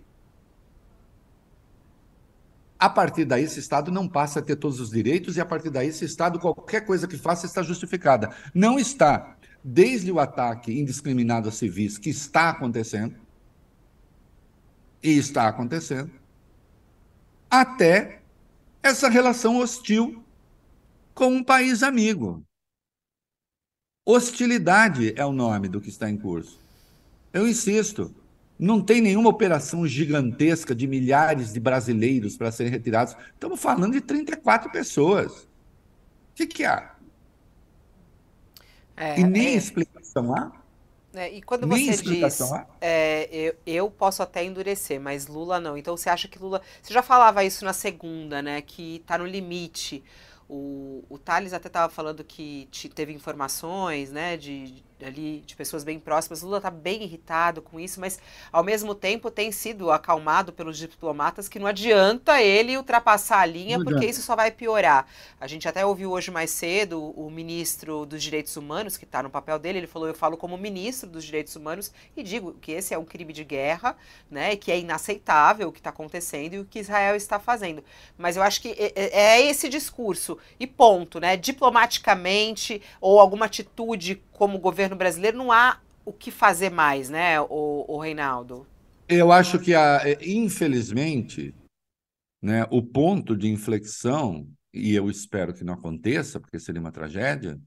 A 2.78 2.90
partir 2.90 3.24
daí, 3.24 3.45
esse 3.45 3.61
Estado 3.61 3.90
não 3.90 4.07
passa 4.07 4.40
a 4.40 4.42
ter 4.42 4.57
todos 4.57 4.78
os 4.78 4.90
direitos, 4.90 5.36
e 5.36 5.40
a 5.40 5.47
partir 5.47 5.70
daí, 5.70 5.88
esse 5.88 6.05
Estado, 6.05 6.38
qualquer 6.38 6.84
coisa 6.84 7.09
que 7.09 7.16
faça, 7.16 7.47
está 7.47 7.62
justificada. 7.62 8.34
Não 8.53 8.78
está. 8.78 9.38
Desde 9.62 10.12
o 10.12 10.20
ataque 10.20 10.78
indiscriminado 10.78 11.49
a 11.49 11.53
civis, 11.53 11.97
que 11.97 12.11
está 12.11 12.51
acontecendo, 12.51 13.16
e 15.03 15.16
está 15.16 15.49
acontecendo, 15.49 16.11
até 17.51 18.20
essa 18.82 19.09
relação 19.09 19.59
hostil 19.59 20.22
com 21.14 21.28
um 21.28 21.45
país 21.45 21.82
amigo. 21.82 22.45
Hostilidade 24.07 25.14
é 25.16 25.24
o 25.24 25.32
nome 25.32 25.68
do 25.68 25.80
que 25.80 25.88
está 25.88 26.11
em 26.11 26.16
curso. 26.16 26.61
Eu 27.32 27.48
insisto, 27.48 28.14
não 28.59 28.80
tem 28.80 29.00
nenhuma 29.00 29.30
operação 29.30 29.86
gigantesca 29.86 30.74
de 30.74 30.86
milhares 30.86 31.52
de 31.52 31.59
brasileiros 31.59 32.36
para 32.36 32.52
serem 32.52 32.70
retirados. 32.70 33.16
Estamos 33.32 33.61
falando 33.61 33.92
de 33.92 34.00
34 34.00 34.70
pessoas. 34.70 35.32
O 35.32 35.48
que, 36.34 36.46
que 36.46 36.64
há? 36.64 36.94
É, 38.96 39.18
e 39.18 39.24
nem 39.24 39.48
é... 39.48 39.55
explicação 39.55 40.34
há? 40.34 40.52
É, 41.14 41.32
e 41.32 41.40
quando 41.40 41.64
nem 41.66 41.92
você 41.92 42.02
diz, 42.02 42.40
é, 42.80 43.28
eu, 43.30 43.55
eu, 43.64 43.90
posso 43.90 44.20
até 44.20 44.44
endurecer, 44.44 45.00
mas 45.00 45.28
Lula 45.28 45.61
não. 45.61 45.76
Então 45.78 45.96
você 45.96 46.11
acha 46.11 46.26
que 46.26 46.40
Lula. 46.40 46.61
Você 46.82 46.92
já 46.92 47.02
falava 47.02 47.44
isso 47.44 47.64
na 47.64 47.72
segunda, 47.72 48.42
né? 48.42 48.61
Que 48.61 48.96
está 48.96 49.16
no 49.16 49.24
limite. 49.24 50.02
O, 50.57 51.05
o 51.09 51.18
Thales 51.18 51.52
até 51.52 51.66
estava 51.66 51.92
falando 51.92 52.22
que 52.22 52.68
te, 52.70 52.88
teve 52.88 53.12
informações, 53.12 54.12
né, 54.12 54.36
de, 54.36 54.84
ali 55.03 55.42
de 55.47 55.57
pessoas 55.57 55.84
bem 55.84 55.99
próximas. 55.99 56.42
Lula 56.42 56.59
está 56.59 56.70
bem 56.70 57.03
irritado 57.03 57.61
com 57.62 57.80
isso, 57.80 58.01
mas 58.01 58.18
ao 58.53 58.62
mesmo 58.62 58.95
tempo 58.95 59.30
tem 59.30 59.51
sido 59.51 59.90
acalmado 59.90 60.53
pelos 60.53 60.78
diplomatas 60.78 61.49
que 61.49 61.59
não 61.59 61.66
adianta 61.66 62.40
ele 62.40 62.76
ultrapassar 62.76 63.40
a 63.40 63.47
linha, 63.47 63.82
porque 63.82 64.07
isso 64.07 64.22
só 64.22 64.36
vai 64.36 64.51
piorar. 64.51 65.07
A 65.40 65.47
gente 65.47 65.68
até 65.68 65.84
ouviu 65.84 66.12
hoje 66.12 66.30
mais 66.30 66.51
cedo 66.51 67.12
o 67.16 67.30
ministro 67.30 68.07
dos 68.07 68.22
Direitos 68.22 68.57
Humanos, 68.57 68.97
que 68.97 69.05
está 69.05 69.22
no 69.22 69.30
papel 69.30 69.59
dele, 69.59 69.78
ele 69.78 69.86
falou: 69.86 70.09
Eu 70.09 70.14
falo 70.14 70.36
como 70.36 70.57
ministro 70.57 71.09
dos 71.09 71.24
Direitos 71.24 71.57
Humanos 71.57 71.92
e 72.16 72.22
digo 72.22 72.55
que 72.61 72.72
esse 72.72 72.95
é 72.95 72.99
um 72.99 73.05
crime 73.05 73.32
de 73.32 73.45
guerra, 73.45 73.97
né? 74.30 74.57
Que 74.57 74.70
é 74.70 74.78
inaceitável 74.78 75.68
o 75.68 75.72
que 75.72 75.80
está 75.80 75.90
acontecendo 75.90 76.55
e 76.55 76.59
o 76.59 76.64
que 76.64 76.78
Israel 76.78 77.16
está 77.16 77.38
fazendo. 77.38 77.82
Mas 78.16 78.36
eu 78.36 78.42
acho 78.42 78.61
que 78.61 78.68
é, 78.70 78.92
é, 78.95 79.20
é 79.20 79.42
esse 79.42 79.68
discurso, 79.68 80.38
e 80.59 80.66
ponto, 80.66 81.20
né? 81.20 81.36
Diplomaticamente, 81.36 82.80
ou 83.01 83.20
alguma 83.20 83.47
atitude 83.47 84.22
como 84.35 84.59
governo 84.59 84.97
brasileiro, 84.97 85.39
não 85.39 85.51
há 85.51 85.80
o 86.05 86.12
que 86.12 86.30
fazer 86.30 86.70
mais, 86.70 87.09
né, 87.09 87.41
o, 87.41 87.85
o 87.89 87.99
Reinaldo? 87.99 88.66
Eu 89.09 89.32
acho 89.32 89.59
que, 89.59 89.74
a, 89.74 90.03
é, 90.05 90.18
infelizmente, 90.28 91.55
né, 92.43 92.66
o 92.70 92.82
ponto 92.82 93.37
de 93.37 93.49
inflexão, 93.49 94.47
e 94.72 94.95
eu 94.95 95.09
espero 95.09 95.55
que 95.55 95.64
não 95.64 95.74
aconteça, 95.74 96.39
porque 96.39 96.59
seria 96.59 96.80
uma 96.80 96.93
tragédia, 96.93 97.59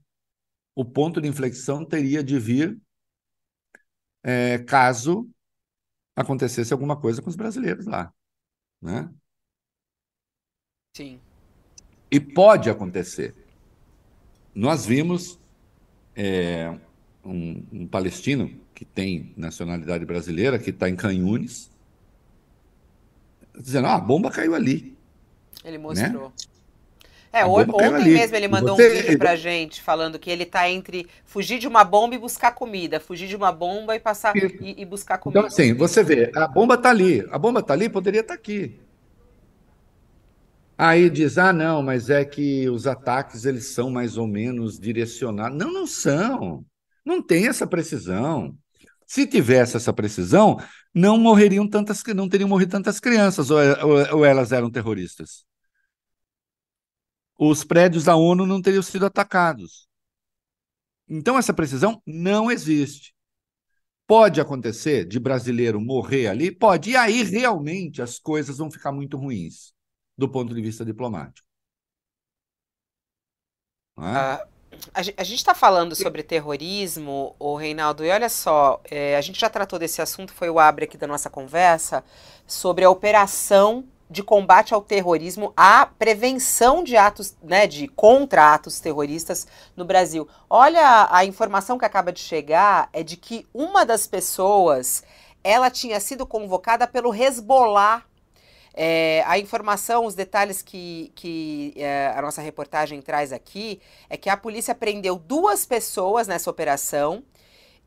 o 0.76 0.84
ponto 0.84 1.20
de 1.20 1.26
inflexão 1.26 1.84
teria 1.84 2.22
de 2.22 2.38
vir 2.38 2.78
é, 4.22 4.58
caso 4.58 5.28
acontecesse 6.14 6.72
alguma 6.72 6.96
coisa 7.00 7.22
com 7.22 7.30
os 7.30 7.36
brasileiros 7.36 7.86
lá, 7.86 8.12
né? 8.80 9.12
Sim. 10.96 11.20
E 12.10 12.18
pode 12.18 12.68
acontecer. 12.68 13.34
Nós 14.54 14.84
vimos 14.84 15.38
é, 16.18 16.74
um, 17.24 17.62
um, 17.72 17.86
palestino 17.86 18.50
que 18.74 18.84
tem 18.84 19.32
nacionalidade 19.36 20.04
brasileira, 20.04 20.58
que 20.58 20.70
está 20.70 20.88
em 20.88 20.96
Canhunes, 20.96 21.70
dizendo: 23.56 23.86
ah, 23.86 23.94
a 23.94 24.00
bomba 24.00 24.28
caiu 24.28 24.52
ali. 24.52 24.96
Ele 25.64 25.78
né? 25.78 25.82
mostrou. 25.82 26.24
Né? 26.24 26.32
É, 27.30 27.44
ontem 27.44 28.04
mesmo 28.04 28.36
ele 28.36 28.48
mandou 28.48 28.74
Você... 28.74 28.88
um 28.88 29.02
vídeo 29.02 29.18
pra 29.18 29.36
gente 29.36 29.82
falando 29.82 30.18
que 30.18 30.30
ele 30.30 30.44
está 30.44 30.68
entre 30.68 31.06
fugir 31.24 31.58
de 31.58 31.68
uma 31.68 31.84
bomba 31.84 32.14
e 32.14 32.18
buscar 32.18 32.52
comida, 32.52 32.98
fugir 32.98 33.28
de 33.28 33.36
uma 33.36 33.52
bomba 33.52 33.94
e 33.94 34.00
passar 34.00 34.34
e, 34.34 34.74
e 34.78 34.84
buscar 34.84 35.14
então, 35.14 35.24
comida. 35.24 35.40
Então, 35.40 35.46
assim, 35.46 35.74
você 35.74 36.02
vê, 36.02 36.32
a 36.34 36.48
bomba 36.48 36.74
está 36.74 36.88
ali, 36.88 37.24
a 37.30 37.38
bomba 37.38 37.60
está 37.60 37.74
ali, 37.74 37.88
poderia 37.88 38.22
estar 38.22 38.34
tá 38.34 38.40
aqui. 38.40 38.74
Aí 40.78 41.10
diz: 41.10 41.36
"Ah, 41.38 41.52
não, 41.52 41.82
mas 41.82 42.08
é 42.08 42.24
que 42.24 42.68
os 42.70 42.86
ataques 42.86 43.44
eles 43.44 43.66
são 43.74 43.90
mais 43.90 44.16
ou 44.16 44.26
menos 44.28 44.78
direcionados". 44.78 45.58
Não, 45.58 45.72
não 45.72 45.86
são. 45.86 46.64
Não 47.04 47.20
tem 47.22 47.48
essa 47.48 47.66
precisão. 47.66 48.56
Se 49.06 49.26
tivesse 49.26 49.76
essa 49.76 49.92
precisão, 49.92 50.58
não 50.94 51.18
morreriam 51.18 51.68
tantas, 51.68 52.02
não 52.14 52.28
teriam 52.28 52.48
morrido 52.48 52.72
tantas 52.72 53.00
crianças 53.00 53.50
ou, 53.50 53.58
ou, 53.58 54.18
ou 54.18 54.24
elas 54.24 54.52
eram 54.52 54.70
terroristas. 54.70 55.44
Os 57.38 57.64
prédios 57.64 58.04
da 58.04 58.14
ONU 58.16 58.46
não 58.46 58.60
teriam 58.62 58.82
sido 58.82 59.06
atacados. 59.06 59.88
Então 61.08 61.38
essa 61.38 61.54
precisão 61.54 62.02
não 62.06 62.50
existe. 62.50 63.14
Pode 64.06 64.40
acontecer 64.40 65.06
de 65.06 65.18
brasileiro 65.20 65.80
morrer 65.80 66.28
ali? 66.28 66.50
Pode. 66.52 66.90
E 66.90 66.96
aí 66.96 67.22
realmente 67.22 68.02
as 68.02 68.18
coisas 68.18 68.58
vão 68.58 68.70
ficar 68.70 68.92
muito 68.92 69.16
ruins 69.16 69.72
do 70.18 70.28
ponto 70.28 70.52
de 70.52 70.60
vista 70.60 70.84
diplomático. 70.84 71.46
É? 73.96 74.02
Ah, 74.02 74.46
a, 74.92 75.00
a 75.00 75.24
gente 75.24 75.38
está 75.38 75.54
falando 75.54 75.94
sobre 75.94 76.22
terrorismo, 76.22 77.34
o 77.38 77.54
Reinaldo, 77.54 78.04
e 78.04 78.10
olha 78.10 78.28
só, 78.28 78.80
é, 78.90 79.16
a 79.16 79.20
gente 79.20 79.40
já 79.40 79.48
tratou 79.48 79.78
desse 79.78 80.02
assunto, 80.02 80.32
foi 80.32 80.50
o 80.50 80.58
abre 80.58 80.84
aqui 80.84 80.96
da 80.96 81.06
nossa 81.06 81.30
conversa, 81.30 82.04
sobre 82.46 82.84
a 82.84 82.90
operação 82.90 83.84
de 84.10 84.22
combate 84.22 84.72
ao 84.72 84.80
terrorismo, 84.80 85.52
a 85.56 85.84
prevenção 85.84 86.82
de 86.82 86.96
atos, 86.96 87.36
né, 87.42 87.66
de 87.66 87.86
contra 87.88 88.54
atos 88.54 88.80
terroristas 88.80 89.46
no 89.76 89.84
Brasil. 89.84 90.26
Olha, 90.48 91.08
a, 91.10 91.24
informação 91.24 91.78
que 91.78 91.84
acaba 91.84 92.10
de 92.10 92.20
chegar 92.20 92.88
é 92.92 93.02
de 93.02 93.16
que 93.16 93.46
uma 93.52 93.84
das 93.84 94.06
pessoas, 94.06 95.04
ela 95.44 95.70
tinha 95.70 96.00
sido 96.00 96.26
convocada 96.26 96.86
pelo 96.86 97.14
Hezbollah 97.14 98.02
é, 98.74 99.22
a 99.26 99.38
informação, 99.38 100.06
os 100.06 100.14
detalhes 100.14 100.62
que, 100.62 101.12
que 101.14 101.74
é, 101.76 102.12
a 102.16 102.22
nossa 102.22 102.40
reportagem 102.40 103.00
traz 103.02 103.32
aqui 103.32 103.80
é 104.08 104.16
que 104.16 104.30
a 104.30 104.36
polícia 104.36 104.74
prendeu 104.74 105.16
duas 105.16 105.66
pessoas 105.66 106.28
nessa 106.28 106.50
operação 106.50 107.24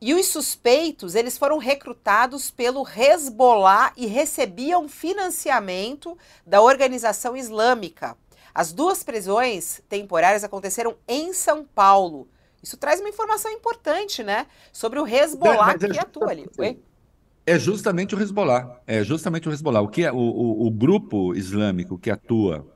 e 0.00 0.14
os 0.14 0.26
suspeitos 0.26 1.14
eles 1.14 1.38
foram 1.38 1.58
recrutados 1.58 2.50
pelo 2.50 2.84
Hezbollah 2.84 3.92
e 3.96 4.06
recebiam 4.06 4.88
financiamento 4.88 6.18
da 6.44 6.60
organização 6.60 7.36
islâmica. 7.36 8.16
As 8.52 8.72
duas 8.72 9.02
prisões 9.04 9.80
temporárias 9.88 10.42
aconteceram 10.44 10.96
em 11.06 11.32
São 11.32 11.64
Paulo. 11.64 12.28
Isso 12.60 12.76
traz 12.76 13.00
uma 13.00 13.08
informação 13.08 13.50
importante, 13.50 14.22
né? 14.22 14.46
Sobre 14.72 14.98
o 14.98 15.06
Hezbollah 15.06 15.78
que 15.78 15.98
atua 15.98 16.30
ali. 16.30 16.50
Oi? 16.58 16.82
É 17.44 17.58
justamente 17.58 18.14
o 18.14 18.20
Hezbollah. 18.20 18.80
É 18.86 19.02
justamente 19.02 19.48
o 19.48 19.52
Hezbollah. 19.52 19.80
O, 19.80 19.88
que 19.88 20.04
é, 20.04 20.12
o, 20.12 20.16
o, 20.16 20.66
o 20.66 20.70
grupo 20.70 21.34
islâmico 21.34 21.98
que 21.98 22.10
atua, 22.10 22.72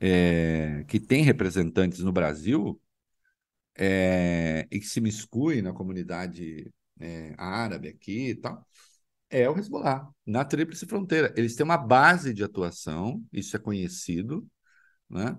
é, 0.00 0.84
que 0.86 1.00
tem 1.00 1.22
representantes 1.22 2.00
no 2.00 2.12
Brasil 2.12 2.80
é, 3.76 4.66
e 4.70 4.78
que 4.78 4.86
se 4.86 5.00
miscui 5.00 5.62
na 5.62 5.72
comunidade 5.72 6.72
é, 7.00 7.34
árabe 7.38 7.88
aqui 7.88 8.30
e 8.30 8.34
tal, 8.34 8.66
é 9.30 9.48
o 9.48 9.58
Hezbollah, 9.58 10.08
na 10.26 10.44
Tríplice 10.44 10.86
Fronteira. 10.86 11.32
Eles 11.36 11.56
têm 11.56 11.64
uma 11.64 11.78
base 11.78 12.32
de 12.32 12.44
atuação, 12.44 13.22
isso 13.32 13.56
é 13.56 13.58
conhecido, 13.58 14.46
né, 15.08 15.36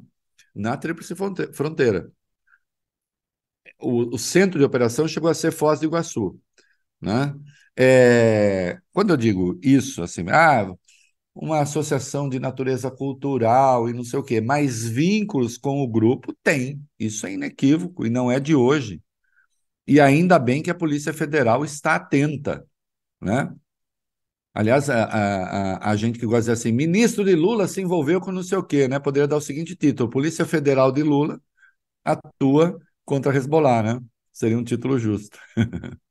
na 0.54 0.76
Tríplice 0.78 1.16
Fronteira. 1.16 2.12
O, 3.80 4.16
o 4.16 4.18
centro 4.18 4.60
de 4.60 4.66
operação 4.66 5.08
chegou 5.08 5.30
a 5.30 5.34
ser 5.34 5.52
Foz 5.52 5.80
do 5.80 5.86
Iguaçu. 5.86 6.40
Né? 7.00 7.34
É, 7.78 8.80
quando 8.94 9.12
eu 9.12 9.18
digo 9.18 9.60
isso, 9.64 10.02
assim, 10.04 10.24
ah, 10.30 10.74
uma 11.34 11.62
associação 11.62 12.30
de 12.30 12.40
natureza 12.40 12.92
cultural 12.92 13.90
e 13.90 13.94
não 13.94 14.04
sei 14.04 14.20
o 14.20 14.24
quê, 14.24 14.42
mas 14.42 14.86
vínculos 14.86 15.58
com 15.58 15.82
o 15.82 15.88
grupo 15.88 16.34
tem, 16.44 16.82
isso 17.00 17.28
é 17.28 17.34
inequívoco 17.34 18.06
e 18.06 18.10
não 18.10 18.32
é 18.32 18.40
de 18.40 18.56
hoje. 18.56 19.02
E 19.88 20.00
ainda 20.00 20.40
bem 20.40 20.64
que 20.64 20.72
a 20.72 20.76
Polícia 20.76 21.14
Federal 21.14 21.66
está 21.66 21.96
atenta, 21.96 22.66
né? 23.22 23.54
Aliás, 24.54 24.90
a, 24.90 25.04
a, 25.06 25.92
a, 25.92 25.96
gente 25.98 26.18
que 26.18 26.26
gosta 26.26 26.40
de 26.40 26.58
dizer 26.58 26.70
assim, 26.70 26.72
ministro 26.72 27.26
de 27.26 27.36
Lula 27.36 27.68
se 27.68 27.82
envolveu 27.82 28.22
com 28.22 28.32
não 28.32 28.42
sei 28.42 28.58
o 28.58 28.64
quê, 28.64 28.88
né? 28.88 29.00
Poderia 29.00 29.28
dar 29.28 29.36
o 29.38 29.42
seguinte 29.42 29.76
título: 29.76 30.10
Polícia 30.10 30.46
Federal 30.46 30.92
de 30.92 31.04
Lula 31.04 31.42
atua 32.04 32.80
contra 33.06 33.36
Hezbollah, 33.36 33.84
né? 33.84 34.02
Seria 34.32 34.58
um 34.58 34.64
título 34.64 35.00
justo. 35.00 35.38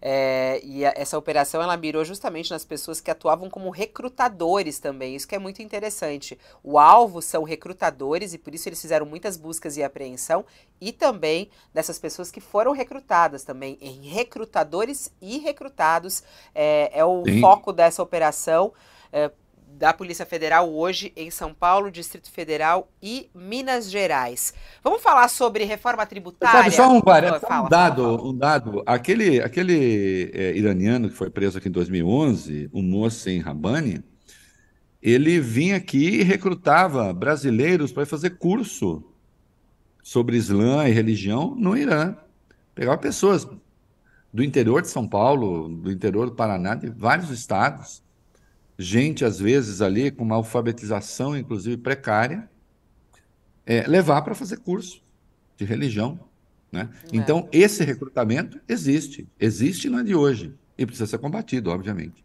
É, 0.00 0.60
e 0.62 0.84
a, 0.84 0.92
essa 0.96 1.16
operação 1.18 1.62
ela 1.62 1.76
mirou 1.76 2.04
justamente 2.04 2.50
nas 2.50 2.64
pessoas 2.64 3.00
que 3.00 3.10
atuavam 3.10 3.48
como 3.48 3.70
recrutadores 3.70 4.78
também. 4.78 5.16
Isso 5.16 5.26
que 5.26 5.34
é 5.34 5.38
muito 5.38 5.62
interessante. 5.62 6.38
O 6.62 6.78
alvo 6.78 7.22
são 7.22 7.42
recrutadores 7.42 8.34
e 8.34 8.38
por 8.38 8.54
isso 8.54 8.68
eles 8.68 8.80
fizeram 8.80 9.06
muitas 9.06 9.36
buscas 9.36 9.76
e 9.76 9.82
apreensão 9.82 10.44
e 10.80 10.92
também 10.92 11.50
dessas 11.72 11.98
pessoas 11.98 12.30
que 12.30 12.40
foram 12.40 12.72
recrutadas 12.72 13.44
também 13.44 13.78
em 13.80 14.08
recrutadores 14.08 15.10
e 15.20 15.38
recrutados 15.38 16.22
é, 16.54 16.90
é 16.92 17.04
o 17.04 17.24
Sim. 17.24 17.40
foco 17.40 17.72
dessa 17.72 18.02
operação. 18.02 18.72
É, 19.12 19.30
da 19.76 19.92
Polícia 19.92 20.24
Federal 20.24 20.72
hoje 20.72 21.12
em 21.14 21.30
São 21.30 21.52
Paulo, 21.52 21.90
Distrito 21.90 22.30
Federal 22.30 22.90
e 23.02 23.28
Minas 23.34 23.90
Gerais. 23.90 24.54
Vamos 24.82 25.02
falar 25.02 25.28
sobre 25.28 25.64
reforma 25.64 26.06
tributária? 26.06 26.70
Sabe, 26.70 26.74
só 26.74 26.90
um, 26.90 27.00
fala, 27.02 27.18
um 27.26 27.30
dado, 27.30 27.40
fala, 27.40 27.68
fala. 27.68 28.28
um 28.28 28.34
dado. 28.34 28.82
Aquele, 28.86 29.40
aquele 29.40 30.30
é, 30.32 30.56
iraniano 30.56 31.10
que 31.10 31.14
foi 31.14 31.28
preso 31.28 31.58
aqui 31.58 31.68
em 31.68 31.72
2011, 31.72 32.70
o 32.72 32.82
Mohsen 32.82 33.40
Rabani, 33.40 34.02
ele 35.02 35.38
vinha 35.40 35.76
aqui 35.76 36.20
e 36.20 36.22
recrutava 36.22 37.12
brasileiros 37.12 37.92
para 37.92 38.06
fazer 38.06 38.30
curso 38.30 39.04
sobre 40.02 40.36
Islã 40.36 40.88
e 40.88 40.92
religião 40.92 41.54
no 41.54 41.76
Irã. 41.76 42.16
Pegava 42.74 42.96
pessoas 42.96 43.46
do 44.32 44.42
interior 44.42 44.80
de 44.80 44.88
São 44.88 45.06
Paulo, 45.06 45.68
do 45.68 45.90
interior 45.90 46.26
do 46.26 46.34
Paraná, 46.34 46.74
de 46.74 46.88
vários 46.88 47.30
estados 47.30 48.05
gente, 48.78 49.24
às 49.24 49.38
vezes, 49.38 49.80
ali 49.80 50.10
com 50.10 50.24
uma 50.24 50.36
alfabetização, 50.36 51.36
inclusive 51.36 51.76
precária, 51.76 52.48
é, 53.64 53.86
levar 53.86 54.22
para 54.22 54.34
fazer 54.34 54.58
curso 54.58 55.02
de 55.56 55.64
religião. 55.64 56.18
Né? 56.70 56.88
É. 57.04 57.16
Então, 57.16 57.48
esse 57.52 57.84
recrutamento 57.84 58.60
existe. 58.68 59.28
Existe 59.38 59.88
não 59.88 60.00
é 60.00 60.04
de 60.04 60.14
hoje. 60.14 60.54
E 60.78 60.84
precisa 60.84 61.06
ser 61.06 61.18
combatido, 61.18 61.70
obviamente. 61.70 62.24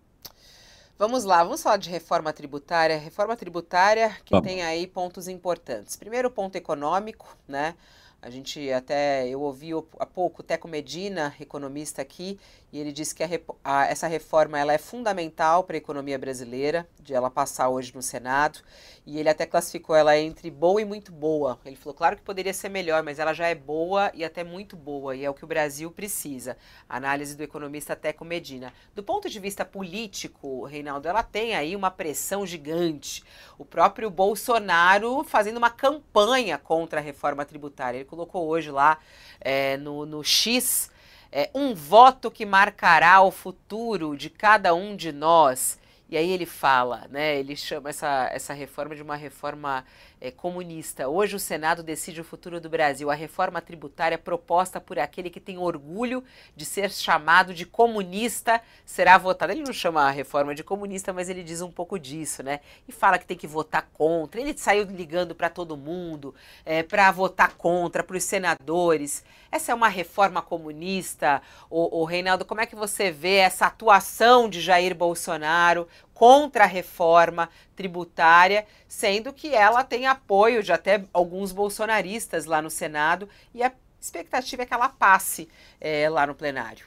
Vamos 0.99 1.23
lá, 1.23 1.43
vamos 1.43 1.63
falar 1.63 1.77
de 1.77 1.89
reforma 1.89 2.31
tributária. 2.31 2.97
Reforma 2.97 3.35
tributária 3.35 4.15
que 4.23 4.31
vamos. 4.31 4.47
tem 4.47 4.61
aí 4.61 4.85
pontos 4.85 5.27
importantes. 5.27 5.95
Primeiro 5.95 6.29
ponto 6.29 6.55
econômico, 6.55 7.35
né? 7.47 7.75
A 8.21 8.29
gente 8.29 8.71
até, 8.71 9.27
eu 9.27 9.41
ouvi 9.41 9.71
há 9.97 10.05
pouco 10.05 10.41
o 10.41 10.43
Teco 10.43 10.67
Medina, 10.67 11.33
economista 11.39 12.03
aqui, 12.03 12.39
e 12.71 12.79
ele 12.79 12.91
disse 12.91 13.13
que 13.13 13.23
a, 13.23 13.27
a, 13.63 13.85
essa 13.87 14.07
reforma 14.07 14.57
ela 14.57 14.71
é 14.73 14.77
fundamental 14.77 15.63
para 15.63 15.75
a 15.75 15.77
economia 15.77 16.17
brasileira, 16.17 16.87
de 16.99 17.13
ela 17.13 17.29
passar 17.29 17.69
hoje 17.69 17.93
no 17.93 18.01
Senado, 18.01 18.59
e 19.05 19.19
ele 19.19 19.27
até 19.27 19.45
classificou 19.45 19.95
ela 19.95 20.17
entre 20.17 20.49
boa 20.49 20.81
e 20.81 20.85
muito 20.85 21.11
boa. 21.11 21.59
Ele 21.65 21.75
falou, 21.75 21.93
claro 21.93 22.15
que 22.15 22.21
poderia 22.21 22.53
ser 22.53 22.69
melhor, 22.69 23.03
mas 23.03 23.19
ela 23.19 23.33
já 23.33 23.47
é 23.47 23.55
boa 23.55 24.11
e 24.13 24.23
até 24.23 24.43
muito 24.43 24.77
boa, 24.77 25.15
e 25.15 25.25
é 25.25 25.29
o 25.29 25.33
que 25.33 25.43
o 25.43 25.47
Brasil 25.47 25.91
precisa. 25.91 26.55
Análise 26.87 27.35
do 27.35 27.43
economista 27.43 27.95
Teco 27.95 28.23
Medina. 28.23 28.71
Do 28.95 29.03
ponto 29.03 29.29
de 29.29 29.39
vista 29.39 29.65
político, 29.65 30.63
Reinaldo, 30.63 31.07
ela 31.07 31.23
tem 31.23 31.55
aí 31.55 31.75
uma 31.75 31.91
pressão 31.91 32.45
gigante. 32.45 33.23
O 33.57 33.65
próprio 33.65 34.09
Bolsonaro 34.09 35.23
fazendo 35.23 35.57
uma 35.57 35.69
campanha 35.69 36.57
contra 36.57 36.99
a 36.99 37.03
reforma 37.03 37.43
tributária. 37.43 37.97
Ele 37.97 38.05
colocou 38.05 38.47
hoje 38.47 38.71
lá 38.71 38.97
é, 39.39 39.77
no, 39.77 40.05
no 40.05 40.23
X 40.23 40.90
é, 41.31 41.49
um 41.55 41.73
voto 41.73 42.29
que 42.29 42.45
marcará 42.45 43.21
o 43.21 43.31
futuro 43.31 44.17
de 44.17 44.29
cada 44.29 44.73
um 44.73 44.95
de 44.95 45.11
nós. 45.11 45.79
E 46.09 46.17
aí 46.17 46.29
ele 46.29 46.45
fala, 46.45 47.07
né? 47.09 47.37
Ele 47.39 47.55
chama 47.55 47.89
essa, 47.89 48.29
essa 48.33 48.53
reforma 48.53 48.95
de 48.95 49.01
uma 49.01 49.15
reforma 49.15 49.85
é, 50.21 50.29
comunista. 50.29 51.09
Hoje 51.09 51.35
o 51.35 51.39
Senado 51.39 51.81
decide 51.81 52.21
o 52.21 52.23
futuro 52.23 52.61
do 52.61 52.69
Brasil. 52.69 53.09
A 53.09 53.15
reforma 53.15 53.59
tributária 53.59 54.19
proposta 54.19 54.79
por 54.79 54.99
aquele 54.99 55.31
que 55.31 55.39
tem 55.39 55.57
orgulho 55.57 56.23
de 56.55 56.63
ser 56.63 56.91
chamado 56.91 57.53
de 57.53 57.65
comunista 57.65 58.61
será 58.85 59.17
votada. 59.17 59.51
Ele 59.51 59.63
não 59.63 59.73
chama 59.73 60.03
a 60.03 60.11
reforma 60.11 60.53
de 60.53 60.63
comunista, 60.63 61.11
mas 61.11 61.27
ele 61.27 61.43
diz 61.43 61.61
um 61.61 61.71
pouco 61.71 61.97
disso, 61.97 62.43
né? 62.43 62.59
E 62.87 62.91
fala 62.91 63.17
que 63.17 63.25
tem 63.25 63.35
que 63.35 63.47
votar 63.47 63.89
contra. 63.91 64.39
Ele 64.39 64.55
saiu 64.55 64.83
ligando 64.83 65.33
para 65.33 65.49
todo 65.49 65.75
mundo 65.75 66.35
é, 66.63 66.83
para 66.83 67.11
votar 67.11 67.55
contra, 67.55 68.03
para 68.03 68.15
os 68.15 68.23
senadores. 68.23 69.23
Essa 69.51 69.71
é 69.71 69.75
uma 69.75 69.89
reforma 69.89 70.41
comunista? 70.41 71.41
O, 71.69 72.05
Reinaldo, 72.05 72.45
como 72.45 72.61
é 72.61 72.65
que 72.65 72.75
você 72.75 73.11
vê 73.11 73.37
essa 73.37 73.65
atuação 73.65 74.47
de 74.47 74.61
Jair 74.61 74.95
Bolsonaro 74.95 75.87
contra 76.21 76.65
a 76.65 76.67
reforma 76.67 77.49
tributária, 77.75 78.67
sendo 78.87 79.33
que 79.33 79.55
ela 79.55 79.83
tem 79.83 80.05
apoio 80.05 80.61
de 80.61 80.71
até 80.71 81.03
alguns 81.11 81.51
bolsonaristas 81.51 82.45
lá 82.45 82.61
no 82.61 82.69
Senado 82.69 83.27
e 83.55 83.63
a 83.63 83.73
expectativa 83.99 84.61
é 84.61 84.65
que 84.67 84.73
ela 84.75 84.87
passe 84.87 85.49
é, 85.79 86.07
lá 86.07 86.27
no 86.27 86.35
plenário. 86.35 86.85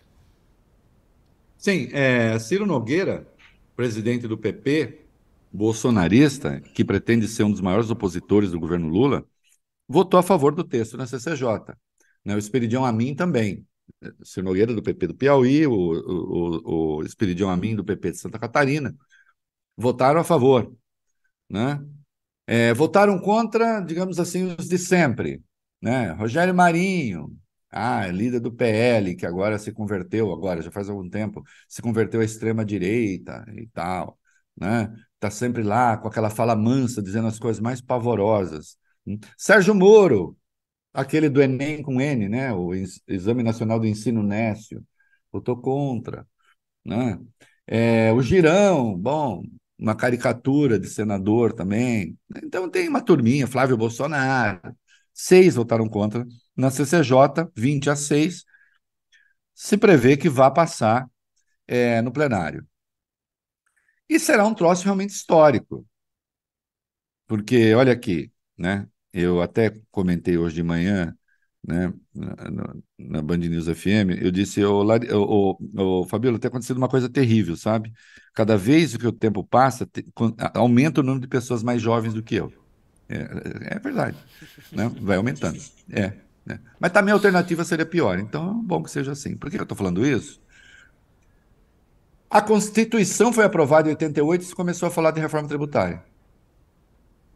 Sim, 1.59 1.89
é, 1.93 2.39
Ciro 2.39 2.64
Nogueira, 2.64 3.26
presidente 3.74 4.28
do 4.28 4.39
PP, 4.39 5.01
bolsonarista, 5.53 6.61
que 6.61 6.85
pretende 6.85 7.26
ser 7.26 7.43
um 7.43 7.51
dos 7.51 7.61
maiores 7.61 7.91
opositores 7.91 8.53
do 8.53 8.61
governo 8.61 8.87
Lula, 8.87 9.24
votou 9.89 10.20
a 10.20 10.22
favor 10.22 10.55
do 10.55 10.62
texto 10.62 10.97
na 10.97 11.09
CCJ. 11.09 11.74
Né, 12.24 12.37
o 12.37 12.39
Esperidião 12.39 12.85
Amin 12.85 13.16
também. 13.16 13.66
Ciro 14.22 14.47
Nogueira, 14.47 14.72
do 14.72 14.82
PP 14.82 15.09
do 15.09 15.14
Piauí, 15.16 15.66
o, 15.66 15.72
o, 15.72 17.01
o, 17.01 17.49
Amin, 17.51 17.74
do 17.74 17.85
PP 17.85 18.12
de 18.12 18.18
Santa 18.18 18.39
Catarina, 18.39 18.95
votaram 19.77 20.20
a 20.20 20.25
favor. 20.25 20.72
Né? 21.49 21.81
É, 22.47 22.75
votaram 22.75 23.18
contra, 23.18 23.81
digamos 23.81 24.18
assim, 24.20 24.55
os 24.59 24.68
de 24.68 24.79
sempre. 24.79 25.43
Né? 25.81 26.12
Rogério 26.12 26.55
Marinho, 26.55 27.37
ah, 27.70 28.07
líder 28.09 28.41
do 28.41 28.53
PL, 28.53 29.16
que 29.16 29.27
agora 29.27 29.59
se 29.59 29.72
converteu, 29.72 30.33
agora 30.33 30.62
já 30.62 30.70
faz 30.70 30.89
algum 30.89 31.09
tempo, 31.09 31.43
se 31.68 31.83
converteu 31.83 32.20
à 32.20 32.25
extrema-direita 32.25 33.45
e 33.57 33.66
tal. 33.68 34.18
Né? 34.57 34.95
Está 35.14 35.31
sempre 35.31 35.62
lá 35.62 35.97
com 35.97 36.09
aquela 36.09 36.31
fala 36.31 36.55
mansa, 36.57 37.03
dizendo 37.03 37.27
as 37.29 37.39
coisas 37.39 37.61
mais 37.61 37.81
pavorosas. 37.81 38.79
Sérgio 39.37 39.75
Moro, 39.75 40.37
aquele 40.93 41.29
do 41.29 41.43
Enem 41.43 41.83
com 41.83 42.01
N, 42.01 42.29
né? 42.29 42.53
o 42.53 42.72
Exame 43.09 43.43
Nacional 43.43 43.81
do 43.81 43.87
Ensino 43.87 44.22
Nécio, 44.22 44.85
votou 45.33 45.57
contra. 45.61 46.27
Né? 46.85 47.18
É, 47.66 48.12
o 48.12 48.22
Girão, 48.22 48.97
bom, 48.97 49.43
uma 49.79 49.95
caricatura 49.95 50.79
de 50.79 50.89
senador 50.89 51.53
também. 51.53 52.18
Então 52.43 52.68
tem 52.70 52.89
uma 52.89 53.03
turminha, 53.03 53.47
Flávio 53.47 53.77
Bolsonaro. 53.77 54.61
Seis 55.12 55.55
votaram 55.55 55.89
contra. 55.89 56.27
Na 56.57 56.70
CCJ, 56.70 57.51
20 57.57 57.91
a 57.91 57.97
6, 57.97 58.45
se 59.55 59.77
prevê 59.77 60.16
que 60.16 60.29
vá 60.29 60.51
passar 60.51 61.09
é, 61.66 62.03
no 62.03 62.12
plenário. 62.12 62.66
E 64.09 64.18
será 64.18 64.47
um 64.47 64.55
troço 64.55 64.85
realmente 64.85 65.11
histórico. 65.11 65.87
Porque, 67.27 67.75
olha 67.75 67.93
aqui, 67.93 68.33
né? 68.57 68.89
Eu 69.12 69.41
até 69.41 69.70
comentei 69.91 70.37
hoje 70.37 70.57
de 70.57 70.62
manhã 70.62 71.16
né, 71.66 71.92
na, 72.14 72.74
na 72.98 73.22
Band 73.22 73.38
News 73.38 73.66
FM, 73.66 74.20
eu 74.20 74.30
disse, 74.30 74.62
ô, 74.64 74.84
ô, 75.12 75.58
ô, 75.76 76.06
Fabíola, 76.06 76.38
tem 76.38 76.48
acontecido 76.48 76.76
uma 76.76 76.88
coisa 76.88 77.08
terrível, 77.08 77.56
sabe? 77.56 77.92
Cada 78.34 78.56
vez 78.56 78.96
que 78.96 79.06
o 79.06 79.12
tempo 79.12 79.42
passa, 79.42 79.86
te, 79.86 80.06
aumenta 80.54 81.00
o 81.00 81.04
número 81.04 81.22
de 81.22 81.28
pessoas 81.28 81.62
mais 81.62 81.80
jovens 81.80 82.12
do 82.12 82.22
que 82.22 82.34
eu. 82.34 82.52
É, 83.08 83.76
é 83.76 83.78
verdade, 83.78 84.16
né? 84.72 84.90
vai 85.00 85.16
aumentando. 85.16 85.58
É, 85.90 86.12
né? 86.44 86.60
Mas 86.78 86.92
também 86.92 87.12
a 87.12 87.14
alternativa 87.14 87.64
seria 87.64 87.86
pior, 87.86 88.18
então 88.18 88.50
é 88.50 88.66
bom 88.66 88.82
que 88.82 88.90
seja 88.90 89.12
assim. 89.12 89.36
Por 89.36 89.50
que 89.50 89.56
eu 89.56 89.62
estou 89.62 89.76
falando 89.76 90.06
isso? 90.06 90.40
A 92.28 92.42
Constituição 92.42 93.32
foi 93.32 93.44
aprovada 93.44 93.88
em 93.88 93.92
88 93.92 94.42
e 94.42 94.44
se 94.44 94.54
começou 94.54 94.88
a 94.88 94.90
falar 94.90 95.12
de 95.12 95.20
reforma 95.20 95.48
tributária. 95.48 96.02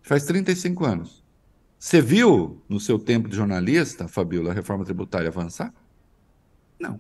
Faz 0.03 0.25
35 0.25 0.85
anos. 0.85 1.28
Você 1.79 2.03
viu 2.03 2.61
no 2.69 2.81
seu 2.81 2.99
tempo 2.99 3.29
de 3.29 3.37
jornalista, 3.37 4.09
Fabiola, 4.09 4.51
a 4.51 4.55
reforma 4.55 4.85
tributária 4.85 5.29
avançar? 5.29 5.73
Não. 6.79 6.99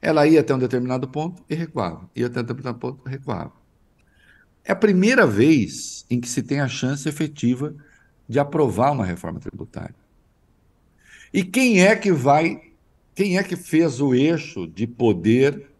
Ela 0.00 0.26
ia 0.26 0.40
até 0.40 0.54
um 0.54 0.58
determinado 0.58 1.06
ponto 1.08 1.42
e 1.48 1.54
recuava. 1.54 2.08
Ia 2.16 2.26
até 2.26 2.40
um 2.40 2.44
determinado 2.44 2.78
ponto 2.78 3.06
e 3.06 3.10
recuava. 3.10 3.52
É 4.64 4.72
a 4.72 4.76
primeira 4.76 5.26
vez 5.26 6.06
em 6.08 6.20
que 6.20 6.28
se 6.28 6.42
tem 6.42 6.60
a 6.60 6.68
chance 6.68 7.08
efetiva 7.08 7.74
de 8.28 8.38
aprovar 8.38 8.92
uma 8.92 9.04
reforma 9.04 9.38
tributária. 9.38 9.94
E 11.32 11.44
quem 11.44 11.84
é 11.84 11.94
que 11.94 12.10
vai, 12.10 12.72
quem 13.14 13.38
é 13.38 13.42
que 13.42 13.54
fez 13.54 14.00
o 14.00 14.14
eixo 14.14 14.66
de 14.66 14.86
poder 14.86 15.70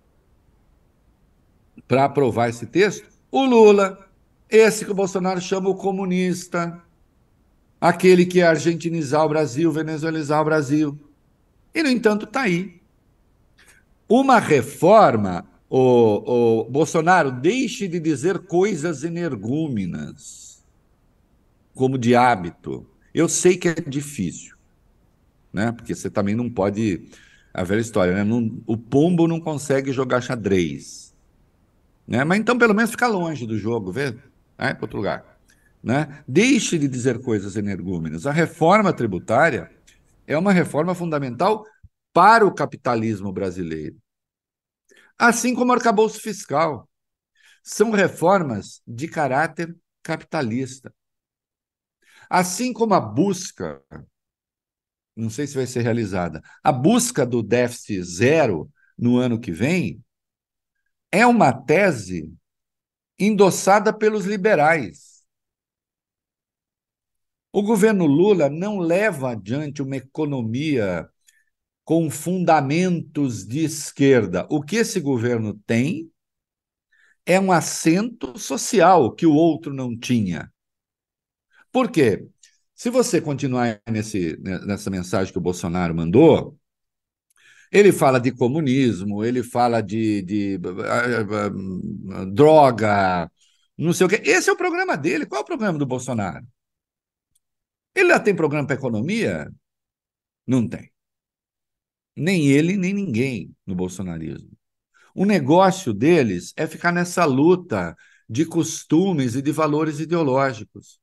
para 1.89 2.05
aprovar 2.05 2.51
esse 2.51 2.67
texto? 2.67 3.09
O 3.31 3.45
Lula, 3.45 4.09
esse 4.49 4.85
que 4.85 4.91
o 4.91 4.95
Bolsonaro 4.95 5.41
chama 5.41 5.69
o 5.69 5.75
comunista, 5.75 6.83
aquele 7.81 8.27
que 8.27 8.41
é 8.41 8.47
argentinizar 8.47 9.25
o 9.25 9.29
Brasil, 9.29 9.71
venezuelizar 9.71 10.41
o 10.41 10.45
Brasil. 10.45 10.99
E, 11.75 11.83
no 11.83 11.89
entanto, 11.89 12.25
está 12.25 12.43
aí. 12.43 12.81
Uma 14.09 14.39
reforma, 14.39 15.47
o, 15.69 16.61
o 16.61 16.65
Bolsonaro, 16.65 17.31
deixe 17.31 17.89
de 17.89 17.99
dizer 18.01 18.41
coisas 18.41 19.05
energúmenas, 19.05 20.65
como 21.75 21.99
de 21.99 22.15
hábito. 22.15 22.87
Eu 23.13 23.29
sei 23.29 23.57
que 23.57 23.69
é 23.69 23.75
difícil, 23.75 24.57
né? 25.53 25.73
porque 25.73 25.95
você 25.95 26.09
também 26.09 26.35
não 26.35 26.49
pode. 26.49 27.09
A 27.53 27.65
velha 27.65 27.81
história, 27.81 28.15
né? 28.15 28.23
Não, 28.23 28.63
o 28.67 28.77
pombo 28.77 29.27
não 29.27 29.41
consegue 29.41 29.91
jogar 29.91 30.21
xadrez. 30.21 31.15
Né? 32.07 32.23
Mas 32.23 32.39
então, 32.39 32.57
pelo 32.59 32.75
menos, 32.75 32.91
fica 32.91 33.07
longe 33.09 33.47
do 33.47 33.59
jogo, 33.59 33.91
vê? 33.91 34.15
Vai 34.59 34.75
para 34.75 34.85
outro 34.85 34.99
lugar. 34.99 35.36
Né? 35.87 36.25
Deixe 36.27 36.77
de 36.81 36.89
dizer 36.89 37.23
coisas 37.23 37.55
energúmenas. 37.55 38.27
A 38.27 38.33
reforma 38.33 38.93
tributária 38.93 39.71
é 40.27 40.37
uma 40.37 40.53
reforma 40.53 40.97
fundamental 40.97 41.65
para 42.13 42.45
o 42.45 42.53
capitalismo 42.53 43.33
brasileiro. 43.33 43.97
Assim 45.17 45.55
como 45.55 45.71
o 45.71 45.75
arcabouço 45.77 46.21
fiscal. 46.21 46.91
São 47.63 47.93
reformas 47.93 48.83
de 48.85 49.07
caráter 49.07 49.77
capitalista. 50.03 50.93
Assim 52.29 52.73
como 52.73 52.93
a 52.93 53.01
busca, 53.01 53.81
não 55.15 55.31
sei 55.31 55.47
se 55.47 55.55
vai 55.55 55.69
ser 55.69 55.83
realizada, 55.83 56.43
a 56.65 56.73
busca 56.73 57.25
do 57.25 57.45
déficit 57.45 58.03
zero 58.03 58.69
no 58.99 59.19
ano 59.19 59.39
que 59.39 59.53
vem 59.53 60.03
é 61.13 61.25
uma 61.25 61.53
tese 61.53 62.35
endossada 63.17 63.97
pelos 63.97 64.25
liberais. 64.25 65.16
O 67.57 67.63
governo 67.63 68.05
Lula 68.05 68.51
não 68.51 68.79
leva 68.79 69.31
adiante 69.31 69.81
uma 69.81 69.97
economia 69.97 71.09
com 71.85 72.11
fundamentos 72.11 73.47
de 73.47 73.65
esquerda. 73.65 74.47
O 74.51 74.63
que 74.63 74.77
esse 74.77 75.01
governo 75.01 75.59
tem 75.67 76.13
é 77.25 77.41
um 77.41 77.51
assento 77.51 78.39
social 78.39 79.11
que 79.15 79.25
o 79.25 79.33
outro 79.33 79.73
não 79.73 79.99
tinha. 79.99 80.53
Por 81.73 81.91
quê? 81.91 82.29
Se 82.75 82.91
você 82.91 83.23
continuar 83.23 83.81
nesse, 83.91 84.37
nessa 84.67 84.91
mensagem 84.91 85.33
que 85.33 85.39
o 85.39 85.43
Bolsonaro 85.43 85.95
mandou, 85.95 86.59
ele 87.73 87.91
fala 87.91 88.21
de 88.21 88.33
comunismo, 88.33 89.25
ele 89.25 89.43
fala 89.43 89.81
de, 89.81 90.21
de 90.21 90.61
uh, 90.63 92.21
uh, 92.21 92.27
droga, 92.27 93.33
não 93.79 93.95
sei 93.95 94.05
o 94.05 94.11
quê. 94.11 94.21
Esse 94.27 94.51
é 94.51 94.53
o 94.53 94.59
programa 94.59 94.95
dele. 94.95 95.25
Qual 95.25 95.41
é 95.41 95.43
o 95.43 95.47
programa 95.47 95.79
do 95.79 95.87
Bolsonaro? 95.87 96.47
Ele 97.97 98.11
já 98.11 98.21
tem 98.21 98.37
programa 98.37 98.67
para 98.67 98.77
economia? 98.77 99.51
Não 100.47 100.69
tem. 100.69 100.93
Nem 102.15 102.49
ele, 102.49 102.77
nem 102.77 102.93
ninguém 102.93 103.57
no 103.67 103.75
bolsonarismo. 103.75 104.51
O 105.15 105.25
negócio 105.25 105.95
deles 105.95 106.53
é 106.57 106.67
ficar 106.67 106.93
nessa 106.93 107.25
luta 107.25 107.97
de 108.29 108.45
costumes 108.45 109.35
e 109.35 109.43
de 109.43 109.51
valores 109.51 109.99
ideológicos. 109.99 111.01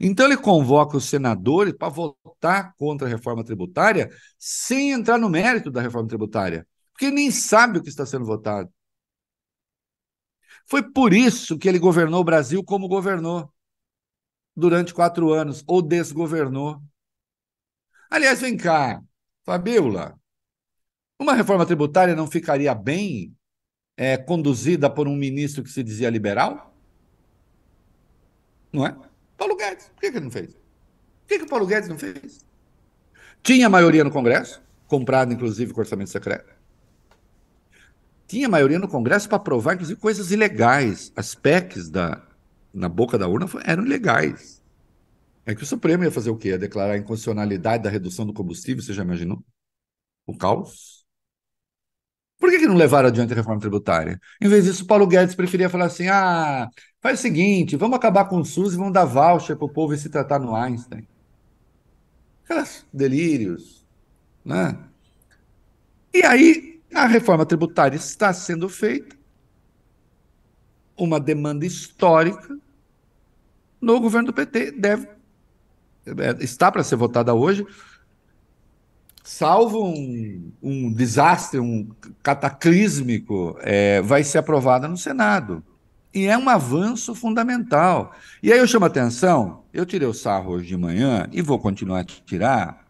Então, 0.00 0.26
ele 0.26 0.36
convoca 0.36 0.96
os 0.96 1.04
senadores 1.04 1.74
para 1.74 1.88
votar 1.88 2.74
contra 2.76 3.06
a 3.06 3.10
reforma 3.10 3.44
tributária 3.44 4.10
sem 4.36 4.90
entrar 4.90 5.18
no 5.18 5.30
mérito 5.30 5.70
da 5.70 5.80
reforma 5.80 6.08
tributária, 6.08 6.66
porque 6.92 7.12
nem 7.12 7.30
sabe 7.30 7.78
o 7.78 7.82
que 7.82 7.88
está 7.88 8.04
sendo 8.04 8.24
votado. 8.24 8.68
Foi 10.66 10.82
por 10.82 11.12
isso 11.12 11.58
que 11.58 11.68
ele 11.68 11.78
governou 11.78 12.20
o 12.20 12.24
Brasil 12.24 12.64
como 12.64 12.88
governou 12.88 13.53
durante 14.56 14.94
quatro 14.94 15.32
anos, 15.32 15.64
ou 15.66 15.82
desgovernou. 15.82 16.82
Aliás, 18.10 18.40
vem 18.40 18.56
cá, 18.56 19.02
Fabiola, 19.44 20.18
uma 21.18 21.34
reforma 21.34 21.66
tributária 21.66 22.14
não 22.14 22.30
ficaria 22.30 22.74
bem 22.74 23.34
é, 23.96 24.16
conduzida 24.16 24.90
por 24.90 25.08
um 25.08 25.16
ministro 25.16 25.62
que 25.62 25.70
se 25.70 25.82
dizia 25.82 26.10
liberal? 26.10 26.74
Não 28.72 28.86
é? 28.86 28.96
Paulo 29.36 29.56
Guedes. 29.56 29.88
Por 29.88 30.00
que, 30.00 30.10
que 30.10 30.16
ele 30.16 30.24
não 30.24 30.30
fez? 30.30 30.52
Por 30.52 31.28
que, 31.28 31.38
que 31.38 31.44
o 31.44 31.48
Paulo 31.48 31.66
Guedes 31.66 31.88
não 31.88 31.98
fez? 31.98 32.44
Tinha 33.42 33.68
maioria 33.68 34.02
no 34.02 34.10
Congresso, 34.10 34.62
comprado 34.86 35.32
inclusive 35.32 35.72
com 35.72 35.80
orçamento 35.80 36.10
secreto. 36.10 36.52
Tinha 38.26 38.48
maioria 38.48 38.78
no 38.78 38.88
Congresso 38.88 39.28
para 39.28 39.36
aprovar, 39.36 39.74
inclusive, 39.74 40.00
coisas 40.00 40.30
ilegais. 40.30 41.12
As 41.14 41.34
PECs 41.34 41.90
da, 41.90 42.22
na 42.74 42.88
boca 42.88 43.16
da 43.16 43.28
urna 43.28 43.46
eram 43.64 43.86
ilegais. 43.86 44.62
É 45.46 45.54
que 45.54 45.62
o 45.62 45.66
Supremo 45.66 46.04
ia 46.04 46.10
fazer 46.10 46.30
o 46.30 46.36
quê? 46.36 46.48
Ia 46.48 46.58
declarar 46.58 46.94
a 46.94 46.98
inconstitucionalidade 46.98 47.84
da 47.84 47.90
redução 47.90 48.26
do 48.26 48.32
combustível, 48.32 48.82
você 48.82 48.92
já 48.92 49.02
imaginou? 49.02 49.42
O 50.26 50.36
caos? 50.36 51.04
Por 52.38 52.50
que, 52.50 52.58
que 52.58 52.66
não 52.66 52.74
levaram 52.74 53.08
adiante 53.08 53.32
a 53.32 53.36
reforma 53.36 53.60
tributária? 53.60 54.20
Em 54.40 54.48
vez 54.48 54.64
disso, 54.64 54.86
Paulo 54.86 55.06
Guedes 55.06 55.34
preferia 55.34 55.70
falar 55.70 55.86
assim: 55.86 56.08
ah, 56.08 56.68
faz 57.00 57.18
o 57.20 57.22
seguinte, 57.22 57.76
vamos 57.76 57.96
acabar 57.96 58.24
com 58.26 58.38
o 58.38 58.44
SUS 58.44 58.74
e 58.74 58.76
vamos 58.76 58.92
dar 58.92 59.04
voucher 59.04 59.56
para 59.56 59.66
o 59.66 59.72
povo 59.72 59.94
e 59.94 59.98
se 59.98 60.10
tratar 60.10 60.38
no 60.38 60.54
Einstein. 60.54 61.06
Aquelas 62.44 62.84
delírios, 62.92 63.86
né? 64.44 64.78
E 66.12 66.22
aí, 66.22 66.82
a 66.94 67.06
reforma 67.06 67.46
tributária 67.46 67.96
está 67.96 68.32
sendo 68.32 68.68
feita, 68.68 69.16
uma 70.96 71.18
demanda 71.18 71.64
histórica 71.64 72.58
no 73.84 74.00
governo 74.00 74.26
do 74.26 74.32
PT, 74.32 74.72
deve, 74.72 75.06
é, 76.06 76.42
está 76.42 76.72
para 76.72 76.82
ser 76.82 76.96
votada 76.96 77.34
hoje, 77.34 77.66
salvo 79.22 79.84
um, 79.84 80.52
um 80.62 80.92
desastre, 80.92 81.60
um 81.60 81.88
cataclísmico, 82.22 83.56
é, 83.60 84.02
vai 84.02 84.24
ser 84.24 84.38
aprovada 84.38 84.88
no 84.88 84.96
Senado. 84.96 85.62
E 86.12 86.26
é 86.26 86.38
um 86.38 86.48
avanço 86.48 87.14
fundamental. 87.14 88.14
E 88.42 88.52
aí 88.52 88.58
eu 88.58 88.66
chamo 88.68 88.84
a 88.84 88.88
atenção, 88.88 89.64
eu 89.72 89.84
tirei 89.84 90.06
o 90.06 90.14
sarro 90.14 90.52
hoje 90.52 90.68
de 90.68 90.76
manhã 90.76 91.28
e 91.32 91.42
vou 91.42 91.58
continuar 91.58 92.00
a 92.00 92.04
tirar, 92.04 92.86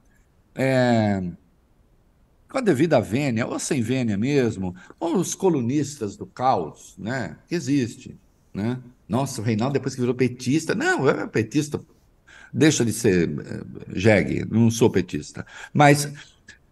é, 0.55 1.23
com 2.51 2.59
a 2.59 2.61
devida 2.61 3.01
vênia, 3.01 3.47
ou 3.47 3.59
sem 3.59 3.81
vênia 3.81 4.17
mesmo, 4.17 4.77
ou 5.01 5.17
os 5.17 5.35
colunistas 5.35 6.17
do 6.17 6.27
caos, 6.27 6.95
né, 6.99 7.37
existe, 7.51 8.17
né? 8.53 8.79
Nossa, 9.09 9.41
o 9.41 9.45
Reinaldo 9.45 9.75
depois 9.75 9.95
que 9.95 10.01
virou 10.01 10.15
petista, 10.15 10.75
não, 10.75 11.09
é 11.09 11.27
petista 11.27 11.81
deixa 12.55 12.85
de 12.85 12.93
ser 12.93 13.29
eh, 13.29 13.63
jegue, 13.95 14.47
não 14.49 14.71
sou 14.71 14.89
petista. 14.89 15.45
Mas 15.73 16.13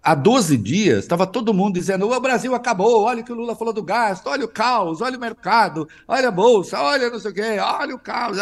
há 0.02 0.14
12 0.14 0.56
dias 0.56 1.00
estava 1.00 1.26
todo 1.26 1.52
mundo 1.52 1.74
dizendo: 1.74 2.08
o 2.08 2.20
Brasil 2.20 2.54
acabou, 2.54 3.02
olha 3.02 3.22
o 3.22 3.24
que 3.24 3.32
o 3.32 3.34
Lula 3.34 3.56
falou 3.56 3.74
do 3.74 3.82
gasto, 3.82 4.28
olha 4.28 4.44
o 4.44 4.48
caos, 4.48 5.00
olha 5.00 5.16
o 5.16 5.20
mercado, 5.20 5.88
olha 6.06 6.28
a 6.28 6.30
bolsa, 6.30 6.80
olha 6.80 7.10
não 7.10 7.18
sei 7.18 7.32
o 7.32 7.34
quê, 7.34 7.58
olha 7.58 7.94
o 7.94 7.98
caos. 7.98 8.36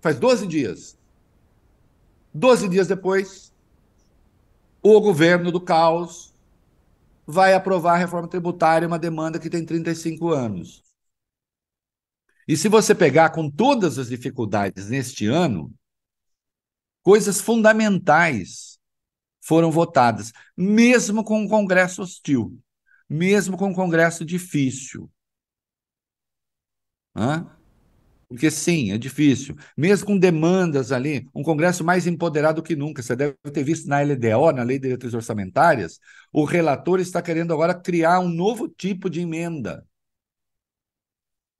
Faz 0.00 0.18
12 0.18 0.46
dias. 0.46 0.96
12 2.32 2.68
dias 2.68 2.88
depois, 2.88 3.52
o 4.82 5.00
governo 5.00 5.52
do 5.52 5.60
caos 5.60 6.32
vai 7.26 7.54
aprovar 7.54 7.94
a 7.94 7.98
reforma 7.98 8.28
tributária, 8.28 8.88
uma 8.88 8.98
demanda 8.98 9.38
que 9.38 9.48
tem 9.48 9.64
35 9.64 10.30
anos. 10.30 10.83
E 12.46 12.56
se 12.56 12.68
você 12.68 12.94
pegar 12.94 13.30
com 13.30 13.50
todas 13.50 13.98
as 13.98 14.08
dificuldades 14.08 14.88
neste 14.90 15.26
ano, 15.26 15.72
coisas 17.02 17.40
fundamentais 17.40 18.78
foram 19.40 19.70
votadas, 19.70 20.32
mesmo 20.56 21.22
com 21.22 21.40
um 21.40 21.48
Congresso 21.48 22.02
hostil, 22.02 22.58
mesmo 23.08 23.56
com 23.56 23.68
um 23.68 23.74
Congresso 23.74 24.24
difícil. 24.24 25.10
Hã? 27.14 27.46
Porque 28.28 28.50
sim, 28.50 28.90
é 28.90 28.98
difícil. 28.98 29.54
Mesmo 29.76 30.06
com 30.06 30.18
demandas 30.18 30.90
ali, 30.92 31.28
um 31.34 31.42
Congresso 31.42 31.84
mais 31.84 32.06
empoderado 32.06 32.62
que 32.62 32.74
nunca. 32.74 33.02
Você 33.02 33.14
deve 33.14 33.36
ter 33.52 33.62
visto 33.62 33.86
na 33.88 34.00
LDO, 34.00 34.52
na 34.52 34.62
Lei 34.62 34.78
de 34.78 34.84
Diretrizes 34.84 35.14
Orçamentárias, 35.14 36.00
o 36.32 36.44
relator 36.44 37.00
está 37.00 37.22
querendo 37.22 37.52
agora 37.52 37.74
criar 37.74 38.20
um 38.20 38.28
novo 38.28 38.68
tipo 38.68 39.08
de 39.08 39.20
emenda. 39.20 39.86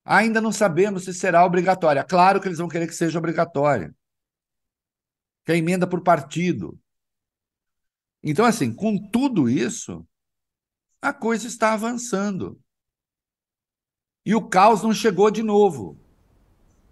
Ainda 0.05 0.41
não 0.41 0.53
sabemos 0.53 1.05
se 1.05 1.15
será 1.15 1.45
obrigatória. 1.45 2.05
Claro 2.05 2.41
que 2.41 2.49
eles 2.49 2.59
vão 2.59 2.69
querer 2.69 2.87
que 2.87 2.95
seja 2.95 3.19
obrigatória 3.19 3.95
que 5.45 5.53
é 5.53 5.57
emenda 5.57 5.87
por 5.87 6.01
partido. 6.01 6.79
Então, 8.23 8.47
assim, 8.47 8.75
com 8.75 8.97
tudo 8.97 9.49
isso, 9.49 10.07
a 11.01 11.13
coisa 11.13 11.47
está 11.47 11.75
avançando. 11.75 12.59
E 14.25 14.35
o 14.35 14.49
caos 14.49 14.83
não 14.83 14.95
chegou 14.95 15.31
de 15.31 15.43
novo. 15.43 15.99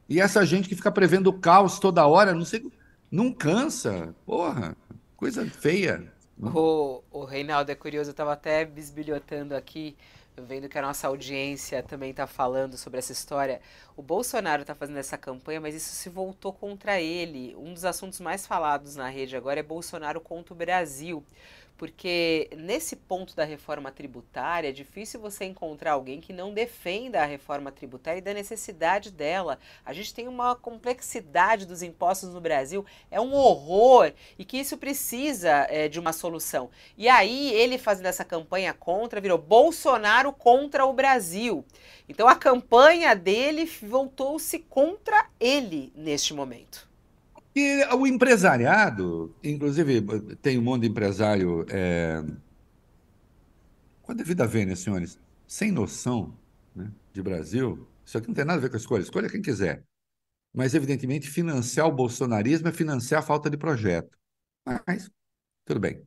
E 0.06 0.20
essa 0.20 0.44
gente 0.44 0.68
que 0.68 0.76
fica 0.76 0.92
prevendo 0.92 1.28
o 1.28 1.40
caos 1.40 1.78
toda 1.78 2.06
hora, 2.06 2.34
não 2.34 2.44
sei, 2.44 2.70
não 3.10 3.32
cansa. 3.32 4.14
Porra, 4.26 4.76
coisa 5.16 5.48
feia. 5.48 6.12
O, 6.38 7.02
o 7.10 7.24
Reinaldo 7.24 7.70
é 7.70 7.74
curioso, 7.74 8.10
eu 8.10 8.12
estava 8.12 8.34
até 8.34 8.64
bisbilhotando 8.66 9.54
aqui 9.54 9.96
vendo 10.36 10.68
que 10.68 10.78
a 10.78 10.82
nossa 10.82 11.06
audiência 11.08 11.82
também 11.82 12.10
está 12.10 12.26
falando 12.26 12.76
sobre 12.76 12.98
essa 12.98 13.12
história. 13.12 13.60
O 13.96 14.02
Bolsonaro 14.02 14.62
está 14.62 14.74
fazendo 14.74 14.98
essa 14.98 15.18
campanha, 15.18 15.60
mas 15.60 15.74
isso 15.74 15.94
se 15.94 16.08
voltou 16.08 16.52
contra 16.52 17.00
ele. 17.00 17.54
Um 17.56 17.74
dos 17.74 17.84
assuntos 17.84 18.20
mais 18.20 18.46
falados 18.46 18.96
na 18.96 19.08
rede 19.08 19.36
agora 19.36 19.60
é 19.60 19.62
Bolsonaro 19.62 20.20
contra 20.20 20.54
o 20.54 20.56
Brasil 20.56 21.24
porque 21.76 22.48
nesse 22.56 22.94
ponto 22.94 23.34
da 23.34 23.44
reforma 23.44 23.90
tributária 23.90 24.68
é 24.68 24.72
difícil 24.72 25.20
você 25.20 25.44
encontrar 25.44 25.92
alguém 25.92 26.20
que 26.20 26.32
não 26.32 26.54
defenda 26.54 27.22
a 27.22 27.26
reforma 27.26 27.72
tributária 27.72 28.18
e 28.18 28.22
da 28.22 28.32
necessidade 28.32 29.10
dela. 29.10 29.58
A 29.84 29.92
gente 29.92 30.14
tem 30.14 30.28
uma 30.28 30.54
complexidade 30.54 31.66
dos 31.66 31.82
impostos 31.82 32.32
no 32.32 32.40
Brasil, 32.40 32.86
é 33.10 33.20
um 33.20 33.34
horror 33.34 34.12
e 34.38 34.44
que 34.44 34.58
isso 34.58 34.76
precisa 34.76 35.66
é, 35.68 35.88
de 35.88 35.98
uma 35.98 36.12
solução. 36.12 36.70
E 36.96 37.08
aí 37.08 37.52
ele 37.52 37.78
fazendo 37.78 38.06
essa 38.06 38.24
campanha 38.24 38.72
contra 38.72 39.20
virou 39.20 39.38
Bolsonaro 39.38 40.32
contra 40.32 40.86
o 40.86 40.92
Brasil. 40.92 41.64
Então 42.08 42.28
a 42.28 42.36
campanha 42.36 43.14
dele 43.16 43.64
voltou-se 43.82 44.58
contra 44.60 45.26
ele 45.40 45.92
neste 45.96 46.32
momento. 46.34 46.91
E 47.54 47.84
o 47.94 48.06
empresariado, 48.06 49.34
inclusive, 49.42 50.00
tem 50.40 50.58
um 50.58 50.62
monte 50.62 50.82
de 50.82 50.88
empresário 50.88 51.66
é, 51.68 52.22
com 54.00 54.12
a 54.12 54.14
devida 54.14 54.46
vênia, 54.46 54.74
senhores, 54.74 55.18
sem 55.46 55.70
noção 55.70 56.36
né, 56.74 56.90
de 57.12 57.22
Brasil. 57.22 57.86
Isso 58.04 58.16
aqui 58.16 58.28
não 58.28 58.34
tem 58.34 58.44
nada 58.44 58.58
a 58.58 58.62
ver 58.62 58.70
com 58.70 58.76
a 58.76 58.78
escolha, 58.78 59.02
escolha 59.02 59.28
quem 59.28 59.42
quiser. 59.42 59.84
Mas, 60.54 60.74
evidentemente, 60.74 61.28
financiar 61.28 61.86
o 61.86 61.92
bolsonarismo 61.92 62.68
é 62.68 62.72
financiar 62.72 63.22
a 63.22 63.26
falta 63.26 63.50
de 63.50 63.56
projeto. 63.56 64.16
Mas, 64.86 65.10
tudo 65.64 65.80
bem. 65.80 66.02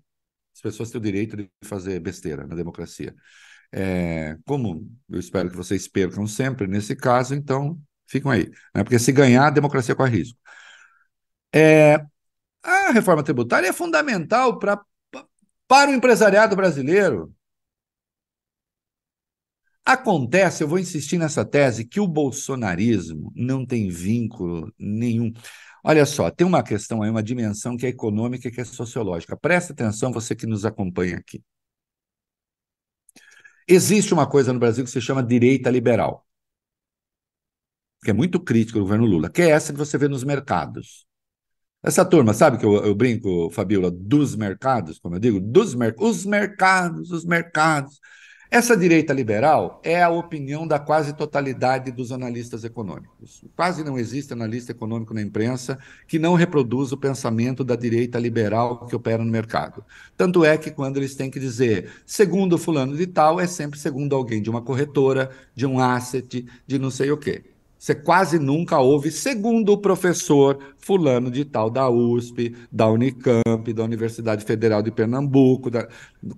As 0.53 0.61
pessoas 0.61 0.89
têm 0.89 0.99
o 0.99 1.03
direito 1.03 1.35
de 1.35 1.49
fazer 1.63 1.99
besteira 1.99 2.47
na 2.47 2.55
democracia. 2.55 3.15
É, 3.71 4.37
como 4.45 4.89
eu 5.09 5.19
espero 5.19 5.49
que 5.49 5.55
vocês 5.57 5.87
percam 5.87 6.25
sempre 6.27 6.67
nesse 6.67 6.95
caso, 6.95 7.35
então 7.35 7.79
ficam 8.07 8.31
aí. 8.31 8.49
Né? 8.73 8.83
Porque 8.83 8.99
se 8.99 9.11
ganhar, 9.11 9.47
a 9.47 9.49
democracia 9.51 9.95
corre 9.95 10.17
risco. 10.19 10.39
É, 11.55 12.05
a 12.63 12.91
reforma 12.91 13.23
tributária 13.23 13.67
é 13.67 13.73
fundamental 13.73 14.59
pra, 14.59 14.83
para 15.67 15.91
o 15.91 15.93
empresariado 15.93 16.55
brasileiro. 16.55 17.33
Acontece, 19.85 20.63
eu 20.63 20.67
vou 20.67 20.79
insistir 20.79 21.17
nessa 21.17 21.45
tese, 21.45 21.85
que 21.85 21.99
o 21.99 22.07
bolsonarismo 22.07 23.31
não 23.35 23.65
tem 23.65 23.87
vínculo 23.87 24.73
nenhum. 24.79 25.31
Olha 25.83 26.05
só, 26.05 26.31
tem 26.31 26.45
uma 26.45 26.63
questão 26.63 27.03
aí, 27.03 27.09
uma 27.09 27.21
dimensão 27.21 27.77
que 27.77 27.85
é 27.85 27.89
econômica 27.89 28.47
e 28.47 28.51
que 28.51 28.61
é 28.61 28.65
sociológica. 28.65 29.37
Presta 29.37 29.73
atenção, 29.73 30.11
você 30.11 30.35
que 30.35 30.47
nos 30.47 30.65
acompanha 30.65 31.17
aqui. 31.17 31.43
Existe 33.67 34.13
uma 34.13 34.27
coisa 34.27 34.51
no 34.53 34.59
Brasil 34.59 34.83
que 34.83 34.89
se 34.89 35.01
chama 35.01 35.23
direita 35.23 35.69
liberal, 35.69 36.25
que 38.03 38.11
é 38.11 38.13
muito 38.13 38.39
crítica 38.39 38.79
do 38.79 38.83
governo 38.85 39.05
Lula, 39.05 39.29
que 39.29 39.41
é 39.41 39.49
essa 39.49 39.73
que 39.73 39.79
você 39.79 39.97
vê 39.97 40.07
nos 40.07 40.23
mercados. 40.23 41.04
Essa 41.85 42.03
turma, 42.03 42.33
sabe 42.33 42.57
que 42.57 42.65
eu, 42.65 42.83
eu 42.83 42.95
brinco, 42.95 43.47
Fabiola, 43.51 43.91
dos 43.91 44.35
mercados, 44.35 44.97
como 44.97 45.17
eu 45.17 45.19
digo, 45.19 45.39
dos 45.39 45.75
mer 45.75 45.93
os 45.99 46.25
mercados, 46.25 47.11
os 47.11 47.23
mercados. 47.23 48.01
Essa 48.49 48.75
direita 48.75 49.13
liberal 49.13 49.81
é 49.83 50.01
a 50.01 50.09
opinião 50.09 50.65
da 50.67 50.79
quase 50.79 51.13
totalidade 51.13 51.91
dos 51.91 52.11
analistas 52.11 52.63
econômicos. 52.63 53.43
Quase 53.55 53.83
não 53.83 53.99
existe 53.99 54.33
analista 54.33 54.71
econômico 54.71 55.13
na 55.13 55.21
imprensa 55.21 55.77
que 56.07 56.17
não 56.17 56.33
reproduza 56.33 56.95
o 56.95 56.97
pensamento 56.97 57.63
da 57.63 57.75
direita 57.75 58.17
liberal 58.17 58.87
que 58.87 58.95
opera 58.95 59.23
no 59.23 59.31
mercado. 59.31 59.85
Tanto 60.17 60.43
é 60.43 60.57
que 60.57 60.71
quando 60.71 60.97
eles 60.97 61.13
têm 61.13 61.29
que 61.29 61.39
dizer 61.39 61.91
segundo 62.03 62.57
fulano 62.57 62.97
de 62.97 63.05
tal, 63.05 63.39
é 63.39 63.45
sempre 63.45 63.77
segundo 63.77 64.15
alguém 64.15 64.41
de 64.41 64.49
uma 64.49 64.61
corretora, 64.63 65.29
de 65.53 65.67
um 65.67 65.79
asset, 65.79 66.47
de 66.65 66.79
não 66.79 66.89
sei 66.89 67.11
o 67.11 67.17
quê. 67.17 67.54
Você 67.85 67.93
quase 67.93 68.39
nunca 68.39 68.79
ouve, 68.79 69.11
segundo 69.11 69.71
o 69.71 69.77
professor 69.77 70.57
fulano 70.75 71.29
de 71.29 71.45
tal 71.45 71.69
da 71.69 71.87
USP, 71.87 72.55
da 72.71 72.89
Unicamp, 72.89 73.71
da 73.71 73.83
Universidade 73.83 74.43
Federal 74.43 74.81
de 74.81 74.89
Pernambuco, 74.89 75.69
da... 75.69 75.87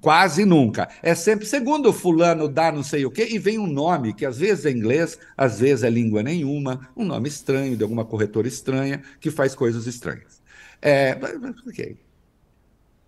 quase 0.02 0.44
nunca. 0.44 0.90
É 1.02 1.16
sempre 1.16 1.46
segundo 1.46 1.94
fulano 1.94 2.50
da 2.50 2.70
não 2.70 2.84
sei 2.84 3.06
o 3.06 3.10
quê, 3.10 3.30
e 3.32 3.40
vem 3.40 3.58
um 3.58 3.66
nome 3.66 4.14
que 4.14 4.26
às 4.26 4.40
vezes 4.40 4.66
é 4.66 4.72
inglês, 4.72 5.18
às 5.38 5.62
vezes 5.62 5.86
é 5.86 5.90
língua 5.90 6.22
nenhuma, 6.22 6.90
um 6.94 7.06
nome 7.06 7.30
estranho, 7.30 7.78
de 7.78 7.84
alguma 7.84 8.04
corretora 8.04 8.50
estranha, 8.50 9.02
que 9.18 9.32
faz 9.32 9.56
coisas 9.56 9.88
estranhas. 9.88 10.42
É, 10.82 11.18
ok. 11.66 11.98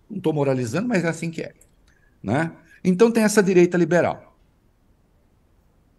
Não 0.08 0.16
estou 0.16 0.32
moralizando, 0.32 0.88
mas 0.88 1.04
é 1.04 1.08
assim 1.08 1.30
que 1.30 1.42
é. 1.42 1.52
Né? 2.22 2.50
Então 2.82 3.10
tem 3.10 3.22
essa 3.22 3.42
direita 3.42 3.76
liberal 3.76 4.29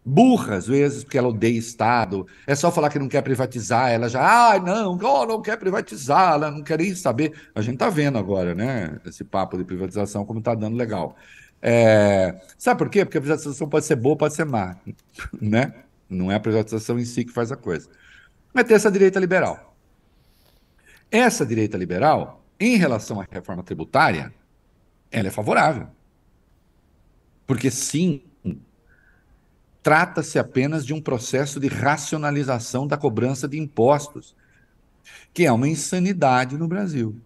burra 0.03 0.55
às 0.55 0.67
vezes, 0.67 1.03
porque 1.03 1.17
ela 1.17 1.29
odeia 1.29 1.57
Estado. 1.57 2.27
É 2.45 2.55
só 2.55 2.71
falar 2.71 2.89
que 2.89 2.99
não 2.99 3.07
quer 3.07 3.21
privatizar, 3.21 3.91
ela 3.91 4.09
já, 4.09 4.53
ah, 4.53 4.59
não, 4.59 4.97
oh, 5.01 5.25
não 5.25 5.41
quer 5.41 5.57
privatizar, 5.57 6.33
ela 6.33 6.51
não 6.51 6.63
quer 6.63 6.79
nem 6.79 6.95
saber. 6.95 7.33
A 7.53 7.61
gente 7.61 7.75
está 7.75 7.89
vendo 7.89 8.17
agora, 8.17 8.55
né, 8.55 8.99
esse 9.05 9.23
papo 9.23 9.57
de 9.57 9.63
privatização, 9.63 10.25
como 10.25 10.39
está 10.39 10.55
dando 10.55 10.75
legal. 10.75 11.15
É... 11.61 12.41
Sabe 12.57 12.79
por 12.79 12.89
quê? 12.89 13.05
Porque 13.05 13.17
a 13.19 13.21
privatização 13.21 13.69
pode 13.69 13.85
ser 13.85 13.95
boa, 13.95 14.17
pode 14.17 14.33
ser 14.33 14.45
má, 14.45 14.75
né? 15.39 15.73
Não 16.09 16.31
é 16.31 16.35
a 16.35 16.39
privatização 16.39 16.99
em 16.99 17.05
si 17.05 17.23
que 17.23 17.31
faz 17.31 17.51
a 17.51 17.55
coisa. 17.55 17.87
Mas 18.53 18.65
tem 18.65 18.75
essa 18.75 18.91
direita 18.91 19.19
liberal. 19.19 19.75
Essa 21.09 21.45
direita 21.45 21.77
liberal, 21.77 22.43
em 22.59 22.75
relação 22.77 23.21
à 23.21 23.27
reforma 23.29 23.63
tributária, 23.63 24.33
ela 25.11 25.27
é 25.27 25.31
favorável. 25.31 25.87
Porque 27.45 27.69
sim, 27.69 28.23
trata-se 29.83 30.37
apenas 30.37 30.85
de 30.85 30.93
um 30.93 31.01
processo 31.01 31.59
de 31.59 31.67
racionalização 31.67 32.85
da 32.85 32.97
cobrança 32.97 33.47
de 33.47 33.57
impostos, 33.59 34.35
que 35.33 35.45
é 35.45 35.51
uma 35.51 35.67
insanidade 35.67 36.57
no 36.57 36.67
Brasil. 36.67 37.19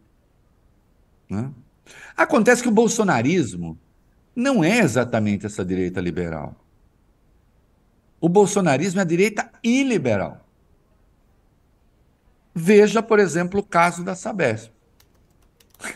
Né? 1.29 1.51
Acontece 2.15 2.61
que 2.61 2.69
o 2.69 2.71
bolsonarismo 2.71 3.77
não 4.35 4.63
é 4.63 4.79
exatamente 4.79 5.45
essa 5.45 5.63
direita 5.65 5.99
liberal. 5.99 6.55
O 8.19 8.29
bolsonarismo 8.29 8.99
é 8.99 9.03
a 9.03 9.05
direita 9.05 9.51
iliberal. 9.63 10.45
Veja, 12.53 13.03
por 13.03 13.19
exemplo, 13.19 13.59
o 13.59 13.63
caso 13.63 14.03
da 14.03 14.15
Sabesp. 14.15 14.71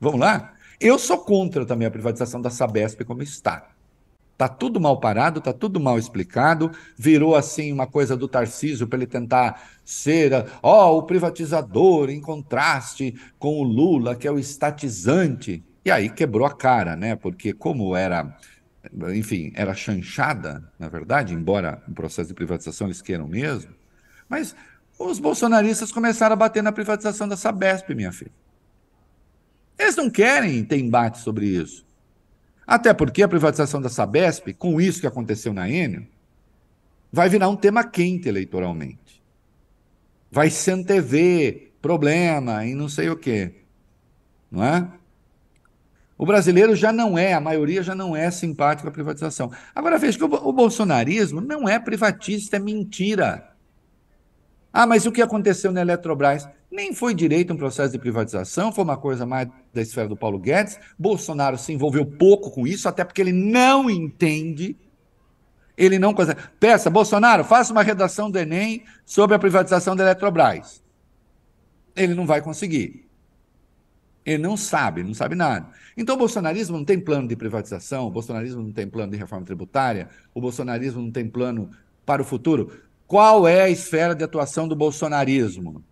Vamos 0.00 0.20
lá? 0.20 0.54
Eu 0.80 0.98
sou 0.98 1.18
contra 1.18 1.66
também 1.66 1.86
a 1.86 1.90
privatização 1.90 2.40
da 2.40 2.50
Sabesp 2.50 3.04
como 3.04 3.22
está. 3.22 3.70
Tá 4.38 4.46
tudo 4.46 4.80
mal 4.80 5.00
parado, 5.00 5.40
tá 5.40 5.52
tudo 5.52 5.80
mal 5.80 5.98
explicado, 5.98 6.70
virou 6.96 7.34
assim 7.34 7.72
uma 7.72 7.88
coisa 7.88 8.16
do 8.16 8.28
Tarcísio 8.28 8.86
para 8.86 9.00
ele 9.00 9.06
tentar 9.08 9.68
ser, 9.84 10.32
ó, 10.62 10.92
oh, 10.92 10.98
o 10.98 11.02
privatizador 11.02 12.08
em 12.08 12.20
contraste 12.20 13.20
com 13.36 13.58
o 13.58 13.64
Lula, 13.64 14.14
que 14.14 14.28
é 14.28 14.30
o 14.30 14.38
estatizante. 14.38 15.64
E 15.84 15.90
aí 15.90 16.08
quebrou 16.08 16.46
a 16.46 16.54
cara, 16.54 16.94
né? 16.94 17.16
Porque 17.16 17.52
como 17.52 17.96
era, 17.96 18.38
enfim, 19.12 19.50
era 19.56 19.74
chanchada, 19.74 20.70
na 20.78 20.88
verdade, 20.88 21.34
embora 21.34 21.82
o 21.88 21.92
processo 21.92 22.28
de 22.28 22.34
privatização 22.34 22.86
eles 22.86 23.02
queiram 23.02 23.26
mesmo, 23.26 23.72
mas 24.28 24.54
os 24.96 25.18
bolsonaristas 25.18 25.90
começaram 25.90 26.34
a 26.34 26.36
bater 26.36 26.62
na 26.62 26.70
privatização 26.70 27.26
da 27.26 27.36
Sabesp, 27.36 27.92
minha 27.92 28.12
filha. 28.12 28.30
Eles 29.76 29.96
não 29.96 30.08
querem 30.08 30.64
ter 30.64 30.78
embate 30.78 31.18
sobre 31.18 31.46
isso. 31.46 31.87
Até 32.68 32.92
porque 32.92 33.22
a 33.22 33.28
privatização 33.28 33.80
da 33.80 33.88
Sabesp, 33.88 34.52
com 34.52 34.78
isso 34.78 35.00
que 35.00 35.06
aconteceu 35.06 35.54
na 35.54 35.70
Enel, 35.70 36.02
vai 37.10 37.26
virar 37.26 37.48
um 37.48 37.56
tema 37.56 37.82
quente 37.82 38.28
eleitoralmente. 38.28 39.22
Vai 40.30 40.50
se 40.50 40.70
antever 40.70 41.72
problema 41.80 42.66
e 42.66 42.74
não 42.74 42.86
sei 42.86 43.08
o 43.08 43.16
quê. 43.16 43.62
Não 44.50 44.62
é? 44.62 44.86
O 46.18 46.26
brasileiro 46.26 46.76
já 46.76 46.92
não 46.92 47.16
é, 47.16 47.32
a 47.32 47.40
maioria 47.40 47.82
já 47.82 47.94
não 47.94 48.14
é 48.14 48.30
simpático 48.30 48.86
à 48.86 48.90
privatização. 48.90 49.50
Agora 49.74 49.96
veja 49.96 50.18
que 50.18 50.24
o, 50.24 50.26
o 50.26 50.52
bolsonarismo 50.52 51.40
não 51.40 51.66
é 51.66 51.78
privatista, 51.78 52.56
é 52.56 52.58
mentira. 52.58 53.50
Ah, 54.70 54.86
mas 54.86 55.06
o 55.06 55.12
que 55.12 55.22
aconteceu 55.22 55.72
na 55.72 55.80
Eletrobras? 55.80 56.46
Nem 56.70 56.92
foi 56.92 57.14
direito 57.14 57.52
um 57.52 57.56
processo 57.56 57.92
de 57.92 57.98
privatização, 57.98 58.70
foi 58.70 58.84
uma 58.84 58.96
coisa 58.96 59.24
mais 59.24 59.48
da 59.72 59.80
esfera 59.80 60.06
do 60.06 60.16
Paulo 60.16 60.38
Guedes. 60.38 60.78
Bolsonaro 60.98 61.56
se 61.56 61.72
envolveu 61.72 62.04
pouco 62.04 62.50
com 62.50 62.66
isso, 62.66 62.88
até 62.88 63.04
porque 63.04 63.22
ele 63.22 63.32
não 63.32 63.88
entende. 63.88 64.76
Ele 65.76 65.98
não. 65.98 66.14
Peça, 66.60 66.90
Bolsonaro, 66.90 67.42
faça 67.42 67.72
uma 67.72 67.82
redação 67.82 68.30
do 68.30 68.38
Enem 68.38 68.84
sobre 69.06 69.34
a 69.34 69.38
privatização 69.38 69.96
da 69.96 70.04
Eletrobras. 70.04 70.82
Ele 71.96 72.14
não 72.14 72.26
vai 72.26 72.42
conseguir. 72.42 73.08
Ele 74.26 74.42
não 74.42 74.58
sabe, 74.58 75.02
não 75.02 75.14
sabe 75.14 75.34
nada. 75.34 75.70
Então 75.96 76.14
o 76.16 76.18
bolsonarismo 76.18 76.76
não 76.76 76.84
tem 76.84 77.00
plano 77.00 77.26
de 77.26 77.34
privatização, 77.34 78.06
o 78.06 78.10
bolsonarismo 78.10 78.62
não 78.62 78.72
tem 78.72 78.86
plano 78.86 79.10
de 79.10 79.16
reforma 79.16 79.46
tributária, 79.46 80.10
o 80.34 80.40
bolsonarismo 80.40 81.00
não 81.00 81.10
tem 81.10 81.26
plano 81.26 81.70
para 82.04 82.20
o 82.20 82.24
futuro. 82.24 82.70
Qual 83.06 83.48
é 83.48 83.62
a 83.62 83.70
esfera 83.70 84.14
de 84.14 84.22
atuação 84.22 84.68
do 84.68 84.76
bolsonarismo? 84.76 85.82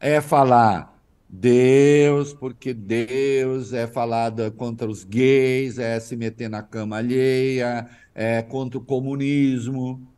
É 0.00 0.20
falar 0.20 0.98
Deus, 1.28 2.32
porque 2.34 2.74
Deus 2.74 3.72
é 3.72 3.86
falado 3.86 4.50
contra 4.52 4.88
os 4.90 5.04
gays, 5.04 5.78
é 5.78 6.00
se 6.00 6.16
meter 6.16 6.48
na 6.50 6.62
cama 6.62 6.96
alheia, 6.96 7.88
é 8.14 8.42
contra 8.42 8.78
o 8.78 8.84
comunismo, 8.84 10.08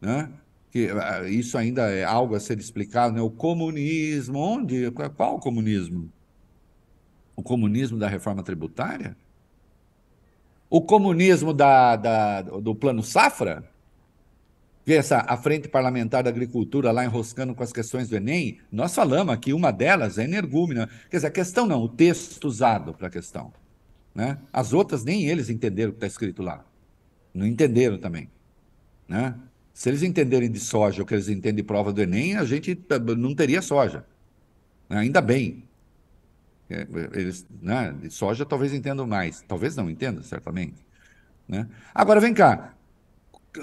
né? 0.00 0.32
Que, 0.70 0.88
ah, 0.90 1.28
isso 1.28 1.58
ainda 1.58 1.82
é 1.90 2.04
algo 2.04 2.34
a 2.34 2.40
ser 2.40 2.58
explicado, 2.58 3.14
né? 3.14 3.20
O 3.22 3.30
comunismo, 3.30 4.38
onde? 4.38 4.90
Qual 5.16 5.36
o 5.36 5.40
comunismo? 5.40 6.12
O 7.36 7.42
comunismo 7.42 7.98
da 7.98 8.08
reforma 8.08 8.42
tributária? 8.42 9.16
O 10.68 10.80
comunismo 10.82 11.52
da, 11.52 11.96
da 11.96 12.42
do 12.42 12.74
plano 12.74 13.02
Safra? 13.02 13.68
Essa, 14.86 15.24
a 15.28 15.36
Frente 15.36 15.68
Parlamentar 15.68 16.22
da 16.22 16.30
Agricultura 16.30 16.90
lá 16.90 17.04
enroscando 17.04 17.54
com 17.54 17.62
as 17.62 17.72
questões 17.72 18.08
do 18.08 18.16
Enem, 18.16 18.58
nós 18.72 18.94
falamos 18.94 19.32
aqui, 19.32 19.52
uma 19.52 19.70
delas 19.70 20.18
é 20.18 20.24
energúmena. 20.24 20.88
Quer 21.10 21.18
dizer, 21.18 21.26
a 21.28 21.30
questão 21.30 21.66
não, 21.66 21.82
o 21.82 21.88
texto 21.88 22.44
usado 22.44 22.94
para 22.94 23.06
a 23.06 23.10
questão. 23.10 23.52
Né? 24.14 24.38
As 24.52 24.72
outras 24.72 25.04
nem 25.04 25.26
eles 25.28 25.48
entenderam 25.48 25.90
o 25.90 25.92
que 25.92 25.98
está 25.98 26.06
escrito 26.06 26.42
lá. 26.42 26.64
Não 27.32 27.46
entenderam 27.46 27.98
também. 27.98 28.28
Né? 29.06 29.34
Se 29.72 29.88
eles 29.88 30.02
entenderem 30.02 30.50
de 30.50 30.58
soja 30.58 31.02
o 31.02 31.06
que 31.06 31.14
eles 31.14 31.28
entendem 31.28 31.56
de 31.56 31.62
prova 31.62 31.92
do 31.92 32.00
Enem, 32.02 32.36
a 32.36 32.44
gente 32.44 32.78
não 33.16 33.34
teria 33.34 33.62
soja. 33.62 34.04
Né? 34.88 34.98
Ainda 34.98 35.20
bem. 35.20 35.64
É, 36.68 36.86
eles, 37.14 37.46
né, 37.60 37.92
de 38.00 38.10
soja 38.10 38.46
talvez 38.46 38.72
entendam 38.72 39.06
mais. 39.06 39.42
Talvez 39.46 39.76
não 39.76 39.90
entendam, 39.90 40.22
certamente. 40.22 40.84
Né? 41.46 41.68
Agora, 41.94 42.20
vem 42.20 42.32
cá. 42.32 42.74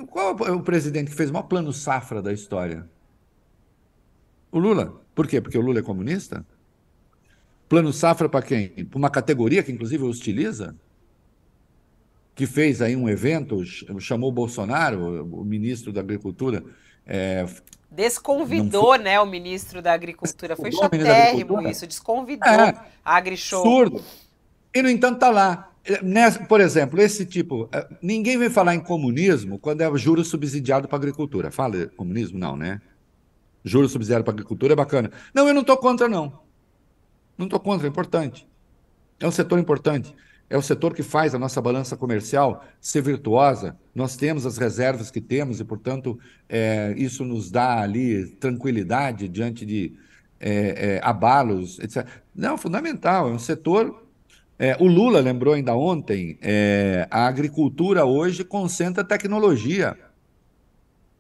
Qual 0.10 0.38
é 0.46 0.52
o 0.52 0.62
presidente 0.62 1.12
que 1.12 1.16
fez 1.16 1.30
o 1.30 1.34
maior 1.34 1.48
plano 1.48 1.72
safra 1.72 2.22
da 2.22 2.34
história? 2.34 2.88
O 4.52 4.60
Lula. 4.60 5.02
Por 5.16 5.28
quê? 5.28 5.40
Porque 5.40 5.58
o 5.58 5.62
Lula 5.62 5.80
é 5.80 5.82
comunista? 5.82 6.46
Plano 7.70 7.92
safra 7.92 8.30
para 8.30 8.46
quem? 8.46 8.70
Para 8.86 8.98
uma 8.98 9.10
categoria 9.10 9.64
que 9.64 9.72
inclusive 9.72 10.04
hostiliza? 10.04 10.76
Que 12.36 12.46
fez 12.46 12.82
aí 12.82 12.96
um 12.96 13.10
evento, 13.10 13.64
chamou 14.00 14.30
o 14.30 14.34
Bolsonaro, 14.34 15.26
o 15.26 15.44
ministro 15.44 15.92
da 15.92 16.02
Agricultura. 16.02 16.64
É, 17.06 17.46
Desconvidou, 17.90 18.96
foi... 18.96 18.98
né, 19.00 19.20
o 19.20 19.26
ministro 19.26 19.82
da 19.82 19.94
Agricultura. 19.94 20.56
Foi 20.56 20.72
chatérrimo 20.72 21.62
isso, 21.68 21.88
desconvidou 21.88 22.48
é, 22.48 22.76
a 23.04 23.16
AgriShow. 23.16 23.64
Surdo. 23.64 24.04
E, 24.74 24.82
no 24.82 24.90
entanto, 24.90 25.16
está 25.16 25.30
lá. 25.30 25.72
Por 26.48 26.60
exemplo, 26.60 27.02
esse 27.02 27.26
tipo. 27.26 27.70
Eh, 27.72 27.88
ninguém 28.02 28.38
vem 28.38 28.50
falar 28.50 28.76
em 28.76 28.80
comunismo 28.80 29.58
quando 29.58 29.82
é 29.82 29.98
juro 29.98 30.24
subsidiado 30.24 30.88
para 30.88 30.98
a 30.98 31.00
agricultura. 31.00 31.50
Fala 31.52 31.88
comunismo? 31.88 32.38
Não, 32.38 32.58
né? 32.58 32.82
Juro 33.64 33.88
subsidiado 33.88 34.24
para 34.24 34.34
agricultura 34.34 34.74
é 34.74 34.76
bacana. 34.76 35.12
Não, 35.34 35.48
eu 35.48 35.54
não 35.54 35.62
estou 35.62 35.78
contra, 35.78 36.08
não. 36.08 36.40
Não 37.38 37.46
estou 37.46 37.60
contra, 37.60 37.88
é 37.88 37.90
importante. 37.90 38.48
É 39.20 39.28
um 39.28 39.32
setor 39.32 39.60
importante. 39.60 40.14
É 40.50 40.58
o 40.58 40.62
setor 40.62 40.94
que 40.94 41.04
faz 41.04 41.36
a 41.36 41.40
nossa 41.40 41.62
balança 41.62 41.98
comercial 41.98 42.64
ser 42.80 43.02
virtuosa. 43.02 43.78
Nós 43.94 44.16
temos 44.16 44.46
as 44.46 44.58
reservas 44.58 45.12
que 45.12 45.20
temos 45.20 45.60
e, 45.60 45.64
portanto, 45.66 46.18
é, 46.48 46.94
isso 46.98 47.26
nos 47.26 47.52
dá 47.52 47.82
ali 47.82 48.28
tranquilidade 48.36 49.28
diante 49.28 49.66
de 49.66 49.94
é, 50.40 50.96
é, 50.96 51.02
abalos, 51.04 51.80
etc. 51.80 52.08
Não, 52.34 52.58
fundamental, 52.58 53.30
é 53.30 53.32
um 53.34 53.40
setor. 53.40 54.07
É, 54.60 54.76
o 54.80 54.88
Lula 54.88 55.20
lembrou 55.20 55.54
ainda 55.54 55.76
ontem, 55.76 56.38
é, 56.42 57.08
a 57.12 57.28
agricultura 57.28 58.06
hoje 58.06 58.44
concentra 58.44 59.04
tecnologia. 59.04 59.96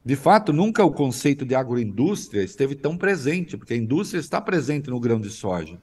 De 0.03 0.15
fato, 0.15 0.51
nunca 0.51 0.83
o 0.83 0.91
conceito 0.91 1.45
de 1.45 1.53
agroindústria 1.53 2.41
esteve 2.41 2.73
tão 2.73 2.97
presente, 2.97 3.55
porque 3.55 3.73
a 3.73 3.77
indústria 3.77 4.19
está 4.19 4.41
presente 4.41 4.89
no 4.89 4.99
grão 4.99 5.19
de 5.19 5.29
soja. 5.29 5.77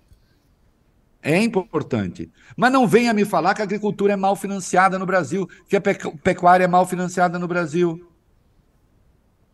É 1.23 1.39
importante. 1.39 2.31
Mas 2.57 2.73
não 2.73 2.87
venha 2.87 3.15
me 3.15 3.25
falar 3.25 3.55
que 3.55 3.63
a 3.63 3.65
agricultura 3.65 4.15
é 4.15 4.17
mal 4.17 4.35
financiada 4.35 4.99
no 4.99 5.07
Brasil, 5.07 5.49
que 5.69 5.77
a 5.77 5.81
pecuária 5.81 6.65
é 6.65 6.69
mal 6.69 6.87
financiada 6.87 7.39
no 7.39 7.47
Brasil. 7.47 8.11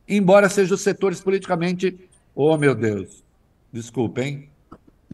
Embora 0.09 0.49
sejam 0.49 0.77
setores 0.77 1.21
politicamente. 1.21 2.09
Oh, 2.35 2.57
meu 2.57 2.75
Deus. 2.75 3.23
Desculpa, 3.73 4.23
hein? 4.23 4.49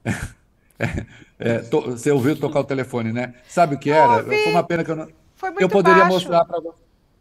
É, 0.79 1.07
é, 1.39 1.59
to, 1.59 1.83
você 1.83 2.11
ouviu 2.11 2.39
tocar 2.39 2.61
o 2.61 2.65
telefone, 2.65 3.13
né? 3.13 3.35
Sabe 3.49 3.75
o 3.75 3.79
que 3.79 3.91
era? 3.91 4.23
Foi 4.23 4.51
uma 4.51 4.63
pena 4.63 4.85
que 4.85 4.91
eu 4.91 4.97
não. 4.97 5.09
Foi 5.35 5.51
muito 5.51 5.63
eu 5.63 5.69
poderia 5.69 6.05
baixo. 6.05 6.15
mostrar 6.15 6.45
para 6.45 6.61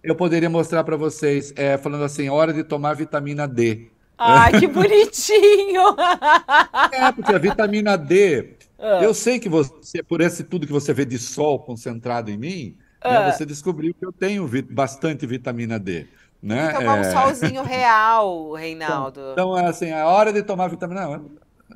eu 0.06 0.16
poderia 0.16 0.50
mostrar 0.50 0.84
para 0.84 0.96
vocês, 0.96 1.52
é, 1.56 1.78
falando 1.80 2.04
assim, 2.04 2.30
hora 2.30 2.54
de 2.54 2.64
tomar 2.64 2.94
vitamina 2.94 3.48
D. 3.48 3.88
Ai, 4.18 4.60
que 4.60 4.68
bonitinho! 4.68 5.82
é, 6.94 7.12
porque 7.12 7.34
a 7.34 7.40
vitamina 7.40 7.98
D, 7.98 8.54
ah. 8.78 9.02
eu 9.02 9.16
sei 9.16 9.40
que 9.40 9.50
você, 9.50 10.04
por 10.04 10.22
esse 10.22 10.44
tudo 10.44 10.68
que 10.68 10.72
você 10.72 10.94
vê 10.94 11.06
de 11.06 11.18
sol 11.18 11.58
concentrado 11.58 12.30
em 12.30 12.38
mim, 12.38 12.78
né, 13.04 13.18
ah. 13.18 13.26
né, 13.26 13.32
você 13.32 13.48
descobriu 13.48 13.96
que 13.96 14.06
eu 14.06 14.14
tenho 14.14 14.48
bastante 14.70 15.26
vitamina 15.26 15.80
D. 15.80 16.06
Né? 16.42 16.72
Tomar 16.74 16.98
é... 16.98 17.02
um 17.02 17.12
solzinho 17.12 17.64
real, 17.64 18.54
Reinaldo. 18.54 19.32
Então, 19.32 19.58
então, 19.58 19.68
assim, 19.68 19.92
a 19.92 20.06
hora 20.06 20.32
de 20.32 20.44
tomar 20.44 20.68
vitamina 20.68 21.08
Não, 21.08 21.32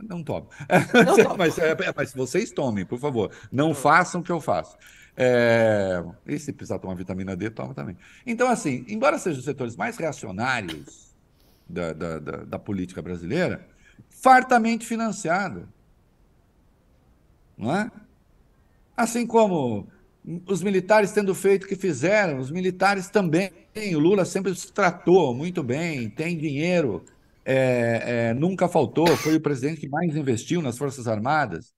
não 0.07 0.23
tomo. 0.23 0.47
Não 0.93 1.35
mas, 1.37 1.57
é, 1.57 1.75
mas 1.95 2.13
vocês 2.13 2.51
tomem, 2.51 2.85
por 2.85 2.99
favor. 2.99 3.31
Não 3.51 3.73
façam 3.73 4.21
o 4.21 4.23
que 4.23 4.31
eu 4.31 4.39
faço. 4.39 4.77
É... 5.15 6.03
E 6.25 6.39
se 6.39 6.53
precisar 6.53 6.79
tomar 6.79 6.95
vitamina 6.95 7.35
D, 7.35 7.49
toma 7.49 7.73
também. 7.73 7.97
Então, 8.25 8.49
assim, 8.49 8.85
embora 8.87 9.17
sejam 9.17 9.39
os 9.39 9.45
setores 9.45 9.75
mais 9.75 9.97
reacionários 9.97 11.13
da, 11.67 11.93
da, 11.93 12.19
da, 12.19 12.37
da 12.45 12.59
política 12.59 13.01
brasileira, 13.01 13.67
fartamente 14.09 14.85
financiado. 14.85 15.67
Não 17.57 17.75
é? 17.75 17.91
Assim 18.95 19.27
como 19.27 19.87
os 20.45 20.61
militares 20.61 21.11
tendo 21.11 21.33
feito 21.33 21.63
o 21.63 21.67
que 21.67 21.75
fizeram, 21.75 22.39
os 22.39 22.51
militares 22.51 23.09
também. 23.09 23.51
O 23.93 23.99
Lula 23.99 24.25
sempre 24.25 24.53
se 24.55 24.71
tratou 24.71 25.33
muito 25.33 25.63
bem, 25.63 26.09
tem 26.09 26.37
dinheiro, 26.37 27.03
é, 27.51 28.29
é, 28.29 28.33
nunca 28.35 28.67
faltou, 28.67 29.07
foi 29.17 29.35
o 29.35 29.41
presidente 29.41 29.81
que 29.81 29.89
mais 29.89 30.15
investiu 30.15 30.61
nas 30.61 30.77
Forças 30.77 31.07
Armadas. 31.07 31.73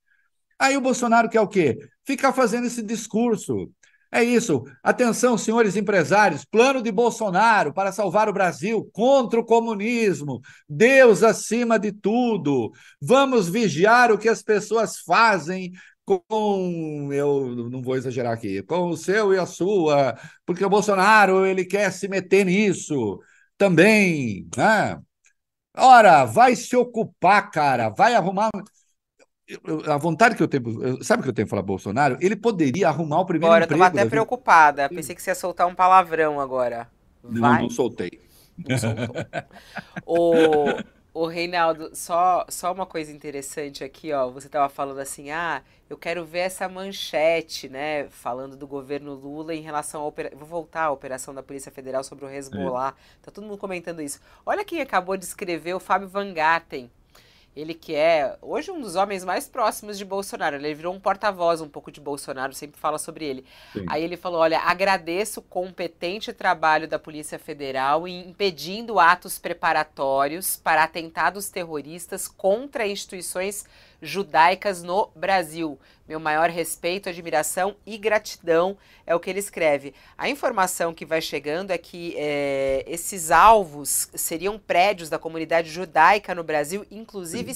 Aí 0.60 0.76
o 0.76 0.82
Bolsonaro 0.82 1.30
quer 1.30 1.40
o 1.40 1.48
quê? 1.48 1.78
Ficar 2.06 2.34
fazendo 2.34 2.68
esse 2.68 2.84
discurso. 2.84 3.72
É 4.12 4.22
isso. 4.22 4.66
Atenção, 4.84 5.38
senhores 5.38 5.78
empresários. 5.78 6.44
Plano 6.44 6.82
de 6.82 6.92
Bolsonaro 6.92 7.74
para 7.74 7.94
salvar 7.94 8.28
o 8.28 8.34
Brasil 8.34 8.90
contra 8.92 9.40
o 9.40 9.46
comunismo. 9.46 10.42
Deus 10.68 11.24
acima 11.24 11.80
de 11.80 11.94
tudo. 11.94 12.72
Vamos 13.02 13.48
vigiar 13.48 14.12
o 14.12 14.18
que 14.18 14.28
as 14.28 14.44
pessoas 14.44 15.00
fazem 15.00 15.72
com, 16.06 17.10
eu 17.14 17.70
não 17.70 17.82
vou 17.82 17.96
exagerar 17.96 18.34
aqui, 18.34 18.62
com 18.64 18.90
o 18.90 18.98
seu 18.98 19.34
e 19.34 19.38
a 19.40 19.46
sua, 19.46 20.20
porque 20.46 20.66
o 20.66 20.70
Bolsonaro 20.70 21.46
ele 21.46 21.64
quer 21.64 21.92
se 21.92 22.10
meter 22.10 22.46
nisso 22.46 23.20
também, 23.58 24.48
né? 24.58 25.00
Ora, 25.78 26.26
vai 26.26 26.56
se 26.56 26.76
ocupar, 26.76 27.50
cara, 27.50 27.90
vai 27.90 28.14
arrumar. 28.14 28.50
A 29.88 29.98
vontade 29.98 30.36
que 30.36 30.44
eu 30.44 30.48
tenho, 30.48 31.04
sabe 31.04 31.22
o 31.22 31.24
que 31.24 31.30
eu 31.30 31.34
tenho 31.34 31.48
para 31.48 31.58
falar 31.58 31.62
Bolsonaro? 31.62 32.18
Ele 32.22 32.36
poderia 32.36 32.88
arrumar 32.88 33.20
o 33.20 33.26
primeiro 33.26 33.48
agora, 33.48 33.66
emprego. 33.66 33.84
Agora, 33.84 33.90
eu 33.90 33.94
tô 33.94 34.00
até 34.00 34.10
preocupada. 34.10 34.90
Pensei 34.90 35.16
que 35.16 35.22
você 35.22 35.32
ia 35.32 35.36
soltar 35.36 35.68
um 35.68 35.76
palavrão 35.76 36.40
agora. 36.40 36.90
Vai? 37.24 37.58
Não, 37.58 37.64
não 37.64 37.70
soltei. 37.70 38.22
Não 38.58 38.78
soltou. 38.78 39.16
o, 40.06 40.66
o 41.14 41.26
Reinaldo, 41.26 41.94
só, 41.94 42.46
só 42.48 42.72
uma 42.72 42.86
coisa 42.86 43.12
interessante 43.12 43.84
aqui, 43.84 44.14
ó. 44.14 44.30
Você 44.30 44.48
tava 44.48 44.70
falando 44.70 45.00
assim, 45.00 45.30
ah, 45.30 45.62
eu 45.90 45.98
quero 45.98 46.26
ver 46.26 46.40
essa 46.40 46.70
manchete, 46.70 47.68
né? 47.68 48.08
Falando 48.10 48.56
do 48.56 48.66
governo 48.66 49.14
Lula 49.14 49.54
em 49.54 49.62
relação 49.62 50.02
ao. 50.02 50.14
Vou 50.34 50.48
voltar 50.48 50.86
à 50.86 50.92
operação 50.92 51.34
da 51.34 51.44
Polícia 51.44 51.72
Federal 51.72 52.04
sobre 52.04 52.26
o 52.26 52.30
Hezbollah. 52.30 52.96
É. 52.98 53.26
Tá 53.26 53.32
todo 53.32 53.44
mundo 53.46 53.58
comentando 53.58 54.02
isso. 54.02 54.22
Olha 54.46 54.64
quem 54.64 54.82
acabou 54.82 55.18
de 55.18 55.26
escrever, 55.26 55.74
o 55.74 55.80
Fábio 55.80 56.08
Van 56.08 56.34
Gaten. 56.34 56.90
Ele 57.56 57.74
que 57.74 57.94
é 57.94 58.38
hoje 58.42 58.72
um 58.72 58.80
dos 58.80 58.96
homens 58.96 59.26
mais 59.26 59.48
próximos 59.48 59.98
de 59.98 60.06
Bolsonaro. 60.06 60.56
Ele 60.56 60.74
virou 60.74 60.94
um 60.94 61.00
porta-voz 61.00 61.60
um 61.60 61.68
pouco 61.68 61.92
de 61.92 62.00
Bolsonaro, 62.00 62.54
sempre 62.54 62.80
fala 62.80 62.98
sobre 62.98 63.26
ele. 63.26 63.46
Sim. 63.74 63.86
Aí 63.90 64.04
ele 64.04 64.16
falou: 64.16 64.40
olha, 64.40 64.60
agradeço 64.60 65.42
o 65.42 65.44
competente 65.44 66.32
trabalho 66.32 66.88
da 66.88 66.98
Polícia 66.98 67.38
Federal 67.38 68.08
em 68.08 68.30
impedindo 68.30 69.00
atos 69.00 69.38
preparatórios 69.38 70.56
para 70.56 70.84
atentados 70.84 71.50
terroristas 71.50 72.28
contra 72.28 72.88
instituições 72.88 73.66
judaicas 74.02 74.82
no 74.82 75.10
Brasil. 75.16 75.80
Meu 76.08 76.20
maior 76.20 76.50
respeito, 76.50 77.08
admiração 77.08 77.76
e 77.86 77.98
gratidão 77.98 78.78
é 79.06 79.16
o 79.16 79.20
que 79.20 79.30
ele 79.30 79.40
escreve. 79.40 79.94
A 80.18 80.28
informação 80.28 80.94
que 80.94 81.06
vai 81.06 81.22
chegando 81.22 81.72
é 81.72 81.78
que 81.78 82.16
é, 82.18 82.84
esses 82.88 83.32
alvos 83.32 84.10
seriam 84.14 84.60
prédios 84.60 85.10
da 85.10 85.18
comunidade 85.18 85.70
judaica 85.70 86.36
no 86.36 86.44
Brasil, 86.44 86.86
inclusive 86.92 87.54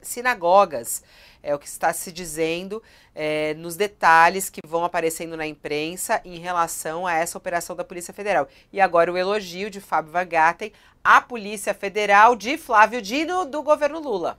sinagogas. 0.00 1.02
É 1.42 1.54
o 1.54 1.58
que 1.58 1.68
está 1.68 1.92
se 1.92 2.10
dizendo 2.10 2.82
é, 3.14 3.54
nos 3.54 3.76
detalhes 3.76 4.48
que 4.48 4.60
vão 4.66 4.84
aparecendo 4.84 5.36
na 5.36 5.46
imprensa 5.46 6.20
em 6.24 6.38
relação 6.38 7.06
a 7.06 7.14
essa 7.14 7.36
operação 7.36 7.76
da 7.76 7.84
Polícia 7.84 8.14
Federal. 8.14 8.48
E 8.72 8.80
agora 8.80 9.12
o 9.12 9.16
elogio 9.18 9.70
de 9.70 9.80
Fábio 9.80 10.12
Van 10.12 10.26
Gaten 10.26 10.72
à 11.04 11.20
Polícia 11.20 11.74
Federal 11.74 12.34
de 12.34 12.56
Flávio 12.56 13.02
Dino 13.02 13.44
do 13.44 13.62
governo 13.62 14.00
Lula. 14.00 14.38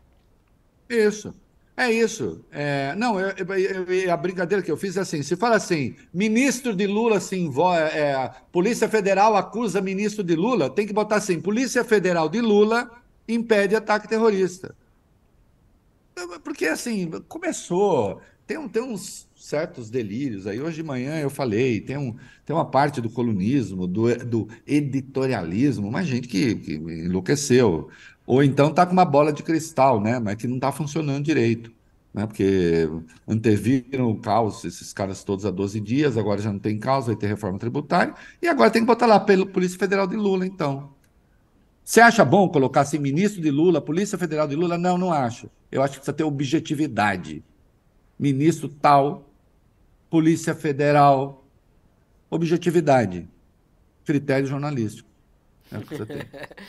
Isso. 0.89 1.35
É 1.79 1.89
isso. 1.89 2.43
É, 2.51 2.93
não, 2.97 3.17
eu, 3.17 3.29
eu, 3.29 4.13
a 4.13 4.17
brincadeira 4.17 4.61
que 4.61 4.69
eu 4.69 4.75
fiz 4.75 4.97
é 4.97 4.99
assim: 4.99 5.23
se 5.23 5.37
fala 5.37 5.55
assim, 5.55 5.95
ministro 6.13 6.75
de 6.75 6.85
Lula 6.85 7.21
se 7.21 7.37
envolve, 7.37 7.79
é, 7.79 8.29
Polícia 8.51 8.89
Federal 8.89 9.33
acusa 9.37 9.79
ministro 9.79 10.21
de 10.21 10.35
Lula, 10.35 10.69
tem 10.69 10.85
que 10.85 10.91
botar 10.91 11.15
assim: 11.15 11.39
Polícia 11.39 11.81
Federal 11.85 12.27
de 12.27 12.41
Lula 12.41 12.91
impede 13.29 13.77
ataque 13.77 14.09
terrorista. 14.09 14.75
Porque 16.43 16.65
assim, 16.65 17.09
começou, 17.29 18.19
tem, 18.45 18.67
tem 18.67 18.83
uns 18.83 19.29
certos 19.37 19.89
delírios 19.89 20.45
aí. 20.47 20.59
Hoje 20.59 20.75
de 20.75 20.83
manhã 20.83 21.17
eu 21.17 21.29
falei, 21.29 21.79
tem, 21.79 21.97
um, 21.97 22.13
tem 22.45 22.53
uma 22.53 22.69
parte 22.69 22.99
do 22.99 23.09
colunismo, 23.09 23.87
do, 23.87 24.13
do 24.25 24.49
editorialismo, 24.67 25.87
uma 25.87 26.03
gente 26.03 26.27
que, 26.27 26.55
que 26.55 26.73
enlouqueceu. 26.73 27.89
Ou 28.29 28.43
então 28.43 28.69
está 28.69 28.85
com 28.85 28.93
uma 28.93 29.05
bola 29.05 29.33
de 29.33 29.41
cristal, 29.41 29.99
né? 29.99 30.19
Mas 30.19 30.35
que 30.35 30.47
não 30.47 30.57
está 30.57 30.71
funcionando 30.71 31.25
direito. 31.25 31.71
Né? 32.13 32.27
Porque 32.27 32.87
anteviram 33.27 34.11
o 34.11 34.19
caos, 34.19 34.63
esses 34.63 34.93
caras 34.93 35.23
todos 35.23 35.47
há 35.47 35.49
12 35.49 35.79
dias, 35.79 36.15
agora 36.15 36.39
já 36.39 36.53
não 36.53 36.59
tem 36.59 36.77
caos, 36.77 37.07
vai 37.07 37.15
ter 37.15 37.25
reforma 37.25 37.57
tributária, 37.57 38.13
e 38.39 38.47
agora 38.47 38.69
tem 38.69 38.83
que 38.83 38.85
botar 38.85 39.07
lá 39.07 39.19
pelo 39.19 39.47
Polícia 39.47 39.79
Federal 39.79 40.05
de 40.05 40.15
Lula, 40.15 40.45
então. 40.45 40.93
Você 41.83 42.01
acha 42.01 42.23
bom 42.23 42.47
colocar 42.47 42.81
assim, 42.81 42.99
ministro 42.99 43.41
de 43.41 43.49
Lula, 43.49 43.81
Polícia 43.81 44.15
Federal 44.15 44.47
de 44.47 44.55
Lula? 44.55 44.77
Não, 44.77 44.95
não 44.95 45.11
acho. 45.11 45.49
Eu 45.71 45.81
acho 45.81 45.93
que 45.93 45.99
precisa 46.01 46.13
ter 46.15 46.23
objetividade. 46.23 47.43
Ministro 48.19 48.69
tal, 48.69 49.27
Polícia 50.07 50.53
Federal, 50.53 51.47
objetividade. 52.29 53.27
Critério 54.05 54.45
jornalístico. 54.45 55.09
É 55.71 55.79
o 55.79 55.81
que 55.81 55.87
precisa 55.87 56.05
ter. 56.05 56.29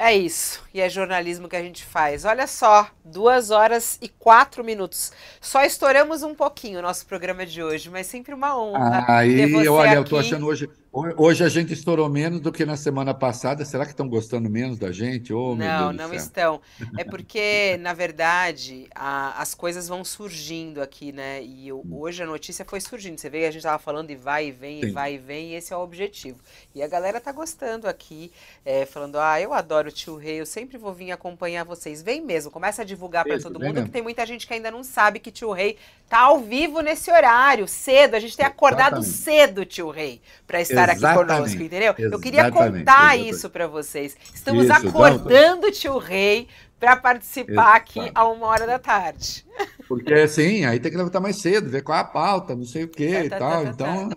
É 0.00 0.16
isso. 0.16 0.62
E 0.72 0.80
é 0.80 0.88
jornalismo 0.88 1.48
que 1.48 1.56
a 1.56 1.60
gente 1.60 1.84
faz. 1.84 2.24
Olha 2.24 2.46
só, 2.46 2.88
duas 3.04 3.50
horas 3.50 3.98
e 4.00 4.08
quatro 4.08 4.62
minutos. 4.62 5.10
Só 5.40 5.64
estouramos 5.64 6.22
um 6.22 6.36
pouquinho 6.36 6.78
o 6.78 6.82
nosso 6.82 7.04
programa 7.04 7.44
de 7.44 7.60
hoje, 7.60 7.90
mas 7.90 8.06
sempre 8.06 8.32
uma 8.32 8.56
honra. 8.56 9.04
Aí, 9.08 9.66
olha, 9.66 9.90
aqui. 9.90 9.98
eu 9.98 10.04
tô 10.04 10.16
achando 10.16 10.46
hoje. 10.46 10.70
Hoje 10.90 11.44
a 11.44 11.48
gente 11.50 11.72
estourou 11.74 12.08
menos 12.08 12.40
do 12.40 12.50
que 12.50 12.64
na 12.64 12.76
semana 12.76 13.12
passada. 13.12 13.62
Será 13.64 13.84
que 13.84 13.90
estão 13.90 14.08
gostando 14.08 14.48
menos 14.48 14.78
da 14.78 14.90
gente? 14.90 15.34
Oh, 15.34 15.54
não, 15.54 15.92
não 15.92 16.14
estão. 16.14 16.62
É 16.96 17.04
porque, 17.04 17.76
na 17.78 17.92
verdade, 17.92 18.88
a, 18.94 19.40
as 19.40 19.54
coisas 19.54 19.86
vão 19.86 20.02
surgindo 20.02 20.80
aqui, 20.80 21.12
né? 21.12 21.42
E 21.42 21.68
eu, 21.68 21.84
hoje 21.90 22.22
a 22.22 22.26
notícia 22.26 22.64
foi 22.64 22.80
surgindo. 22.80 23.18
Você 23.18 23.28
vê 23.28 23.40
que 23.40 23.44
a 23.44 23.50
gente 23.50 23.58
estava 23.58 23.78
falando 23.78 24.08
de 24.08 24.16
vai 24.16 24.46
e 24.48 24.50
vem, 24.50 24.80
Sim. 24.80 24.88
e 24.88 24.90
vai 24.90 25.14
e 25.14 25.18
vem, 25.18 25.50
e 25.50 25.54
esse 25.56 25.74
é 25.74 25.76
o 25.76 25.80
objetivo. 25.80 26.38
E 26.74 26.82
a 26.82 26.88
galera 26.88 27.20
tá 27.20 27.32
gostando 27.32 27.86
aqui, 27.86 28.32
é, 28.64 28.86
falando: 28.86 29.18
ah, 29.18 29.38
eu 29.38 29.52
adoro 29.52 29.90
o 29.90 29.92
tio 29.92 30.16
Rei, 30.16 30.40
eu 30.40 30.46
sempre 30.46 30.78
vou 30.78 30.94
vir 30.94 31.12
acompanhar 31.12 31.64
vocês. 31.64 32.02
Vem 32.02 32.22
mesmo, 32.22 32.50
começa 32.50 32.80
a 32.80 32.84
divulgar 32.84 33.26
para 33.26 33.38
todo 33.38 33.60
mundo, 33.60 33.84
que 33.84 33.90
tem 33.90 34.02
muita 34.02 34.24
gente 34.24 34.46
que 34.46 34.54
ainda 34.54 34.70
não 34.70 34.82
sabe 34.82 35.18
que 35.18 35.30
tio 35.30 35.52
Rei 35.52 35.76
tá 36.08 36.20
ao 36.20 36.40
vivo 36.40 36.80
nesse 36.80 37.10
horário, 37.10 37.68
cedo. 37.68 38.14
A 38.14 38.20
gente 38.20 38.34
tem 38.34 38.46
acordado 38.46 39.00
Exatamente. 39.00 39.18
cedo, 39.18 39.66
tio 39.66 39.90
Rei, 39.90 40.22
para 40.46 40.60
estar 40.60 40.77
estar 40.82 40.92
aqui 40.92 40.98
Exatamente. 41.20 41.34
conosco, 41.34 41.62
entendeu? 41.62 41.94
Eu 41.98 42.20
queria 42.20 42.40
Exatamente, 42.42 42.78
contar 42.84 42.92
exatamente. 43.16 43.30
isso 43.34 43.50
para 43.50 43.66
vocês. 43.66 44.16
Estamos 44.34 44.64
Isso, 44.64 44.72
acordando 44.72 45.66
o 45.66 45.70
tio 45.72 45.98
Rei 45.98 46.48
para 46.78 46.96
participar 46.96 47.74
aqui 47.76 48.10
a 48.14 48.26
uma 48.28 48.46
hora 48.46 48.66
da 48.66 48.78
tarde. 48.78 49.44
Porque 49.88 50.14
assim, 50.14 50.64
aí 50.64 50.78
tem 50.78 50.90
que 50.92 50.96
levantar 50.98 51.18
mais 51.20 51.36
cedo, 51.40 51.68
ver 51.70 51.82
qual 51.82 51.96
é 51.98 52.00
a 52.02 52.04
pauta, 52.04 52.54
não 52.54 52.64
sei 52.64 52.84
o 52.84 52.88
que 52.88 53.10
Tá, 53.12 53.24
e 53.24 53.28
tá, 53.30 53.38
tal. 53.38 53.50
tá, 53.50 53.64
tá, 53.64 53.70
Então, 53.72 54.08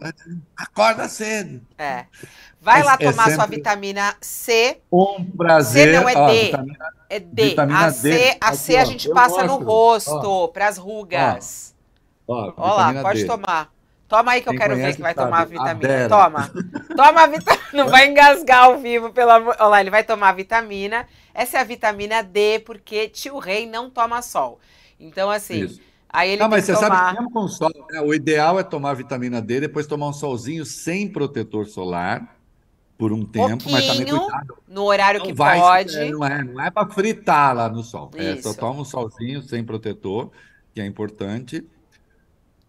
acorda 0.56 1.08
cedo. 1.10 1.62
É. 1.78 2.06
Vai 2.60 2.82
É- 2.82 2.84
lá 2.84 2.94
é 3.00 3.10
tomar 3.12 3.32
sua 3.32 3.46
vitamina 3.48 4.16
C. 4.22 4.80
Um 4.92 5.24
prazer. 5.36 5.96
C 5.96 6.00
não 6.00 6.08
é 6.08 6.14
Ó, 6.16 6.28
D. 6.30 6.44
vitamina- 6.46 6.86
É 7.10 7.20
D. 7.20 7.44
Vitamina 7.50 7.80
a 7.80 7.90
D. 7.90 7.94
C, 7.96 8.38
a 8.40 8.48
Aqui, 8.50 8.58
C 8.58 8.78
a 8.78 8.82
ó, 8.82 8.86
gente 8.86 9.10
passa 9.10 9.44
no 9.44 9.56
rosto, 9.58 10.48
para 10.50 10.68
as 10.68 10.78
rugas. 10.78 11.74
ó, 12.28 12.54
Olha 12.56 12.94
lá, 12.94 13.02
pode 13.02 13.22
D. 13.22 13.28
tomar. 13.28 13.72
Toma 14.12 14.34
aí 14.34 14.42
que 14.42 14.50
eu 14.50 14.52
Quem 14.52 14.60
quero 14.60 14.76
ver 14.76 14.94
que 14.94 15.02
vai 15.02 15.14
sabe, 15.14 15.26
tomar 15.26 15.46
vitamina. 15.46 16.10
Toma. 16.10 16.52
Toma 16.98 17.22
a 17.22 17.28
vitamina. 17.28 17.64
Não 17.72 17.88
vai 17.88 18.10
engasgar 18.10 18.66
ao 18.66 18.78
vivo, 18.78 19.14
pelo 19.14 19.32
amor. 19.32 19.56
Olha 19.58 19.68
lá, 19.70 19.80
ele 19.80 19.90
vai 19.90 20.04
tomar 20.04 20.34
vitamina. 20.34 21.08
Essa 21.34 21.60
é 21.60 21.62
a 21.62 21.64
vitamina 21.64 22.22
D, 22.22 22.60
porque 22.60 23.08
tio 23.08 23.40
Rei 23.40 23.66
não 23.66 23.90
toma 23.90 24.22
sol. 24.22 24.60
Então, 25.00 25.30
assim, 25.32 25.64
Isso. 25.64 25.82
aí 26.10 26.32
ele 26.32 26.42
Não, 26.42 26.50
mas 26.50 26.66
você 26.66 26.74
que 26.74 26.80
sabe 26.80 26.94
tomar. 26.98 27.14
que 27.14 27.14
mesmo 27.22 27.32
com 27.32 27.48
sol, 27.48 27.72
né, 27.90 28.02
o 28.02 28.14
ideal 28.14 28.60
é 28.60 28.64
tomar 28.64 28.96
vitamina 28.96 29.42
D, 29.42 29.62
depois 29.62 29.88
tomar 29.88 30.10
um 30.10 30.14
solzinho 30.14 30.66
sem 30.66 31.08
protetor 31.10 31.66
solar 31.68 32.36
por 32.98 33.14
um 33.14 33.26
tempo, 33.26 33.64
mas 33.72 33.88
também 33.88 34.06
cuidado. 34.08 34.58
no 34.68 34.84
horário 34.84 35.22
que 35.22 35.30
Não 35.30 35.36
vai, 35.36 35.58
pode. 35.58 35.98
é, 35.98 36.12
não 36.12 36.26
é, 36.26 36.44
não 36.44 36.62
é 36.62 36.70
para 36.70 36.90
fritar 36.90 37.56
lá 37.56 37.70
no 37.70 37.82
sol. 37.82 38.12
É, 38.16 38.36
só 38.42 38.54
toma 38.54 38.82
um 38.82 38.86
solzinho 38.86 39.42
sem 39.42 39.64
protetor, 39.64 40.32
que 40.76 40.82
é 40.82 40.86
importante. 40.86 41.66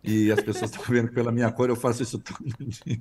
E 0.05 0.33
as 0.33 0.41
pessoas 0.43 0.71
estão 0.73 0.83
vendo 0.85 1.09
que 1.09 1.15
pela 1.15 1.31
minha 1.31 1.51
cor 1.53 1.69
eu 1.69 1.77
faço 1.77 2.03
isso 2.03 2.19
todo 2.19 2.45
dia. 2.67 3.01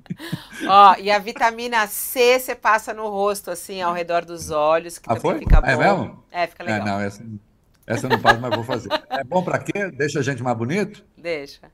Ó, 0.68 0.96
e 1.00 1.10
a 1.10 1.18
vitamina 1.20 1.88
C 1.88 2.40
você 2.40 2.56
passa 2.56 2.94
no 2.94 3.10
rosto, 3.10 3.50
assim, 3.50 3.82
ao 3.82 3.94
redor 3.94 4.24
dos 4.24 4.52
olhos, 4.52 5.00
que 5.00 5.12
Ah, 5.12 5.16
foi? 5.16 5.40
fica 5.40 5.60
bom. 5.62 5.68
É 5.68 5.76
mesmo? 5.78 6.24
É, 6.32 6.46
fica 6.48 6.64
É, 6.64 6.68
legal. 6.68 6.86
não, 6.86 7.00
essa, 7.00 7.26
essa 7.88 8.06
eu 8.06 8.10
não 8.12 8.20
faço, 8.20 8.40
mas 8.40 8.56
vou 8.56 8.64
fazer. 8.64 8.90
É 9.10 9.24
bom 9.24 9.44
para 9.44 9.58
quê? 9.60 9.90
Deixa 9.92 10.20
a 10.20 10.22
gente 10.24 10.44
mais 10.44 10.56
bonito? 10.58 11.04
Deixa. 11.18 11.72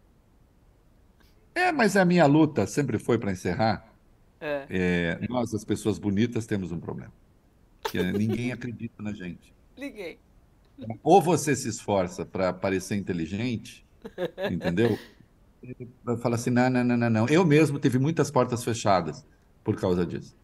É, 1.54 1.72
mas 1.72 1.98
a 1.98 2.06
minha 2.06 2.26
luta 2.26 2.66
sempre 2.68 2.98
foi 3.00 3.18
para 3.18 3.32
encerrar. 3.32 3.86
É. 4.40 4.66
É, 4.70 5.20
nós, 5.28 5.54
as 5.54 5.66
pessoas 5.66 5.98
bonitas, 6.00 6.46
temos 6.46 6.72
um 6.72 6.80
problema. 6.80 7.12
Que 7.84 7.98
é, 7.98 8.12
ninguém 8.12 8.52
acredita 8.52 9.02
na 9.02 9.12
gente. 9.14 9.54
Liguei. 9.76 10.20
Ou 11.04 11.22
você 11.22 11.56
se 11.56 11.68
esforça 11.68 12.24
para 12.26 12.54
parecer 12.54 12.96
inteligente, 12.96 13.84
entendeu? 14.52 14.98
Fala 16.22 16.36
assim, 16.36 16.50
não, 16.50 16.70
não, 16.70 16.84
não, 16.84 16.98
não, 16.98 17.10
não. 17.10 17.28
Eu 17.28 17.46
mesmo 17.46 17.80
tive 17.80 18.00
muitas 18.00 18.32
portas 18.32 18.64
fechadas 18.64 19.26
por 19.64 19.76
causa 19.76 20.06
disso. 20.06 20.36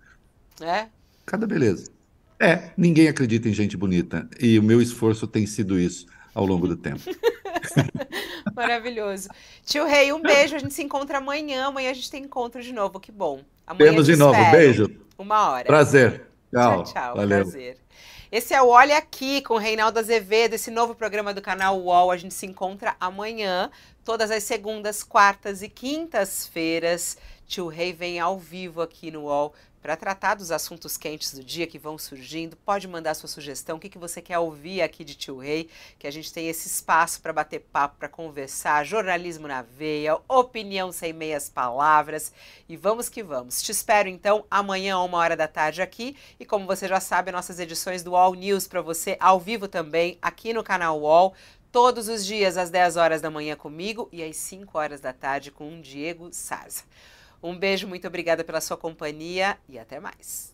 É? 0.61 0.87
Cada 1.25 1.47
beleza. 1.47 1.91
É, 2.39 2.71
ninguém 2.75 3.07
acredita 3.07 3.47
em 3.47 3.53
gente 3.53 3.77
bonita. 3.77 4.27
E 4.39 4.59
o 4.59 4.63
meu 4.63 4.81
esforço 4.81 5.25
tem 5.25 5.45
sido 5.45 5.79
isso 5.79 6.05
ao 6.33 6.45
longo 6.45 6.67
do 6.67 6.75
tempo. 6.75 7.01
Maravilhoso. 8.53 9.29
Tio 9.65 9.85
Rei, 9.85 10.11
um 10.11 10.21
beijo. 10.21 10.55
A 10.55 10.59
gente 10.59 10.73
se 10.73 10.83
encontra 10.83 11.19
amanhã. 11.19 11.67
Amanhã 11.67 11.91
a 11.91 11.93
gente 11.93 12.11
tem 12.11 12.23
encontro 12.23 12.61
de 12.61 12.73
novo. 12.73 12.99
Que 12.99 13.11
bom. 13.11 13.41
Amanhã 13.65 13.91
Temos 13.91 14.05
te 14.05 14.13
de 14.13 14.17
novo. 14.17 14.51
Beijo. 14.51 14.89
Uma 15.17 15.51
hora. 15.51 15.65
Prazer. 15.65 16.27
Tchau, 16.51 16.83
Tchau. 16.83 16.93
tchau. 16.93 17.15
Valeu. 17.15 17.41
Prazer. 17.43 17.77
Esse 18.31 18.53
é 18.53 18.61
o 18.61 18.67
Olha 18.69 18.97
Aqui 18.97 19.41
com 19.41 19.53
o 19.53 19.59
Reinaldo 19.59 19.99
Azevedo, 19.99 20.55
esse 20.55 20.71
novo 20.71 20.95
programa 20.95 21.35
do 21.35 21.41
canal 21.41 21.79
UOL. 21.79 22.09
A 22.09 22.17
gente 22.17 22.33
se 22.33 22.47
encontra 22.47 22.95
amanhã, 22.99 23.69
todas 24.03 24.31
as 24.31 24.43
segundas, 24.43 25.03
quartas 25.03 25.61
e 25.61 25.69
quintas-feiras. 25.69 27.17
Tio 27.47 27.67
Rei 27.67 27.93
vem 27.93 28.19
ao 28.19 28.37
vivo 28.37 28.81
aqui 28.81 29.11
no 29.11 29.23
UOL 29.23 29.53
para 29.83 29.97
tratar 29.97 30.35
dos 30.35 30.49
assuntos 30.49 30.95
quentes 30.95 31.33
do 31.33 31.43
dia 31.43 31.67
que 31.67 31.77
vão 31.77 31.97
surgindo. 31.97 32.55
Pode 32.55 32.87
mandar 32.87 33.13
sua 33.15 33.27
sugestão, 33.27 33.75
o 33.75 33.79
que, 33.79 33.89
que 33.89 33.97
você 33.97 34.21
quer 34.21 34.39
ouvir 34.39 34.81
aqui 34.81 35.03
de 35.03 35.13
Tio 35.13 35.37
Rei, 35.37 35.69
que 35.99 36.07
a 36.07 36.11
gente 36.11 36.31
tem 36.31 36.47
esse 36.47 36.69
espaço 36.69 37.21
para 37.21 37.33
bater 37.33 37.59
papo, 37.59 37.97
para 37.99 38.07
conversar, 38.07 38.85
jornalismo 38.85 39.45
na 39.45 39.61
veia, 39.61 40.17
opinião 40.29 40.89
sem 40.93 41.11
meias 41.11 41.49
palavras. 41.49 42.31
E 42.69 42.77
vamos 42.77 43.09
que 43.09 43.21
vamos. 43.21 43.61
Te 43.61 43.73
espero 43.73 44.07
então 44.07 44.45
amanhã, 44.49 44.97
uma 44.99 45.17
hora 45.17 45.35
da 45.35 45.49
tarde 45.49 45.81
aqui. 45.81 46.15
E 46.39 46.45
como 46.45 46.65
você 46.65 46.87
já 46.87 47.01
sabe, 47.01 47.33
nossas 47.33 47.59
edições 47.59 48.03
do 48.03 48.15
All 48.15 48.33
News 48.35 48.65
para 48.69 48.81
você 48.81 49.17
ao 49.19 49.37
vivo 49.37 49.67
também 49.67 50.17
aqui 50.21 50.53
no 50.53 50.63
canal 50.63 51.01
UOL. 51.01 51.33
Todos 51.73 52.07
os 52.07 52.23
dias 52.23 52.55
às 52.55 52.69
10 52.69 52.97
horas 52.97 53.19
da 53.19 53.31
manhã 53.31 53.55
comigo 53.55 54.07
e 54.11 54.23
às 54.23 54.35
5 54.35 54.77
horas 54.77 55.01
da 55.01 55.11
tarde 55.11 55.49
com 55.49 55.75
o 55.75 55.81
Diego 55.81 56.29
Sarza. 56.31 56.83
Um 57.41 57.57
beijo, 57.57 57.87
muito 57.87 58.07
obrigada 58.07 58.43
pela 58.43 58.61
sua 58.61 58.77
companhia 58.77 59.57
e 59.67 59.79
até 59.79 59.99
mais. 59.99 60.53